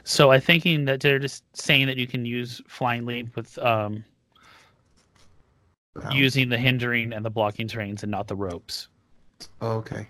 [0.04, 4.04] So I'm thinking that they're just saying that you can use flying leap with um,
[5.94, 6.14] bounce.
[6.14, 8.88] using the hindering and the blocking terrains and not the ropes.
[9.60, 10.08] Oh, okay,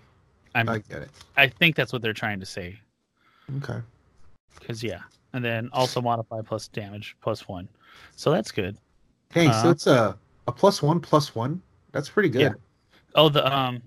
[0.55, 1.09] I'm, I get it.
[1.37, 2.79] I think that's what they're trying to say.
[3.57, 3.79] Okay.
[4.59, 5.01] Because yeah,
[5.33, 7.67] and then also modify plus damage plus one.
[8.15, 8.77] So that's good.
[9.31, 9.69] Hey, so Uh-huh.
[9.69, 10.17] it's a
[10.47, 11.61] a plus one plus one.
[11.91, 12.41] That's pretty good.
[12.41, 12.53] Yeah.
[13.15, 13.81] Oh, the um,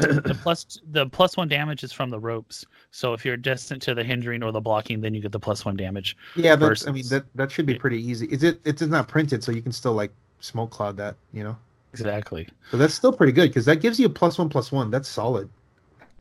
[0.00, 2.64] the plus the plus one damage is from the ropes.
[2.90, 5.64] So if you're distant to the hindering or the blocking, then you get the plus
[5.64, 6.16] one damage.
[6.34, 6.86] Yeah, that's.
[6.86, 8.26] I mean that that should be pretty easy.
[8.26, 8.60] Is it?
[8.64, 11.16] It's not printed, so you can still like smoke cloud that.
[11.32, 11.56] You know.
[11.92, 12.46] Exactly.
[12.70, 14.90] So that's still pretty good because that gives you a plus one plus one.
[14.90, 15.48] That's solid.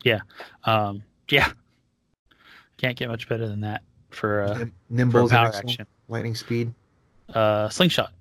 [0.03, 0.19] Yeah.
[0.64, 1.52] Um, yeah.
[2.77, 5.85] Can't get much better than that for uh, Nim- for Nimbles, power and action.
[6.07, 6.73] lightning speed,
[7.34, 8.14] Uh, slingshot.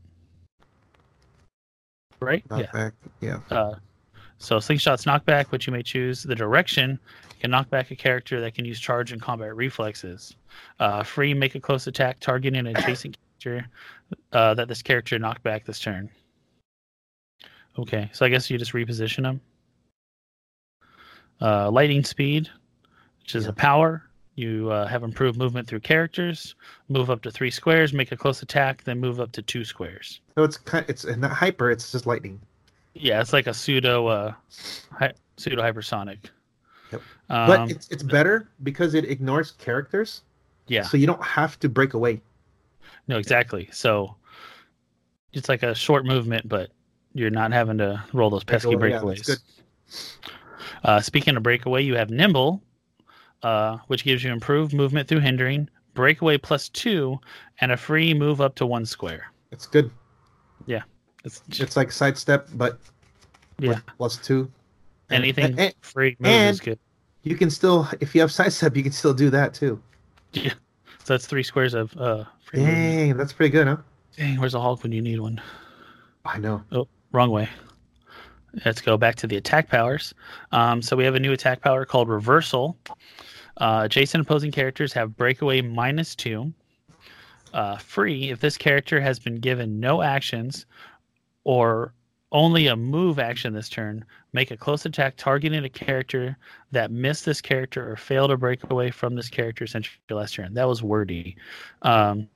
[2.21, 2.47] Right?
[2.49, 2.93] knockback.
[3.21, 3.39] yeah.
[3.51, 3.57] Yeah.
[3.57, 3.75] Uh,
[4.45, 6.99] so slingshot's knockback, which you may choose the direction.
[7.31, 10.37] You can knock back a character that can use charge and combat reflexes.
[10.79, 13.69] Uh, free, make a close attack targeting an adjacent character
[14.33, 16.11] uh, that this character knocked back this turn.
[17.79, 19.41] Okay, so I guess you just reposition them.
[21.41, 22.49] Uh, lightning speed,
[23.21, 24.05] which is a power.
[24.37, 26.55] You uh, have improved movement through characters.
[26.89, 30.21] Move up to three squares, make a close attack, then move up to two squares.
[30.37, 30.85] So it's kind.
[30.85, 31.71] of, It's not hyper.
[31.71, 32.41] It's just lightning.
[32.95, 34.35] Yeah, it's like a pseudo uh
[34.93, 36.19] hy- pseudo hypersonic.
[36.93, 37.03] Yep.
[37.29, 40.23] Um, But it's it's better because it ignores characters.
[40.69, 42.21] yeah, So you don't have to break away.
[43.09, 43.69] no, exactly.
[43.73, 44.15] So
[45.33, 46.71] it's like a short movement, but
[47.15, 49.27] you're not having to roll those pesky Breakaway, yeah, breakaways.
[49.27, 50.19] that's
[50.85, 52.63] Uh, speaking of breakaway, you have nimble,
[53.43, 57.19] uh, which gives you improved movement through hindering, breakaway plus two,
[57.61, 59.33] and a free move up to one square.
[59.51, 59.91] It's good.
[61.25, 62.79] It's It's like sidestep, but
[63.59, 64.51] yeah, plus two.
[65.11, 66.79] Anything and- and free move is good.
[67.23, 69.81] you can still, if you have sidestep, you can still do that too.
[70.33, 70.53] Yeah,
[71.05, 72.25] So that's three squares of uh.
[72.45, 72.61] Free.
[72.61, 73.77] Dang, that's pretty good, huh?
[74.17, 75.41] Dang, where's the Hulk when you need one?
[76.25, 76.63] I know.
[76.73, 77.49] Oh, wrong way.
[78.65, 80.15] let's go back to the attack powers.
[80.53, 82.77] Um, so we have a new attack power called Reversal.
[83.59, 86.53] Uh, adjacent opposing characters have breakaway minus two.
[87.53, 90.67] Uh, free if this character has been given no actions
[91.45, 91.93] or
[92.33, 94.05] only a move action this turn.
[94.33, 96.37] Make a close attack targeting a character
[96.73, 100.35] that missed this character or failed to break away from this character since your last
[100.35, 100.53] turn.
[100.55, 101.37] That was wordy.
[101.83, 102.29] Um,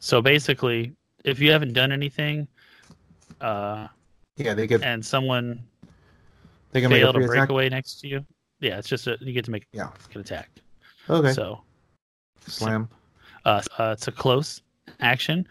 [0.00, 0.92] so basically,
[1.24, 2.48] if you haven't done anything,
[3.40, 3.86] uh,
[4.36, 5.62] Yeah, they get and someone
[6.72, 7.50] they can make a failed to break attack.
[7.50, 8.24] away next to you,
[8.60, 9.90] yeah, it's just a, you get to make Yeah.
[10.14, 10.50] an attack.
[11.08, 11.32] Okay.
[11.32, 11.62] So
[12.46, 12.88] Slam.
[13.44, 14.62] uh, uh, it's a close
[15.00, 15.46] action.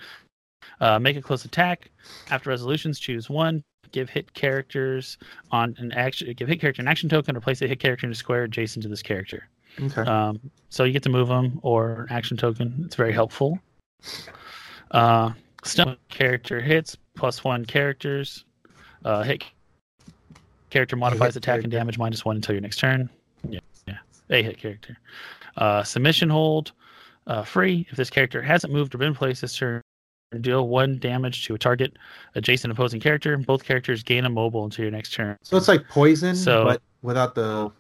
[0.80, 1.90] Uh, make a close attack.
[2.30, 3.64] After resolutions, choose one.
[3.92, 5.18] Give hit characters
[5.52, 6.34] on an action.
[6.34, 8.84] Give hit character an action token, or place a hit character in a square adjacent
[8.84, 9.48] to this character.
[9.82, 10.02] Okay.
[10.02, 10.40] Um,
[10.70, 12.84] so you get to move them or an action token.
[12.86, 13.60] It's very helpful.
[14.92, 15.32] Uh,
[15.64, 18.46] stun character hits plus one characters.
[19.06, 19.44] Uh, hit
[20.70, 23.10] character modifies hit attack and damage minus one until your next turn.
[23.48, 23.98] Yeah, yeah.
[24.30, 24.98] A hit character.
[25.56, 26.74] Uh, submission hold.
[27.26, 27.86] Uh, free.
[27.90, 29.82] If this character hasn't moved or been placed this turn,
[30.42, 31.98] deal one damage to a target
[32.36, 33.38] adjacent opposing character.
[33.38, 35.38] Both characters gain a mobile until your next turn.
[35.42, 37.72] so it's like poison, So- but without the.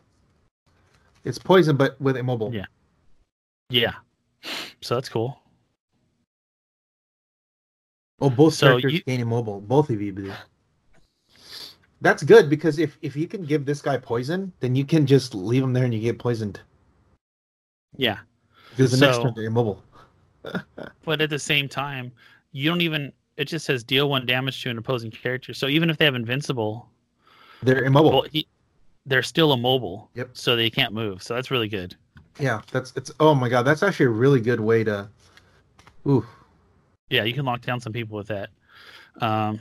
[1.24, 2.54] It's poison, but with immobile.
[2.54, 2.66] Yeah.
[3.70, 3.96] Yeah.
[4.82, 5.38] So that's cool.
[8.22, 9.60] Oh, both So characters you- gain immobile.
[9.60, 10.32] Both of you do.
[12.00, 15.36] That's good because if if you can give this guy poison, then you can just
[15.36, 16.62] leave him there and you get poisoned
[17.98, 18.20] Yeah.
[18.70, 19.84] because the next So- turn they're immobile.
[21.04, 22.12] But at the same time,
[22.58, 23.12] you don't even.
[23.38, 25.54] It just says deal one damage to an opposing character.
[25.54, 26.90] So even if they have invincible,
[27.62, 28.12] They're immobile.
[28.12, 28.48] well, he,
[29.06, 30.10] they're still immobile.
[30.16, 30.30] Yep.
[30.34, 31.22] So they can't move.
[31.22, 31.96] So that's really good.
[32.40, 33.12] yeah, that's it's.
[33.20, 35.08] Oh my god, that's actually a really good way to.
[36.08, 36.26] Ooh,
[37.10, 38.50] Yeah, you can lock down some people with that.
[39.22, 39.60] Um,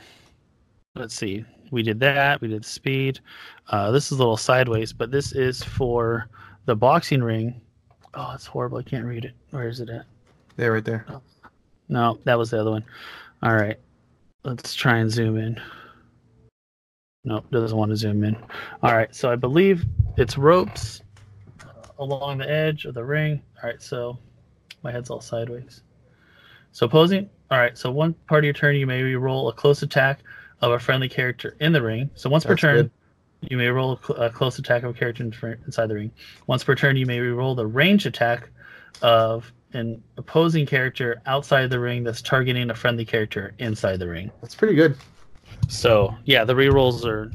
[0.95, 1.45] let's see.
[1.73, 2.41] We did that.
[2.41, 3.21] We did speed.
[3.69, 6.29] Uh, this is a little sideways, but this is for
[6.67, 7.61] the boxing ring.
[8.15, 8.79] Oh, it's horrible.
[8.79, 9.35] I can't read it.
[9.51, 10.07] Where is it at?
[10.57, 11.05] there, right there.
[11.89, 12.85] No, that was the other one.
[13.43, 13.79] All right.
[14.45, 15.61] Let's try and zoom in.
[17.25, 18.37] Nope, doesn't want to zoom in.
[18.85, 19.85] All right, so I believe
[20.17, 21.03] it's ropes
[21.99, 23.43] along the edge of the ring.
[23.61, 24.17] All right, so
[24.85, 25.83] my head's all sideways.
[26.71, 27.29] So opposing.
[27.51, 30.21] All right, so one part of your turn, you may re-roll a close attack
[30.61, 32.11] of a friendly character in the ring.
[32.15, 32.91] So once per turn, good.
[33.51, 36.13] you may roll a, a close attack of a character in inside the ring.
[36.47, 38.51] Once per turn, you may re-roll the range attack
[39.03, 44.31] of an opposing character outside the ring that's targeting a friendly character inside the ring.
[44.41, 44.97] That's pretty good.
[45.69, 47.31] So yeah, the rerolls are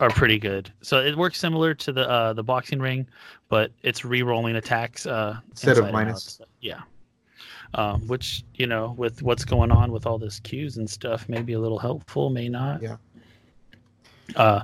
[0.00, 0.72] are pretty good.
[0.82, 3.06] So it works similar to the uh, the boxing ring,
[3.48, 5.92] but it's re-rolling attacks uh, Instead of inside out.
[5.92, 6.22] minus.
[6.38, 6.80] So, yeah.
[7.74, 11.42] Um, which you know, with what's going on with all this cues and stuff, may
[11.42, 12.82] be a little helpful, may not.
[12.82, 12.96] Yeah.
[14.36, 14.62] Uh,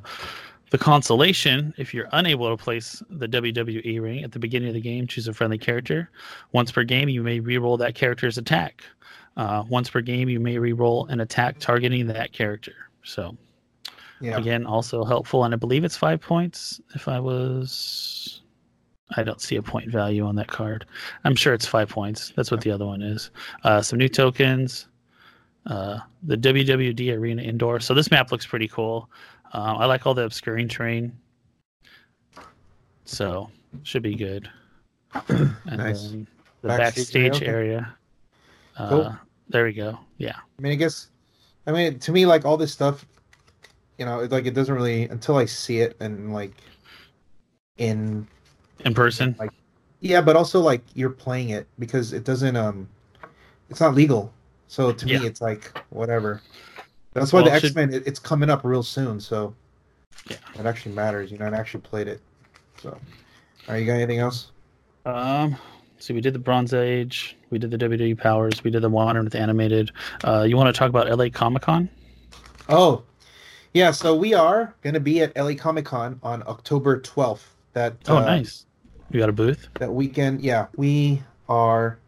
[0.76, 4.80] the consolation, if you're unable to place the WWE ring at the beginning of the
[4.80, 6.10] game, choose a friendly character.
[6.52, 8.84] Once per game, you may re-roll that character's attack.
[9.38, 12.74] Uh, once per game, you may re-roll an attack targeting that character.
[13.04, 13.38] So
[14.20, 14.36] Yeah.
[14.36, 16.78] again, also helpful, and I believe it's five points.
[16.94, 18.42] If I was,
[19.16, 20.84] I don't see a point value on that card.
[21.24, 22.34] I'm sure it's five points.
[22.36, 23.30] That's what the other one is.
[23.64, 24.88] Uh, some new tokens.
[25.66, 27.80] Uh, the WWE Arena Indoor.
[27.80, 29.10] So this map looks pretty cool.
[29.56, 31.16] Uh, I like all the obscuring terrain.
[33.06, 33.48] So
[33.84, 34.50] should be good.
[35.28, 36.10] And Nice.
[36.10, 36.26] then
[36.60, 37.96] the Backstage backstage area, area.
[38.76, 39.18] Uh, Cool.
[39.48, 39.98] There we go.
[40.18, 40.36] Yeah.
[40.36, 41.08] I mean, I guess,
[41.66, 43.06] I mean, to me, like all this stuff,
[43.98, 46.52] you know, it, like it doesn't really until I see it and like
[47.78, 48.26] in
[48.84, 49.34] In person.
[49.38, 49.50] like
[50.00, 52.88] yeah, but also like you're playing it because it doesn't um,
[53.70, 54.32] it's not legal.
[54.68, 55.20] So to Yeah.
[55.20, 56.42] me, it's like whatever.
[57.20, 59.20] That's why Well, the X Men it, it's coming up real soon.
[59.20, 59.54] So
[60.28, 60.36] Yeah.
[60.58, 61.30] it actually matters.
[61.30, 62.20] You know, I actually played it.
[62.82, 62.98] So, all
[63.68, 64.50] right, you got anything else?
[65.04, 65.56] Um,
[65.98, 69.24] so we did the Bronze Age, we did the WWE Powers, we did the Modern
[69.24, 69.90] with animated.
[70.24, 71.88] Uh, you want to talk about LA Comic Con?
[72.68, 73.02] Oh,
[73.72, 73.90] yeah.
[73.92, 77.54] So we are gonna be at LA Comic Con on October twelfth.
[77.72, 78.66] That Oh, uh, nice.
[79.10, 79.68] You got a booth?
[79.78, 80.42] that weekend.
[80.42, 81.98] Yeah, we are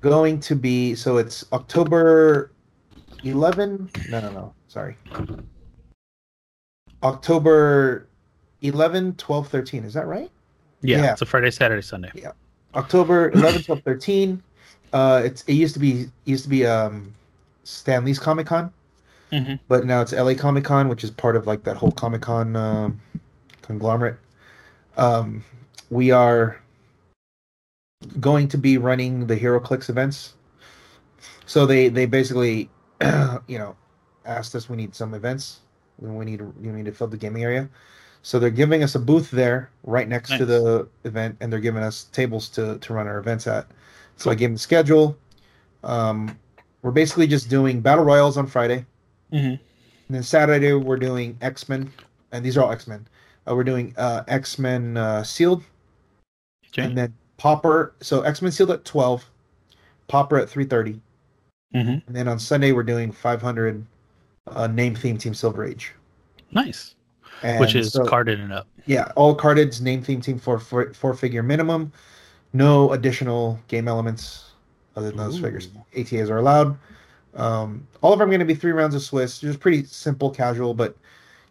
[0.00, 0.94] going to be.
[0.94, 2.50] So it's October
[3.30, 3.90] 11.
[4.10, 4.54] No, no, no.
[4.68, 4.96] Sorry.
[7.02, 8.06] October
[8.62, 9.84] 11, 12, 13.
[9.84, 10.30] Is that right?
[10.82, 11.12] Yeah, Yeah.
[11.12, 12.10] it's a Friday, Saturday, Sunday.
[12.14, 12.32] Yeah.
[12.74, 14.42] October 11, 12, 13.
[14.92, 17.12] Uh, it's it used to be used to be um
[17.64, 18.72] Stan Lee's Comic Con,
[19.32, 22.22] hmm but now it's LA Comic Con, which is part of like that whole Comic
[22.22, 23.00] Con um,
[23.62, 24.16] conglomerate.
[24.96, 25.44] Um,
[25.90, 26.60] we are
[28.20, 30.34] going to be running the HeroClix events.
[31.46, 32.70] So they they basically,
[33.46, 33.76] you know,
[34.24, 35.60] asked us we need some events
[35.98, 37.68] We need we need to fill the gaming area.
[38.22, 41.82] So they're giving us a booth there right next to the event, and they're giving
[41.82, 43.66] us tables to to run our events at.
[44.16, 45.16] So I gave them the schedule.
[45.84, 46.36] Um,
[46.82, 48.84] we're basically just doing battle royals on Friday,
[49.32, 49.46] Mm-hmm.
[49.46, 49.60] and
[50.10, 51.92] then Saturday we're doing X Men,
[52.32, 53.06] and these are all X Men.
[53.48, 55.62] Uh, we're doing uh, X Men uh, sealed,
[56.72, 56.82] Okay.
[56.82, 57.94] and then Pauper.
[58.00, 59.24] So X Men sealed at twelve,
[60.08, 61.00] Pauper at three thirty,
[61.82, 63.84] hmm and then on Sunday we're doing five hundred
[64.48, 65.92] uh, name theme team Silver Age,
[66.52, 66.94] Nice.
[67.42, 68.66] and Which is so- carded and up.
[68.86, 71.92] Yeah, all carded name theme team for four, four figure minimum.
[72.52, 74.52] No additional game elements
[74.94, 75.42] other than those Ooh.
[75.42, 75.68] figures.
[75.96, 76.78] ATAs are allowed.
[77.34, 79.40] Um, all of them are going to be three rounds of Swiss.
[79.40, 80.72] Just pretty simple, casual.
[80.72, 80.96] But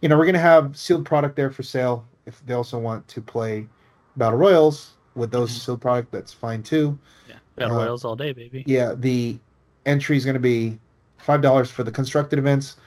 [0.02, 2.06] you know, we're going to have sealed product there for sale.
[2.26, 3.68] If they also want to play
[4.16, 5.60] battle royals with those Mhm.
[5.60, 6.98] sealed product, that's fine too.
[7.28, 7.36] Yeah.
[7.58, 8.64] Battle Uh, royals all day, baby.
[8.66, 9.38] Yeah, the
[9.86, 10.78] entry is going to be
[11.18, 12.78] five dollars for the constructed events,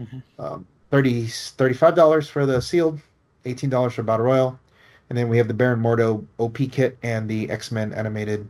[0.00, 0.22] Mhm.
[0.38, 3.00] um, 30 $35 for the sealed,
[3.44, 4.58] eighteen dollars for battle royal,
[5.10, 8.48] and then we have the Baron Mordo OP kit and the X Men animated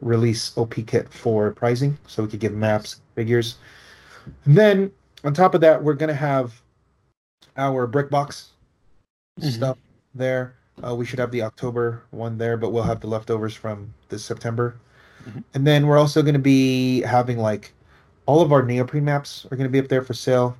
[0.00, 3.56] release OP kit for pricing, so we could give maps, figures.
[4.44, 4.92] And then
[5.24, 6.60] on top of that, we're going to have
[7.56, 8.50] our brick box
[9.40, 9.50] Mhm.
[9.52, 9.78] stuff
[10.14, 10.54] there.
[10.86, 14.24] Uh, we should have the October one there, but we'll have the leftovers from this
[14.24, 14.76] September.
[15.28, 15.44] Mhm.
[15.54, 17.72] And then we're also going to be having like
[18.26, 20.56] all of our neoprene maps are going to be up there for sale.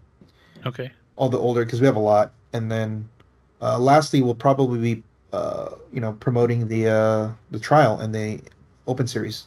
[0.66, 0.90] Okay.
[1.16, 2.32] All the older because we have a lot.
[2.52, 3.08] And then
[3.60, 8.40] uh, lastly, we'll probably be uh, you know promoting the uh, the trial and the
[8.86, 9.44] open series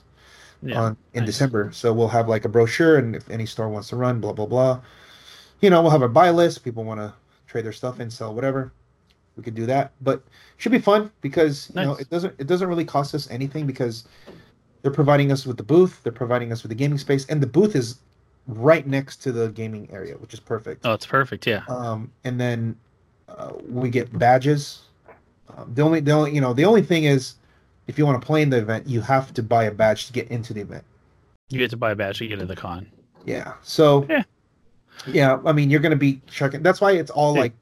[0.62, 0.80] Yeah.
[0.80, 1.28] on in nice.
[1.28, 1.72] December.
[1.74, 4.46] So we'll have like a brochure, and if any store wants to run, blah blah
[4.46, 4.80] blah.
[5.62, 6.64] You know, we'll have a buy list.
[6.64, 7.14] People want to
[7.48, 8.72] trade their stuff and sell whatever.
[9.38, 10.22] We could do that, but
[10.58, 14.04] should be fun because you know it doesn't it doesn't really cost us anything because
[14.82, 17.48] they're providing us with the booth, they're providing us with the gaming space, and the
[17.48, 18.00] booth is
[18.48, 20.86] right next to the gaming area, which is perfect.
[20.86, 21.46] Oh, it's perfect.
[21.46, 21.64] Yeah.
[21.70, 22.76] Um, and then
[23.30, 24.82] uh, we get badges.
[25.56, 27.36] Um, the only the only you know the only thing is
[27.88, 30.14] if you want to play in the event, you have to buy a badge to
[30.14, 30.84] get into the event.
[31.50, 32.88] You get to buy a badge to get to the con.
[33.26, 33.54] Yeah.
[33.62, 34.24] So Yeah.
[35.08, 37.54] yeah, I mean you're gonna be checking that's why it's all like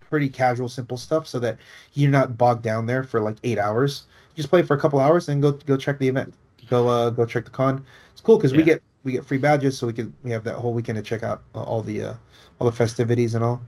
[0.00, 1.56] pretty casual, simple stuff so that
[1.94, 4.04] you're not bogged down there for like eight hours.
[4.34, 6.34] You just play for a couple hours and go go check the event.
[6.70, 7.84] Go uh go check the con.
[8.12, 10.54] It's cool because we get we get free badges so we can we have that
[10.54, 12.14] whole weekend to check out uh, all the uh
[12.58, 13.60] all the festivities and all.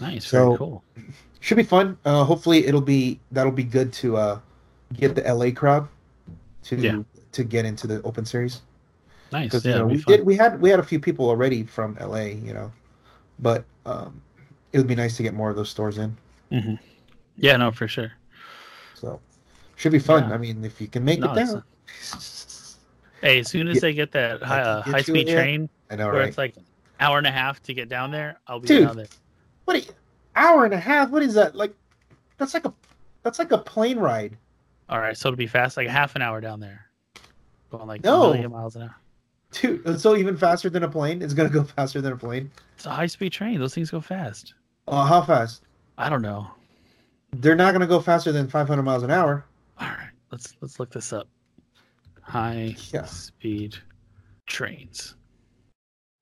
[0.00, 0.26] Nice.
[0.26, 0.84] So- very cool.
[1.40, 1.96] Should be fun.
[2.04, 4.38] Uh hopefully it'll be that'll be good to uh
[4.92, 5.88] get the LA crowd
[6.64, 7.02] to Yeah.
[7.32, 8.60] to get into the open series.
[9.32, 9.64] Nice.
[9.64, 9.72] Yeah.
[9.72, 10.16] you know we fun.
[10.18, 12.70] did we had we had a few people already from LA, you know,
[13.38, 14.20] but um,
[14.72, 16.16] it would be nice to get more of those stores in.
[16.52, 16.78] Mhm.
[17.36, 17.56] Yeah.
[17.56, 18.12] No, for sure.
[18.94, 19.20] So
[19.76, 20.28] should be fun.
[20.28, 20.34] Yeah.
[20.34, 21.62] I mean, if you can make No, it down.
[23.20, 26.16] Hey, as soon as they get that high, uh, high speed train I know, where
[26.16, 26.28] right?
[26.28, 26.54] it's like
[27.00, 28.86] hour and a half to get down there, I'll be Dude.
[28.86, 29.06] down there.
[29.64, 29.76] What?
[29.76, 29.84] A,
[30.36, 31.10] hour and a half?
[31.10, 31.54] What is that?
[31.54, 31.74] Like,
[32.36, 32.72] that's like a
[33.22, 34.36] that's like a plane ride.
[34.90, 36.84] All right, so it'll be fast, like half an hour down there,
[37.70, 38.24] going like No.
[38.24, 38.96] a million miles an hour.
[39.52, 41.22] Dude, so even faster than a plane.
[41.22, 42.50] It's gonna go faster than a plane.
[42.76, 43.58] It's a high speed train.
[43.58, 44.52] Those things go fast.
[44.86, 45.62] Uh, how fast?
[45.96, 46.48] I don't know.
[47.32, 49.46] They're not gonna go faster than 500 miles an hour.
[49.80, 51.26] All right, let's let's look this up.
[52.24, 53.04] High Yeah.
[53.04, 53.76] speed
[54.46, 55.14] trains.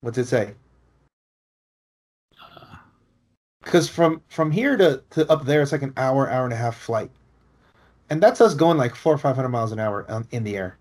[0.00, 0.54] What's it say?
[2.40, 2.76] Uh,
[3.62, 6.56] Because from from here to, to up there, it's like an hour, hour and a
[6.56, 7.10] half flight,
[8.10, 10.56] and that's us going like four or five hundred miles an hour on, in the
[10.56, 10.76] air.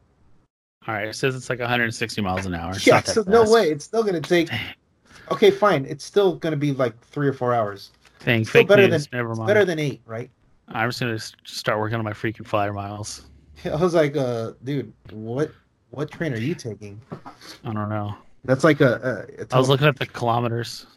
[0.87, 2.71] all right, it says it's like 160 miles an hour.
[2.71, 3.69] It's yeah, so no way.
[3.69, 4.49] It's still gonna take.
[5.31, 5.85] Okay, fine.
[5.85, 7.91] It's still gonna be like three or four hours.
[8.19, 9.07] Fake better news.
[9.07, 9.47] than- Never mind.
[9.47, 10.29] better than eight, right?
[10.67, 13.25] I'm just gonna start working on my freaking flyer miles.
[13.65, 15.51] I was like, uh, dude, what
[15.91, 17.01] what train are you taking?
[17.11, 18.15] I don't know.
[18.45, 19.27] That's like a.
[19.39, 20.87] a, I was looking at the kilometers.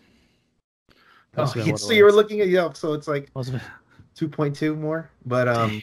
[1.36, 3.08] Oh, Must have been yeah, what it so you were looking at Yelp, So it's
[3.08, 3.30] like
[4.14, 5.82] two point two more, but um,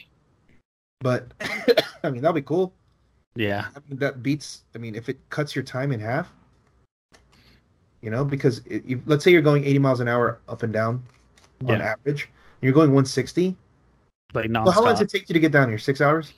[1.00, 1.32] but
[2.02, 2.72] I mean that'll be cool.
[3.34, 3.66] Yeah.
[3.74, 4.62] I mean, that beats.
[4.74, 6.32] I mean, if it cuts your time in half,
[8.00, 10.72] you know, because it, you, let's say you're going 80 miles an hour up and
[10.72, 11.02] down
[11.66, 13.56] on average, and you're going 160.
[14.34, 15.78] Like So how long does it take you to get down here?
[15.78, 16.32] Six hours?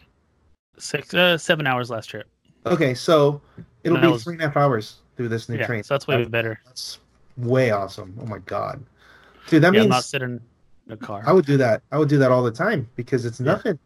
[0.79, 2.27] Six, uh, seven hours last trip.
[2.67, 3.41] Okay, so
[3.85, 5.83] it'll And be was- three and a half hours through this new Yeah, train.
[5.85, 6.61] so that's way better.
[6.65, 6.99] That's
[7.37, 8.17] way awesome.
[8.21, 8.83] Oh my god,
[9.49, 10.41] dude, that yeah, I'm not sitting
[10.87, 11.23] in a car.
[11.27, 11.83] I would do that.
[11.93, 13.47] I would do that all the time because it's Yeah.
[13.47, 13.79] nothing.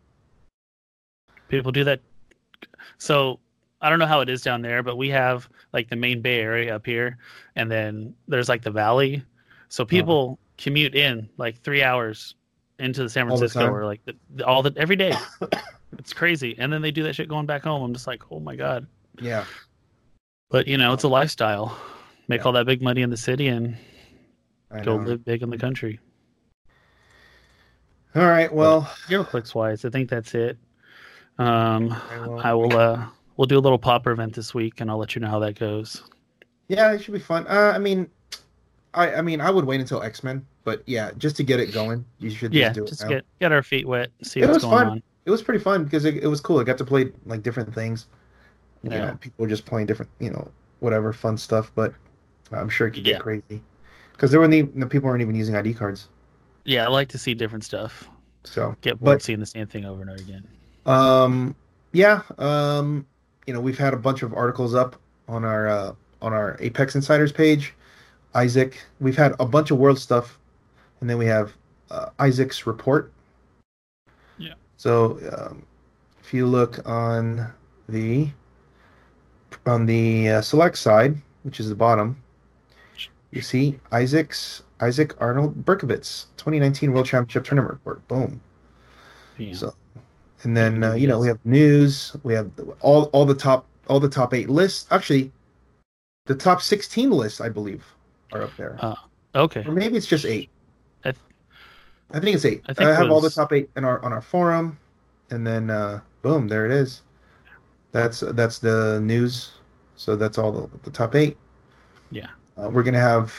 [1.48, 2.00] People do that.
[2.98, 3.40] So
[3.80, 6.40] I don't know how it is down there, but we have like the main Bay
[6.40, 7.18] Area up here,
[7.56, 9.22] and then there's like the valley.
[9.68, 9.88] So Uh-huh.
[9.88, 12.34] people commute in like three hours
[12.78, 15.12] into the San Francisco or like the- all the every day.
[15.96, 17.82] it's crazy, and then they do that shit going back home.
[17.82, 18.86] I'm just like, oh my god.
[19.20, 19.44] Yeah,
[20.50, 21.76] But you know, it's a lifestyle.
[22.28, 22.44] Make Yeah.
[22.44, 23.76] all that big money in the city and
[24.70, 25.04] I Go know.
[25.04, 25.98] live big in the country.
[28.14, 28.52] All right.
[28.52, 30.58] Well, HeroClix wise, I think that's it.
[31.38, 31.92] Um,
[32.42, 32.76] I will.
[32.76, 33.06] Uh,
[33.36, 35.58] we'll do a little Pauper event this week, and I'll let you know how that
[35.58, 36.02] goes.
[36.68, 37.46] yeah, it should be fun.
[37.46, 38.10] Uh, I mean,
[38.94, 41.72] I I mean, I would wait until X Men, but yeah, just to get it
[41.72, 43.08] going, you should Yeah, just it just now.
[43.08, 44.86] get get our feet wet, see It what's was going fun.
[44.88, 45.02] on.
[45.28, 46.58] It was pretty fun because it, it was cool.
[46.58, 48.06] I got to play like different things.
[48.82, 49.04] You Yeah.
[49.10, 50.48] know, people were just playing different, you know,
[50.80, 51.70] whatever fun stuff.
[51.74, 51.92] But
[52.50, 53.16] I'm sure it could Yeah.
[53.16, 53.62] get crazy
[54.12, 56.08] because there weren't even, the people weren't even using ID cards.
[56.64, 58.08] Yeah, I like to see different stuff.
[58.44, 60.44] So Get bored But- seeing the same thing over and over again.
[60.86, 61.54] Um,
[61.92, 62.22] yeah.
[62.38, 63.04] Um,
[63.46, 64.96] you know, we've had a bunch of articles up
[65.28, 65.92] on our uh,
[66.22, 67.74] on our Apex Insiders page.
[68.34, 70.38] Isaac, we've had a bunch of world stuff,
[71.02, 71.52] and then we have
[71.90, 73.12] uh, Isaac's report.
[74.78, 75.66] So, um,
[76.22, 77.52] if you look on
[77.88, 78.28] the
[79.66, 82.16] on the uh, select side, which is the bottom,
[83.32, 88.06] you see Isaac's Isaac Arnold Berkovitz 2019 World Championship Tournament report.
[88.08, 88.40] Boom.
[89.36, 89.52] Yeah.
[89.54, 89.74] So,
[90.44, 92.16] and then uh, you know we have news.
[92.22, 92.50] We have
[92.80, 94.86] all all the top all the top eight lists.
[94.92, 95.32] Actually,
[96.26, 97.84] the top sixteen lists I believe
[98.32, 98.94] are up there, Uh,
[99.34, 99.64] okay.
[99.66, 100.50] or maybe it's just eight.
[102.10, 102.62] I think it's eight.
[102.68, 104.78] I I, have all the top eight in our on our forum,
[105.30, 107.02] and then uh, boom, there it is.
[107.92, 109.52] That's that's the news.
[109.96, 111.36] So that's all the, the top eight.
[112.10, 112.28] Yeah.
[112.56, 113.34] Uh, we're gonna have,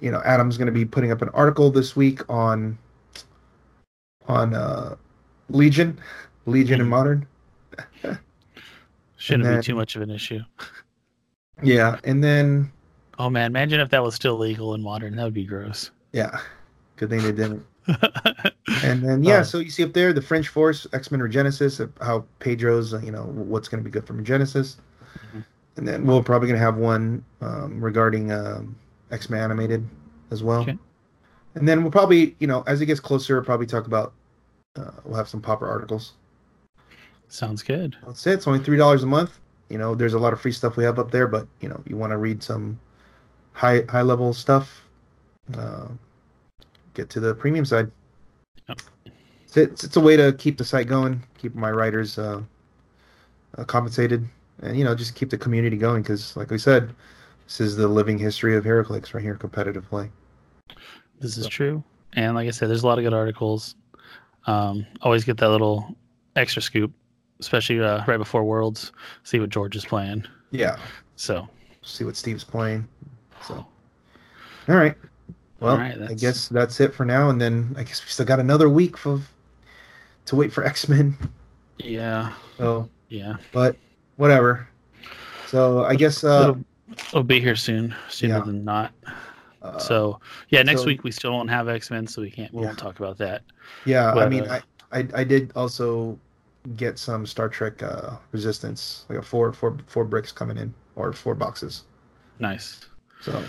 [0.00, 2.76] you know, Adam's gonna be putting up an article this week on
[4.26, 4.96] on uh,
[5.50, 5.98] Legion,
[6.46, 6.90] Legion and Mhm.
[6.90, 7.26] Modern.
[9.16, 10.40] Shouldn't then- be too much of an issue.
[11.62, 12.72] Yeah, and then
[13.18, 15.14] Oh man, imagine if that was still legal in modern.
[15.14, 15.90] That would be gross.
[16.12, 16.40] yeah,
[16.96, 17.64] good thing they didn't.
[18.82, 21.90] And then yeah, Uh, so you see up there the French Force, X Men Regenesis,
[22.00, 24.76] how Pedro's, uh, you know, what's going to be good for Regenesis.
[25.34, 25.44] Mhm.
[25.76, 28.76] And then we're probably going to have one um, regarding um,
[29.10, 29.86] X Men Animated
[30.30, 30.62] as well.
[30.62, 30.78] Okay.
[31.54, 34.12] And then we'll probably, you know, as it gets closer, we'll probably talk about.
[34.74, 36.12] Uh, we'll have some Pauper articles.
[37.28, 37.96] Sounds good.
[38.06, 38.32] That's it.
[38.34, 39.38] It's only three dollars a month.
[39.68, 41.82] You know, there's a lot of free stuff we have up there, but you know,
[41.86, 42.78] you want to read some
[43.52, 44.82] high high level stuff.
[45.56, 45.88] Uh,
[46.94, 47.90] get to the premium side.
[48.68, 52.42] It's, it's it's a way to keep the site going, keep my writers uh,
[53.58, 54.26] uh, compensated,
[54.62, 56.02] and you know, just keep the community going.
[56.02, 56.94] Because, like we said,
[57.46, 60.10] this is the living history of HeroClix right here, competitive play.
[61.20, 61.84] This is So- true.
[62.14, 63.74] And like I said, there's a lot of good articles.
[64.46, 65.96] Um, always get that little
[66.36, 66.92] extra scoop,
[67.40, 68.92] especially uh, right before Worlds.
[69.22, 70.26] See what George is playing.
[70.50, 70.76] Yeah.
[71.16, 71.48] So
[71.80, 72.86] See what Steve's playing.
[73.46, 74.94] So, all right.
[75.62, 78.26] Well, All right, I guess that's it for now, and then I guess we still
[78.26, 79.30] got another week of
[80.26, 81.16] to wait for X Men.
[81.78, 83.76] yeah, So, yeah, but
[84.16, 84.68] whatever.
[85.46, 86.54] So I guess uh,
[86.88, 88.44] it'll, it'll be here soon, sooner yeah.
[88.44, 88.92] than not.
[89.62, 90.18] uh, So
[90.48, 92.52] yeah, next so- week we still won't have X Men, so we can't.
[92.52, 92.66] We Yeah.
[92.68, 93.42] won't talk about that.
[93.84, 94.60] yeah, I mean, uh,
[94.90, 96.18] I, I I did also
[96.76, 101.12] get some Star Trek uh, Resistance, like a four four four bricks coming in or
[101.12, 101.84] four boxes.
[102.40, 102.80] Nice.
[103.20, 103.44] So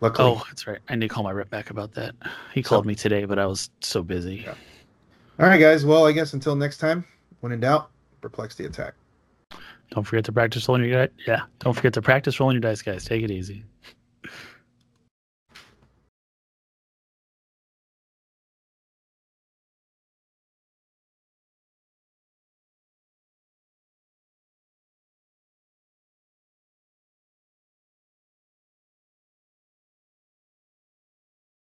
[0.00, 0.78] luckily, Oh, that's right.
[0.88, 2.14] I need to call my rep back about that.
[2.54, 4.36] He called me today, but I was so busy.
[4.44, 4.54] Yeah.
[5.40, 5.84] all right, guys.
[5.84, 7.04] Well, I guess until next time,
[7.40, 7.90] when in doubt,
[8.20, 8.94] perplex the attack.
[9.90, 11.14] Don't forget to practice rolling your dice.
[11.26, 13.04] Yeah, don't forget to practice rolling your dice, guys.
[13.04, 13.64] Take it easy.